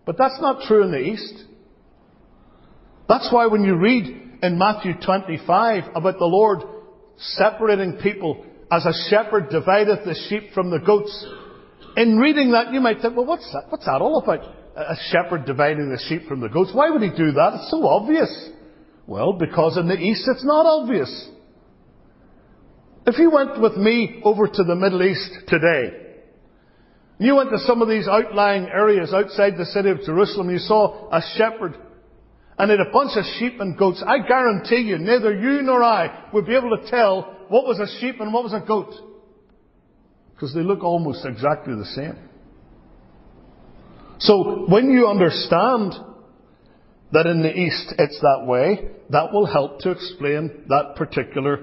But 0.07 0.19
that's 0.19 0.41
not 0.41 0.67
true 0.67 0.85
in 0.85 0.93
the 0.93 1.01
East. 1.01 1.45
That's 3.09 3.29
why 3.33 3.47
when 3.47 3.65
you 3.65 3.77
read 3.77 4.39
in 4.43 4.59
Matthew 4.59 4.93
25 5.05 5.85
about 5.95 6.19
the 6.19 6.25
Lord 6.25 6.63
separating 7.17 7.99
people 8.03 8.45
as 8.71 8.87
a 8.87 8.93
shepherd 9.11 9.51
divideth 9.51 10.05
the 10.05 10.17
sheep 10.29 10.53
from 10.55 10.71
the 10.71 10.79
goats, 10.79 11.27
in 11.97 12.17
reading 12.19 12.53
that, 12.53 12.73
you 12.73 12.81
might 12.81 13.01
think, 13.01 13.17
well, 13.17 13.27
what's 13.27 13.51
that? 13.53 13.65
What's 13.69 13.85
that 13.85 14.01
all 14.01 14.19
about? 14.19 14.41
A 14.75 14.97
shepherd 15.11 15.45
dividing 15.45 15.91
the 15.91 16.03
sheep 16.09 16.27
from 16.27 16.41
the 16.41 16.49
goats. 16.49 16.71
Why 16.73 16.89
would 16.89 17.03
he 17.03 17.11
do 17.11 17.33
that? 17.33 17.53
It's 17.55 17.71
so 17.71 17.87
obvious. 17.87 18.51
Well, 19.07 19.35
because 19.35 19.77
in 19.77 19.89
the 19.89 19.99
East 19.99 20.27
it's 20.27 20.45
not 20.45 20.65
obvious. 20.65 21.29
If 23.07 23.19
you 23.19 23.31
went 23.31 23.61
with 23.61 23.77
me 23.77 24.23
over 24.25 24.47
to 24.47 24.65
the 24.65 24.77
Middle 24.77 25.03
East 25.03 25.49
today, 25.49 25.99
you 27.19 27.35
went 27.35 27.51
to 27.51 27.59
some 27.59 27.83
of 27.83 27.89
these 27.89 28.09
outlying 28.09 28.67
areas 28.67 29.13
outside 29.13 29.59
the 29.59 29.67
city 29.67 29.91
of 29.91 30.01
Jerusalem, 30.03 30.51
you 30.51 30.59
saw 30.59 31.11
a 31.11 31.21
shepherd 31.37 31.77
and 32.59 32.71
had 32.71 32.81
a 32.81 32.93
bunch 32.93 33.13
of 33.17 33.25
sheep 33.39 33.61
and 33.61 33.77
goats. 33.79 34.03
I 34.07 34.19
guarantee 34.27 34.83
you, 34.83 34.99
neither 34.99 35.35
you 35.35 35.63
nor 35.63 35.83
I 35.83 36.29
would 36.33 36.47
be 36.47 36.57
able 36.57 36.77
to 36.77 36.91
tell 36.91 37.47
what 37.49 37.67
was 37.67 37.79
a 37.79 38.01
sheep 38.01 38.21
and 38.21 38.33
what 38.33 38.45
was 38.45 38.53
a 38.53 38.65
goat 38.67 38.95
because 40.43 40.55
they 40.55 40.61
look 40.61 40.83
almost 40.83 41.25
exactly 41.25 41.73
the 41.75 41.85
same. 41.85 42.19
So 44.19 44.67
when 44.69 44.91
you 44.91 45.07
understand 45.07 45.93
that 47.13 47.27
in 47.27 47.43
the 47.43 47.57
East 47.57 47.95
it's 47.97 48.19
that 48.21 48.45
way, 48.45 48.89
that 49.11 49.33
will 49.33 49.47
help 49.47 49.79
to 49.81 49.93
explain 49.93 50.65
that 50.69 50.97
particular 50.97 51.61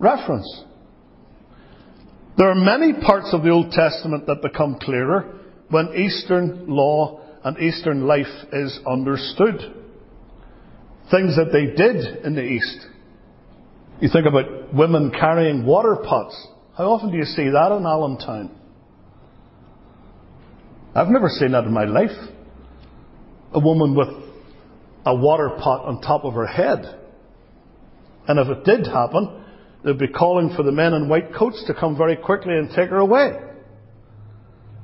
reference. 0.00 0.64
There 2.36 2.50
are 2.50 2.56
many 2.56 2.92
parts 2.94 3.30
of 3.32 3.42
the 3.44 3.50
Old 3.50 3.70
Testament 3.70 4.26
that 4.26 4.42
become 4.42 4.78
clearer 4.80 5.40
when 5.68 5.94
Eastern 5.94 6.66
law 6.66 7.19
and 7.44 7.58
Eastern 7.58 8.06
life 8.06 8.26
is 8.52 8.78
understood. 8.86 9.58
Things 11.10 11.36
that 11.36 11.50
they 11.52 11.74
did 11.74 12.24
in 12.24 12.34
the 12.34 12.42
East. 12.42 12.86
You 14.00 14.08
think 14.12 14.26
about 14.26 14.72
women 14.74 15.10
carrying 15.10 15.64
water 15.64 15.96
pots. 15.96 16.48
How 16.76 16.92
often 16.92 17.10
do 17.10 17.16
you 17.16 17.24
see 17.24 17.48
that 17.50 17.72
in 17.72 17.84
Allentown? 17.84 18.56
I've 20.94 21.08
never 21.08 21.28
seen 21.28 21.52
that 21.52 21.64
in 21.64 21.72
my 21.72 21.84
life. 21.84 22.16
A 23.52 23.60
woman 23.60 23.94
with 23.94 24.08
a 25.04 25.14
water 25.14 25.50
pot 25.60 25.84
on 25.86 26.00
top 26.00 26.24
of 26.24 26.34
her 26.34 26.46
head. 26.46 26.98
And 28.28 28.38
if 28.38 28.48
it 28.48 28.64
did 28.64 28.86
happen, 28.86 29.44
they'd 29.84 29.98
be 29.98 30.08
calling 30.08 30.54
for 30.56 30.62
the 30.62 30.72
men 30.72 30.92
in 30.94 31.08
white 31.08 31.34
coats 31.34 31.64
to 31.66 31.74
come 31.74 31.96
very 31.96 32.16
quickly 32.16 32.54
and 32.54 32.68
take 32.68 32.90
her 32.90 32.98
away. 32.98 33.32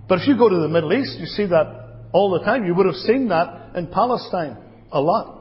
But 0.09 0.21
if 0.21 0.29
you 0.29 0.37
go 0.37 0.49
to 0.49 0.57
the 0.57 0.69
Middle 0.69 0.93
East, 0.93 1.19
you 1.19 1.27
see 1.27 1.47
that 1.47 1.86
all 2.13 2.31
the 2.31 2.45
time. 2.45 2.65
You 2.65 2.75
would 2.75 2.87
have 2.87 2.97
seen 2.97 3.29
that 3.29 3.77
in 3.77 3.89
Palestine 3.89 4.57
a 4.93 5.01
lot. 5.01 5.35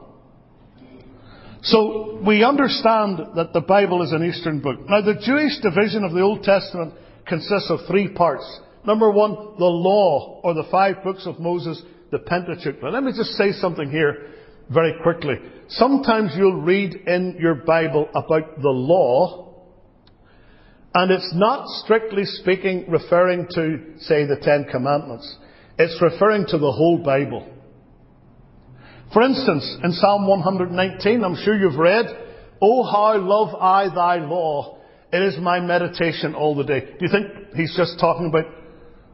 So 1.62 2.20
we 2.24 2.44
understand 2.44 3.18
that 3.34 3.52
the 3.52 3.60
Bible 3.60 4.02
is 4.02 4.12
an 4.12 4.24
Eastern 4.24 4.60
book. 4.60 4.78
Now 4.88 5.00
the 5.00 5.20
Jewish 5.20 5.58
division 5.60 6.04
of 6.04 6.12
the 6.12 6.20
Old 6.20 6.42
Testament 6.42 6.94
consists 7.26 7.70
of 7.70 7.80
three 7.88 8.08
parts. 8.08 8.60
Number 8.86 9.10
one, 9.10 9.34
the 9.58 9.64
law, 9.64 10.40
or 10.44 10.54
the 10.54 10.68
five 10.70 11.02
books 11.02 11.26
of 11.26 11.40
Moses, 11.40 11.82
the 12.12 12.20
Pentateuch. 12.20 12.80
Now 12.82 12.90
let 12.90 13.02
me 13.02 13.12
just 13.16 13.30
say 13.32 13.50
something 13.52 13.90
here 13.90 14.30
very 14.72 14.94
quickly. 15.02 15.34
Sometimes 15.68 16.32
you'll 16.36 16.60
read 16.60 16.94
in 16.94 17.36
your 17.40 17.56
Bible 17.56 18.08
about 18.14 18.60
the 18.62 18.70
law, 18.70 19.54
and 20.94 21.10
it's 21.10 21.32
not 21.34 21.66
strictly 21.84 22.24
speaking 22.24 22.88
referring 22.88 23.48
to, 23.50 23.98
say, 23.98 24.24
the 24.24 24.36
Ten 24.40 24.66
Commandments. 24.70 25.36
It's 25.78 26.00
referring 26.00 26.46
to 26.48 26.58
the 26.58 26.72
whole 26.72 26.98
Bible. 26.98 27.46
For 29.12 29.22
instance, 29.22 29.76
in 29.82 29.92
Psalm 29.92 30.26
119, 30.26 31.22
I'm 31.22 31.36
sure 31.36 31.56
you've 31.56 31.78
read, 31.78 32.06
Oh, 32.60 32.82
how 32.82 33.18
love 33.18 33.54
I 33.54 33.94
thy 33.94 34.16
law. 34.26 34.78
It 35.12 35.22
is 35.22 35.38
my 35.38 35.60
meditation 35.60 36.34
all 36.34 36.56
the 36.56 36.64
day. 36.64 36.80
Do 36.80 37.06
you 37.06 37.08
think 37.10 37.54
he's 37.54 37.76
just 37.76 38.00
talking 38.00 38.26
about 38.26 38.46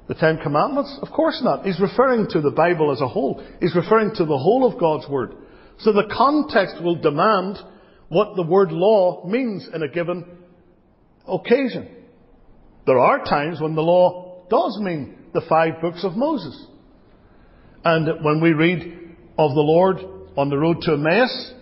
the 0.08 0.14
Ten 0.14 0.38
Commandments? 0.38 0.98
Of 1.02 1.10
course 1.10 1.40
not. 1.42 1.66
He's 1.66 1.80
referring 1.80 2.28
to 2.30 2.40
the 2.40 2.50
Bible 2.50 2.92
as 2.92 3.00
a 3.00 3.08
whole. 3.08 3.44
He's 3.60 3.76
referring 3.76 4.14
to 4.16 4.24
the 4.24 4.38
whole 4.38 4.70
of 4.70 4.80
God's 4.80 5.08
Word. 5.08 5.34
So 5.78 5.92
the 5.92 6.10
context 6.16 6.82
will 6.82 6.96
demand 6.96 7.58
what 8.08 8.36
the 8.36 8.42
word 8.42 8.72
law 8.72 9.26
means 9.26 9.68
in 9.72 9.82
a 9.82 9.88
given 9.88 10.24
occasion. 11.26 11.88
There 12.86 12.98
are 12.98 13.24
times 13.24 13.60
when 13.60 13.74
the 13.74 13.82
law 13.82 14.46
does 14.50 14.78
mean 14.80 15.16
the 15.32 15.42
five 15.48 15.80
books 15.80 16.04
of 16.04 16.16
Moses. 16.16 16.66
And 17.84 18.24
when 18.24 18.40
we 18.40 18.52
read 18.52 18.80
of 19.38 19.54
the 19.54 19.60
Lord 19.60 19.98
on 20.36 20.48
the 20.50 20.58
road 20.58 20.82
to 20.82 20.92
Emmaus 20.92 21.54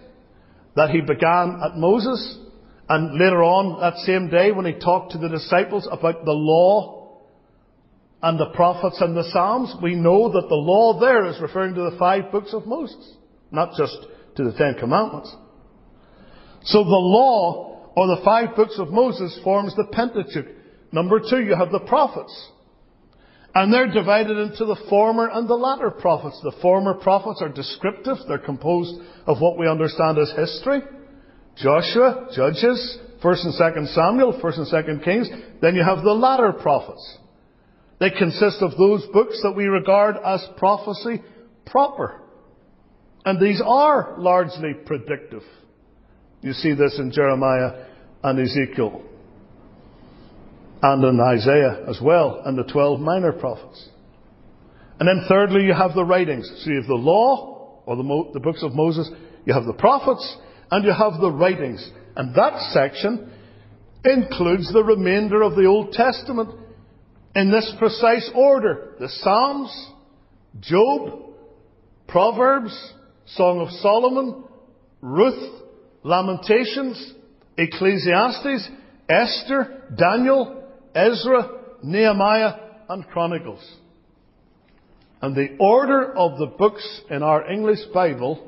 that 0.77 0.91
he 0.91 1.01
began 1.01 1.61
at 1.65 1.77
Moses 1.77 2.39
and 2.89 3.19
later 3.19 3.43
on 3.43 3.81
that 3.81 3.97
same 3.99 4.29
day 4.29 4.53
when 4.53 4.67
he 4.67 4.73
talked 4.73 5.13
to 5.13 5.19
the 5.19 5.29
disciples 5.29 5.89
about 5.91 6.25
the 6.25 6.33
law 6.33 7.19
and 8.23 8.39
the 8.39 8.51
prophets 8.51 9.01
and 9.01 9.17
the 9.17 9.31
Psalms, 9.31 9.75
we 9.83 9.95
know 9.95 10.31
that 10.31 10.49
the 10.49 10.55
law 10.55 10.99
there 11.01 11.27
is 11.27 11.41
referring 11.41 11.75
to 11.75 11.91
the 11.91 11.97
five 11.99 12.31
books 12.31 12.53
of 12.53 12.67
Moses, 12.67 13.15
not 13.51 13.71
just 13.79 13.97
to 14.37 14.45
the 14.45 14.53
Ten 14.53 14.75
Commandments. 14.79 15.35
So 16.65 16.85
the 16.85 16.91
law 16.91 17.93
or 17.97 18.07
the 18.07 18.23
five 18.25 18.55
books 18.57 18.75
of 18.79 18.91
Moses 18.91 19.39
forms 19.43 19.75
the 19.75 19.87
Pentateuch. 19.91 20.47
Number 20.93 21.21
two, 21.21 21.41
you 21.41 21.55
have 21.55 21.71
the 21.71 21.81
prophets. 21.81 22.51
And 23.55 23.73
they're 23.73 23.91
divided 23.91 24.39
into 24.39 24.65
the 24.65 24.81
former 24.89 25.29
and 25.29 25.49
the 25.49 25.55
latter 25.55 25.91
prophets. 25.91 26.41
The 26.43 26.55
former 26.63 26.95
prophets 26.95 27.43
are 27.43 27.49
descriptive. 27.49 28.19
They're 28.29 28.39
composed 28.39 29.01
of 29.27 29.41
what 29.41 29.59
we 29.59 29.69
understand 29.69 30.19
as 30.19 30.33
history. 30.37 30.81
Joshua, 31.57 32.29
Judges, 32.35 32.99
1st 33.23 33.45
and 33.45 33.55
2nd 33.55 33.95
Samuel, 33.95 34.41
1st 34.41 34.59
and 34.59 35.01
2nd 35.01 35.05
Kings. 35.05 35.29
Then 35.61 35.75
you 35.75 35.83
have 35.83 36.05
the 36.05 36.13
latter 36.13 36.53
prophets. 36.53 37.19
They 37.99 38.11
consist 38.11 38.63
of 38.63 38.79
those 38.79 39.05
books 39.13 39.41
that 39.43 39.53
we 39.53 39.65
regard 39.65 40.17
as 40.25 40.47
prophecy 40.57 41.23
proper. 41.67 42.21
And 43.25 43.41
these 43.41 43.61
are 43.65 44.15
largely 44.17 44.75
predictive. 44.87 45.43
You 46.41 46.53
see 46.53 46.73
this 46.73 46.99
in 46.99 47.13
Jeremiah 47.13 47.85
and 48.23 48.41
Ezekiel 48.41 49.03
and 50.83 51.05
in 51.05 51.21
Isaiah 51.21 51.85
as 51.89 52.01
well, 52.03 52.43
and 52.45 52.57
the 52.57 52.65
12 52.65 53.01
minor 53.01 53.33
prophets. 53.33 53.89
And 54.99 55.09
then 55.09 55.25
thirdly, 55.29 55.65
you 55.65 55.75
have 55.75 55.95
the 55.95 56.05
writings. 56.05 56.51
So 56.63 56.71
you 56.71 56.77
have 56.77 56.87
the 56.87 56.95
law, 56.95 57.83
or 57.87 57.97
the, 57.97 58.03
Mo- 58.03 58.31
the 58.33 58.41
books 58.41 58.63
of 58.63 58.75
Moses, 58.75 59.11
you 59.45 59.55
have 59.55 59.65
the 59.65 59.73
prophets, 59.73 60.37
and 60.71 60.85
you 60.85 60.93
have 60.93 61.21
the 61.21 61.31
writings. 61.31 61.89
And 62.17 62.35
that 62.35 62.61
section 62.73 63.31
includes 64.05 64.73
the 64.73 64.85
remainder 64.85 65.43
of 65.43 65.55
the 65.55 65.65
Old 65.65 65.93
Testament 65.93 66.51
in 67.35 67.51
this 67.51 67.73
precise 67.79 68.31
order. 68.35 68.95
The 68.99 69.09
Psalms, 69.09 69.89
Job, 70.61 71.35
Proverbs, 72.09 72.93
Song 73.27 73.61
of 73.61 73.71
Solomon, 73.81 74.45
Ruth, 75.01 75.63
Lamentations, 76.03 77.15
Ecclesiastes, 77.57 78.69
Esther, 79.09 79.85
Daniel, 79.97 80.60
Ezra, 80.95 81.51
Nehemiah, 81.83 82.55
and 82.89 83.07
Chronicles. 83.09 83.77
And 85.23 85.35
the 85.35 85.57
order 85.59 86.17
of 86.17 86.39
the 86.39 86.47
books 86.47 87.03
in 87.11 87.23
our 87.23 87.51
English 87.51 87.81
Bible 87.93 88.47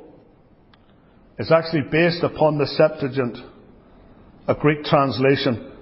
is 1.39 1.53
actually 1.53 1.83
based 1.91 2.23
upon 2.23 2.59
the 2.59 2.67
Septuagint, 2.67 3.39
a 4.49 4.55
Greek 4.55 4.85
translation 4.85 5.73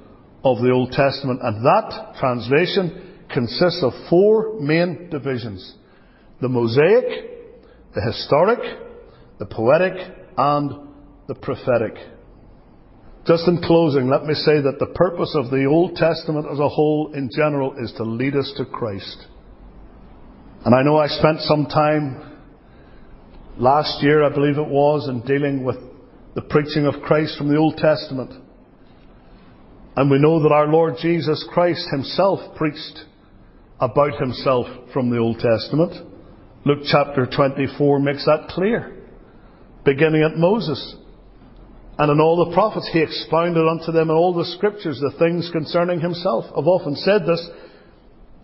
of 0.45 0.59
the 0.59 0.71
Old 0.73 0.93
Testament. 0.93 1.41
And 1.43 1.65
that 1.65 2.17
translation 2.19 3.17
consists 3.33 3.83
of 3.83 3.93
four 4.09 4.61
main 4.61 5.11
divisions. 5.11 5.75
The 6.41 6.49
Mosaic, 6.49 7.95
the 7.95 8.01
Historic, 8.01 8.61
the 9.39 9.47
Poetic, 9.47 9.95
and 10.37 10.89
the 11.29 11.35
Prophetic. 11.35 11.95
Just 13.31 13.47
in 13.47 13.62
closing, 13.62 14.11
let 14.11 14.24
me 14.24 14.35
say 14.35 14.61
that 14.61 14.81
the 14.81 14.93
purpose 14.93 15.37
of 15.37 15.53
the 15.53 15.64
Old 15.64 15.95
Testament 15.95 16.49
as 16.51 16.59
a 16.59 16.68
whole 16.68 17.12
in 17.14 17.31
general 17.33 17.76
is 17.78 17.93
to 17.97 18.03
lead 18.03 18.35
us 18.35 18.53
to 18.57 18.64
Christ. 18.64 19.24
And 20.64 20.74
I 20.74 20.83
know 20.83 20.97
I 20.97 21.07
spent 21.07 21.39
some 21.43 21.66
time 21.66 22.41
last 23.57 24.03
year, 24.03 24.24
I 24.24 24.35
believe 24.35 24.59
it 24.59 24.66
was, 24.66 25.09
in 25.09 25.20
dealing 25.20 25.62
with 25.62 25.76
the 26.35 26.43
preaching 26.43 26.87
of 26.87 27.03
Christ 27.03 27.39
from 27.39 27.49
the 27.49 27.57
Old 27.57 27.76
Testament. 27.76 28.33
And 29.95 30.11
we 30.11 30.18
know 30.18 30.43
that 30.43 30.51
our 30.51 30.66
Lord 30.66 30.95
Jesus 31.01 31.47
Christ 31.53 31.87
himself 31.93 32.57
preached 32.57 32.99
about 33.78 34.18
himself 34.18 34.66
from 34.93 35.09
the 35.09 35.18
Old 35.18 35.39
Testament. 35.39 35.93
Luke 36.64 36.81
chapter 36.91 37.28
24 37.33 38.01
makes 38.01 38.24
that 38.24 38.49
clear. 38.49 39.05
Beginning 39.85 40.24
at 40.24 40.37
Moses. 40.37 40.97
And 42.01 42.11
in 42.11 42.19
all 42.19 42.47
the 42.47 42.55
prophets 42.55 42.89
he 42.95 43.01
expounded 43.01 43.63
unto 43.69 43.93
them 43.93 44.09
in 44.09 44.17
all 44.17 44.33
the 44.33 44.47
scriptures 44.57 44.99
the 44.99 45.13
things 45.19 45.51
concerning 45.53 46.01
himself. 46.01 46.47
I've 46.57 46.67
often 46.67 46.97
said 46.97 47.27
this. 47.27 47.47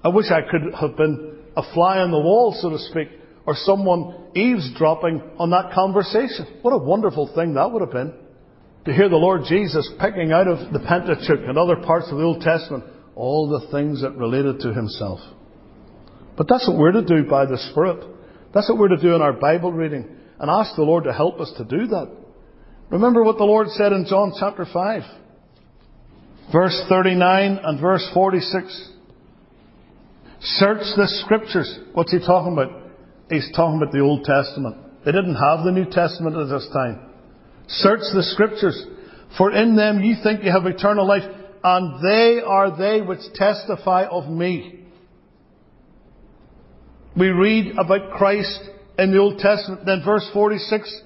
I 0.05 0.09
wish 0.09 0.27
I 0.31 0.43
could 0.43 0.75
have 0.79 0.95
been 0.99 1.39
a 1.57 1.63
fly 1.73 2.01
on 2.01 2.11
the 2.11 2.21
wall, 2.21 2.55
so 2.61 2.69
to 2.69 2.79
speak, 2.79 3.09
or 3.47 3.55
someone 3.57 4.29
eavesdropping 4.37 5.23
on 5.39 5.49
that 5.57 5.73
conversation. 5.73 6.61
What 6.61 6.73
a 6.73 6.85
wonderful 6.85 7.33
thing 7.35 7.55
that 7.55 7.73
would 7.73 7.81
have 7.81 7.93
been. 7.93 8.13
To 8.85 8.93
hear 8.93 9.09
the 9.09 9.17
Lord 9.17 9.45
Jesus 9.49 9.91
picking 9.99 10.33
out 10.33 10.49
of 10.49 10.71
the 10.71 10.81
Pentateuch 10.81 11.49
and 11.49 11.57
other 11.57 11.77
parts 11.77 12.09
of 12.11 12.19
the 12.19 12.25
Old 12.25 12.43
Testament 12.43 12.85
all 13.15 13.49
the 13.49 13.73
things 13.73 14.03
that 14.03 14.15
related 14.17 14.61
to 14.61 14.75
himself. 14.75 15.21
But 16.37 16.47
that's 16.47 16.69
what 16.69 16.77
we're 16.77 16.93
to 16.93 17.03
do 17.03 17.25
by 17.25 17.47
the 17.47 17.57
Spirit. 17.73 18.05
That's 18.53 18.69
what 18.69 18.77
we're 18.77 18.89
to 18.89 19.01
do 19.01 19.15
in 19.15 19.23
our 19.23 19.33
Bible 19.33 19.73
reading 19.73 20.07
and 20.39 20.51
ask 20.51 20.77
the 20.77 20.83
Lord 20.83 21.05
to 21.05 21.15
help 21.15 21.41
us 21.41 21.51
to 21.57 21.65
do 21.65 21.87
that. 21.87 22.26
Remember 22.91 23.25
what 23.25 23.37
the 23.37 23.45
Lord 23.45 23.69
said 23.71 23.93
in 23.93 24.07
John 24.09 24.33
chapter 24.39 24.65
5, 24.73 25.03
verse 26.53 26.85
39 26.89 27.59
and 27.63 27.81
verse 27.81 28.09
46. 28.15 28.91
Search 30.41 30.83
the 30.97 31.09
scriptures. 31.25 31.79
What's 31.95 32.13
he 32.13 32.21
talking 32.21 32.53
about? 32.53 32.71
He's 33.29 33.51
talking 33.57 33.83
about 33.83 33.93
the 33.93 34.01
Old 34.01 34.23
Testament. 34.25 34.77
They 35.05 35.11
didn't 35.11 35.35
have 35.35 35.65
the 35.65 35.73
New 35.73 35.87
Testament 35.87 36.37
at 36.37 36.49
this 36.49 36.69
time. 36.73 37.11
Search 37.67 38.01
the 38.15 38.23
scriptures, 38.23 38.87
for 39.37 39.51
in 39.51 39.75
them 39.75 40.01
you 40.01 40.15
think 40.23 40.45
you 40.45 40.53
have 40.53 40.67
eternal 40.67 41.09
life, 41.09 41.25
and 41.65 42.05
they 42.05 42.41
are 42.41 42.77
they 42.77 43.01
which 43.01 43.21
testify 43.35 44.05
of 44.05 44.29
me. 44.29 44.85
We 47.17 47.29
read 47.29 47.77
about 47.79 48.13
Christ 48.13 48.61
in 48.97 49.11
the 49.11 49.19
Old 49.19 49.39
Testament. 49.39 49.85
Then 49.85 50.03
verse 50.05 50.29
46 50.33 51.03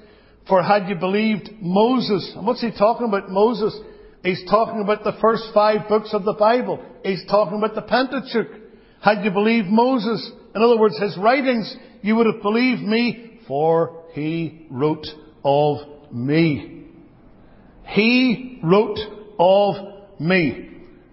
for 0.49 0.62
had 0.62 0.88
you 0.88 0.97
believed 0.97 1.51
Moses, 1.61 2.32
and 2.36 2.47
what's 2.47 2.61
he 2.61 2.70
talking 2.70 3.07
about 3.07 3.30
Moses? 3.30 3.78
He's 4.22 4.43
talking 4.51 4.80
about 4.82 5.05
the 5.05 5.16
first 5.20 5.45
five 5.55 5.88
books 5.88 6.11
of 6.12 6.24
the 6.24 6.34
Bible. 6.34 6.84
He's 7.05 7.24
talking 7.28 7.59
about 7.59 7.74
the 7.74 7.82
Pentateuch. 7.82 8.61
Had 9.01 9.24
you 9.24 9.30
believed 9.30 9.68
Moses, 9.68 10.30
in 10.55 10.62
other 10.62 10.78
words, 10.78 10.99
his 10.99 11.16
writings, 11.16 11.74
you 12.03 12.16
would 12.16 12.26
have 12.26 12.43
believed 12.43 12.82
me, 12.82 13.41
for 13.49 14.05
he 14.12 14.66
wrote 14.70 15.07
of 15.45 16.12
me. 16.12 16.84
He 17.86 18.61
wrote 18.62 18.99
of 19.38 20.20
me. 20.20 20.68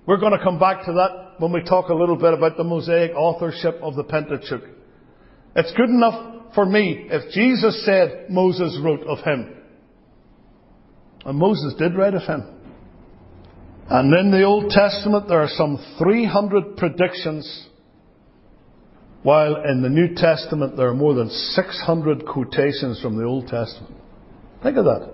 We're 0.05 0.17
going 0.17 0.37
to 0.37 0.43
come 0.43 0.59
back 0.59 0.85
to 0.85 0.93
that 0.93 1.35
when 1.39 1.51
we 1.51 1.61
talk 1.63 1.89
a 1.89 1.93
little 1.93 2.15
bit 2.15 2.33
about 2.33 2.57
the 2.57 2.63
Mosaic 2.63 3.11
authorship 3.15 3.79
of 3.81 3.95
the 3.95 4.03
Pentateuch. 4.03 4.63
It's 5.55 5.73
good 5.73 5.89
enough 5.89 6.36
for 6.53 6.65
me 6.65 7.07
if 7.09 7.31
Jesus 7.31 7.85
said 7.85 8.27
Moses 8.29 8.79
wrote 8.83 9.01
of 9.01 9.19
him. 9.19 9.53
And 11.25 11.37
Moses 11.37 11.73
did 11.77 11.95
write 11.95 12.13
of 12.13 12.23
him. 12.23 12.43
And 13.89 14.13
in 14.13 14.31
the 14.31 14.43
Old 14.43 14.69
Testament 14.69 15.27
there 15.27 15.41
are 15.41 15.49
some 15.49 15.77
300 15.97 16.77
predictions 16.77 17.67
while 19.23 19.57
in 19.63 19.81
the 19.81 19.89
New 19.89 20.15
Testament 20.15 20.77
there 20.77 20.87
are 20.87 20.93
more 20.93 21.13
than 21.13 21.29
600 21.29 22.25
quotations 22.25 23.01
from 23.01 23.17
the 23.17 23.25
Old 23.25 23.47
Testament. 23.47 23.95
Think 24.63 24.77
of 24.77 24.85
that. 24.85 25.09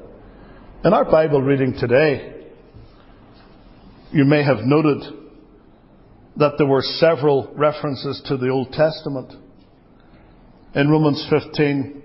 In 0.85 0.93
our 0.93 1.05
Bible 1.05 1.41
reading 1.41 1.73
today, 1.79 2.47
you 4.11 4.25
may 4.25 4.43
have 4.43 4.59
noted 4.59 5.01
that 6.37 6.53
there 6.57 6.67
were 6.67 6.81
several 6.81 7.51
references 7.55 8.21
to 8.27 8.37
the 8.37 8.49
Old 8.49 8.71
Testament. 8.71 9.33
In 10.75 10.89
Romans 10.89 11.25
15, 11.29 12.03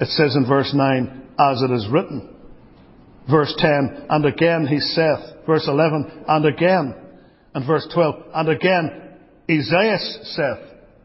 it 0.00 0.08
says 0.08 0.36
in 0.36 0.46
verse 0.46 0.72
9, 0.74 1.22
as 1.38 1.62
it 1.62 1.70
is 1.70 1.88
written. 1.90 2.30
Verse 3.30 3.54
10, 3.56 4.06
and 4.10 4.26
again 4.26 4.66
he 4.66 4.78
saith. 4.78 5.46
Verse 5.46 5.66
11, 5.66 6.24
and 6.28 6.46
again. 6.46 6.94
And 7.54 7.66
verse 7.66 7.86
12, 7.94 8.14
and 8.34 8.48
again 8.48 9.00
Isaiah 9.50 9.98
saith. 9.98 10.58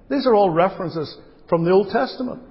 These 0.10 0.26
are 0.26 0.34
all 0.34 0.50
references 0.50 1.16
from 1.48 1.64
the 1.64 1.72
Old 1.72 1.90
Testament. 1.90 2.42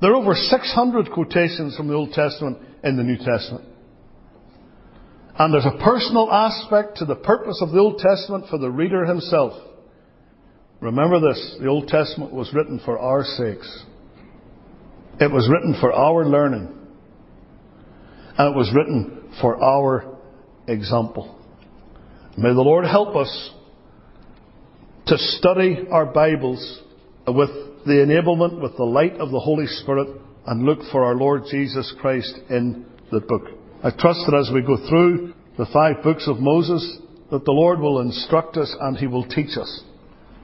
There 0.00 0.12
are 0.12 0.16
over 0.16 0.34
600 0.34 1.10
quotations 1.12 1.76
from 1.76 1.88
the 1.88 1.94
Old 1.94 2.12
Testament 2.12 2.58
in 2.82 2.96
the 2.96 3.04
New 3.04 3.16
Testament. 3.16 3.64
And 5.38 5.54
there's 5.54 5.66
a 5.66 5.82
personal 5.82 6.30
aspect 6.30 6.98
to 6.98 7.04
the 7.04 7.14
purpose 7.14 7.60
of 7.62 7.70
the 7.70 7.78
Old 7.78 7.98
Testament 7.98 8.46
for 8.50 8.58
the 8.58 8.70
reader 8.70 9.04
himself. 9.06 9.52
Remember 10.82 11.20
this, 11.20 11.56
the 11.60 11.68
Old 11.68 11.86
Testament 11.86 12.32
was 12.32 12.52
written 12.52 12.80
for 12.84 12.98
our 12.98 13.22
sakes. 13.22 13.84
It 15.20 15.30
was 15.30 15.48
written 15.48 15.76
for 15.80 15.92
our 15.92 16.24
learning. 16.24 16.76
And 18.36 18.52
it 18.52 18.58
was 18.58 18.72
written 18.74 19.32
for 19.40 19.62
our 19.62 20.18
example. 20.66 21.38
May 22.36 22.52
the 22.52 22.62
Lord 22.62 22.84
help 22.84 23.14
us 23.14 23.50
to 25.06 25.16
study 25.16 25.86
our 25.88 26.06
Bibles 26.06 26.80
with 27.28 27.50
the 27.86 28.04
enablement, 28.04 28.60
with 28.60 28.76
the 28.76 28.84
light 28.84 29.14
of 29.14 29.30
the 29.30 29.38
Holy 29.38 29.66
Spirit, 29.68 30.08
and 30.48 30.64
look 30.64 30.80
for 30.90 31.04
our 31.04 31.14
Lord 31.14 31.42
Jesus 31.48 31.94
Christ 32.00 32.34
in 32.50 32.86
the 33.12 33.20
book. 33.20 33.42
I 33.84 33.90
trust 33.90 34.22
that 34.26 34.36
as 34.36 34.50
we 34.52 34.62
go 34.62 34.76
through 34.88 35.34
the 35.56 35.66
five 35.72 36.02
books 36.02 36.26
of 36.26 36.40
Moses, 36.40 36.98
that 37.30 37.44
the 37.44 37.52
Lord 37.52 37.78
will 37.78 38.00
instruct 38.00 38.56
us 38.56 38.74
and 38.80 38.96
He 38.96 39.06
will 39.06 39.28
teach 39.28 39.56
us. 39.56 39.84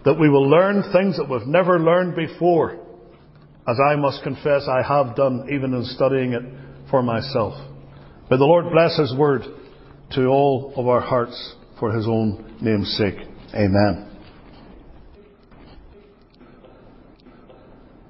That 0.05 0.19
we 0.19 0.29
will 0.29 0.49
learn 0.49 0.83
things 0.93 1.17
that 1.17 1.29
we've 1.29 1.47
never 1.47 1.79
learned 1.79 2.15
before 2.17 2.79
as 3.67 3.77
I 3.91 3.97
must 3.97 4.23
confess 4.23 4.67
I 4.69 4.83
have 4.83 5.15
done 5.15 5.49
even 5.53 5.75
in 5.75 5.85
studying 5.85 6.33
it 6.33 6.43
for 6.91 7.03
myself. 7.03 7.55
May 8.31 8.39
the 8.39 8.45
Lord 8.45 8.71
bless 8.73 8.97
His 8.97 9.15
word 9.17 9.43
to 10.13 10.27
all 10.27 10.73
of 10.77 10.87
our 10.87 11.01
hearts 11.01 11.55
for 11.79 11.93
His 11.93 12.07
own 12.07 12.57
name's 12.61 12.97
sake. 12.97 13.17
Amen. 13.55 14.08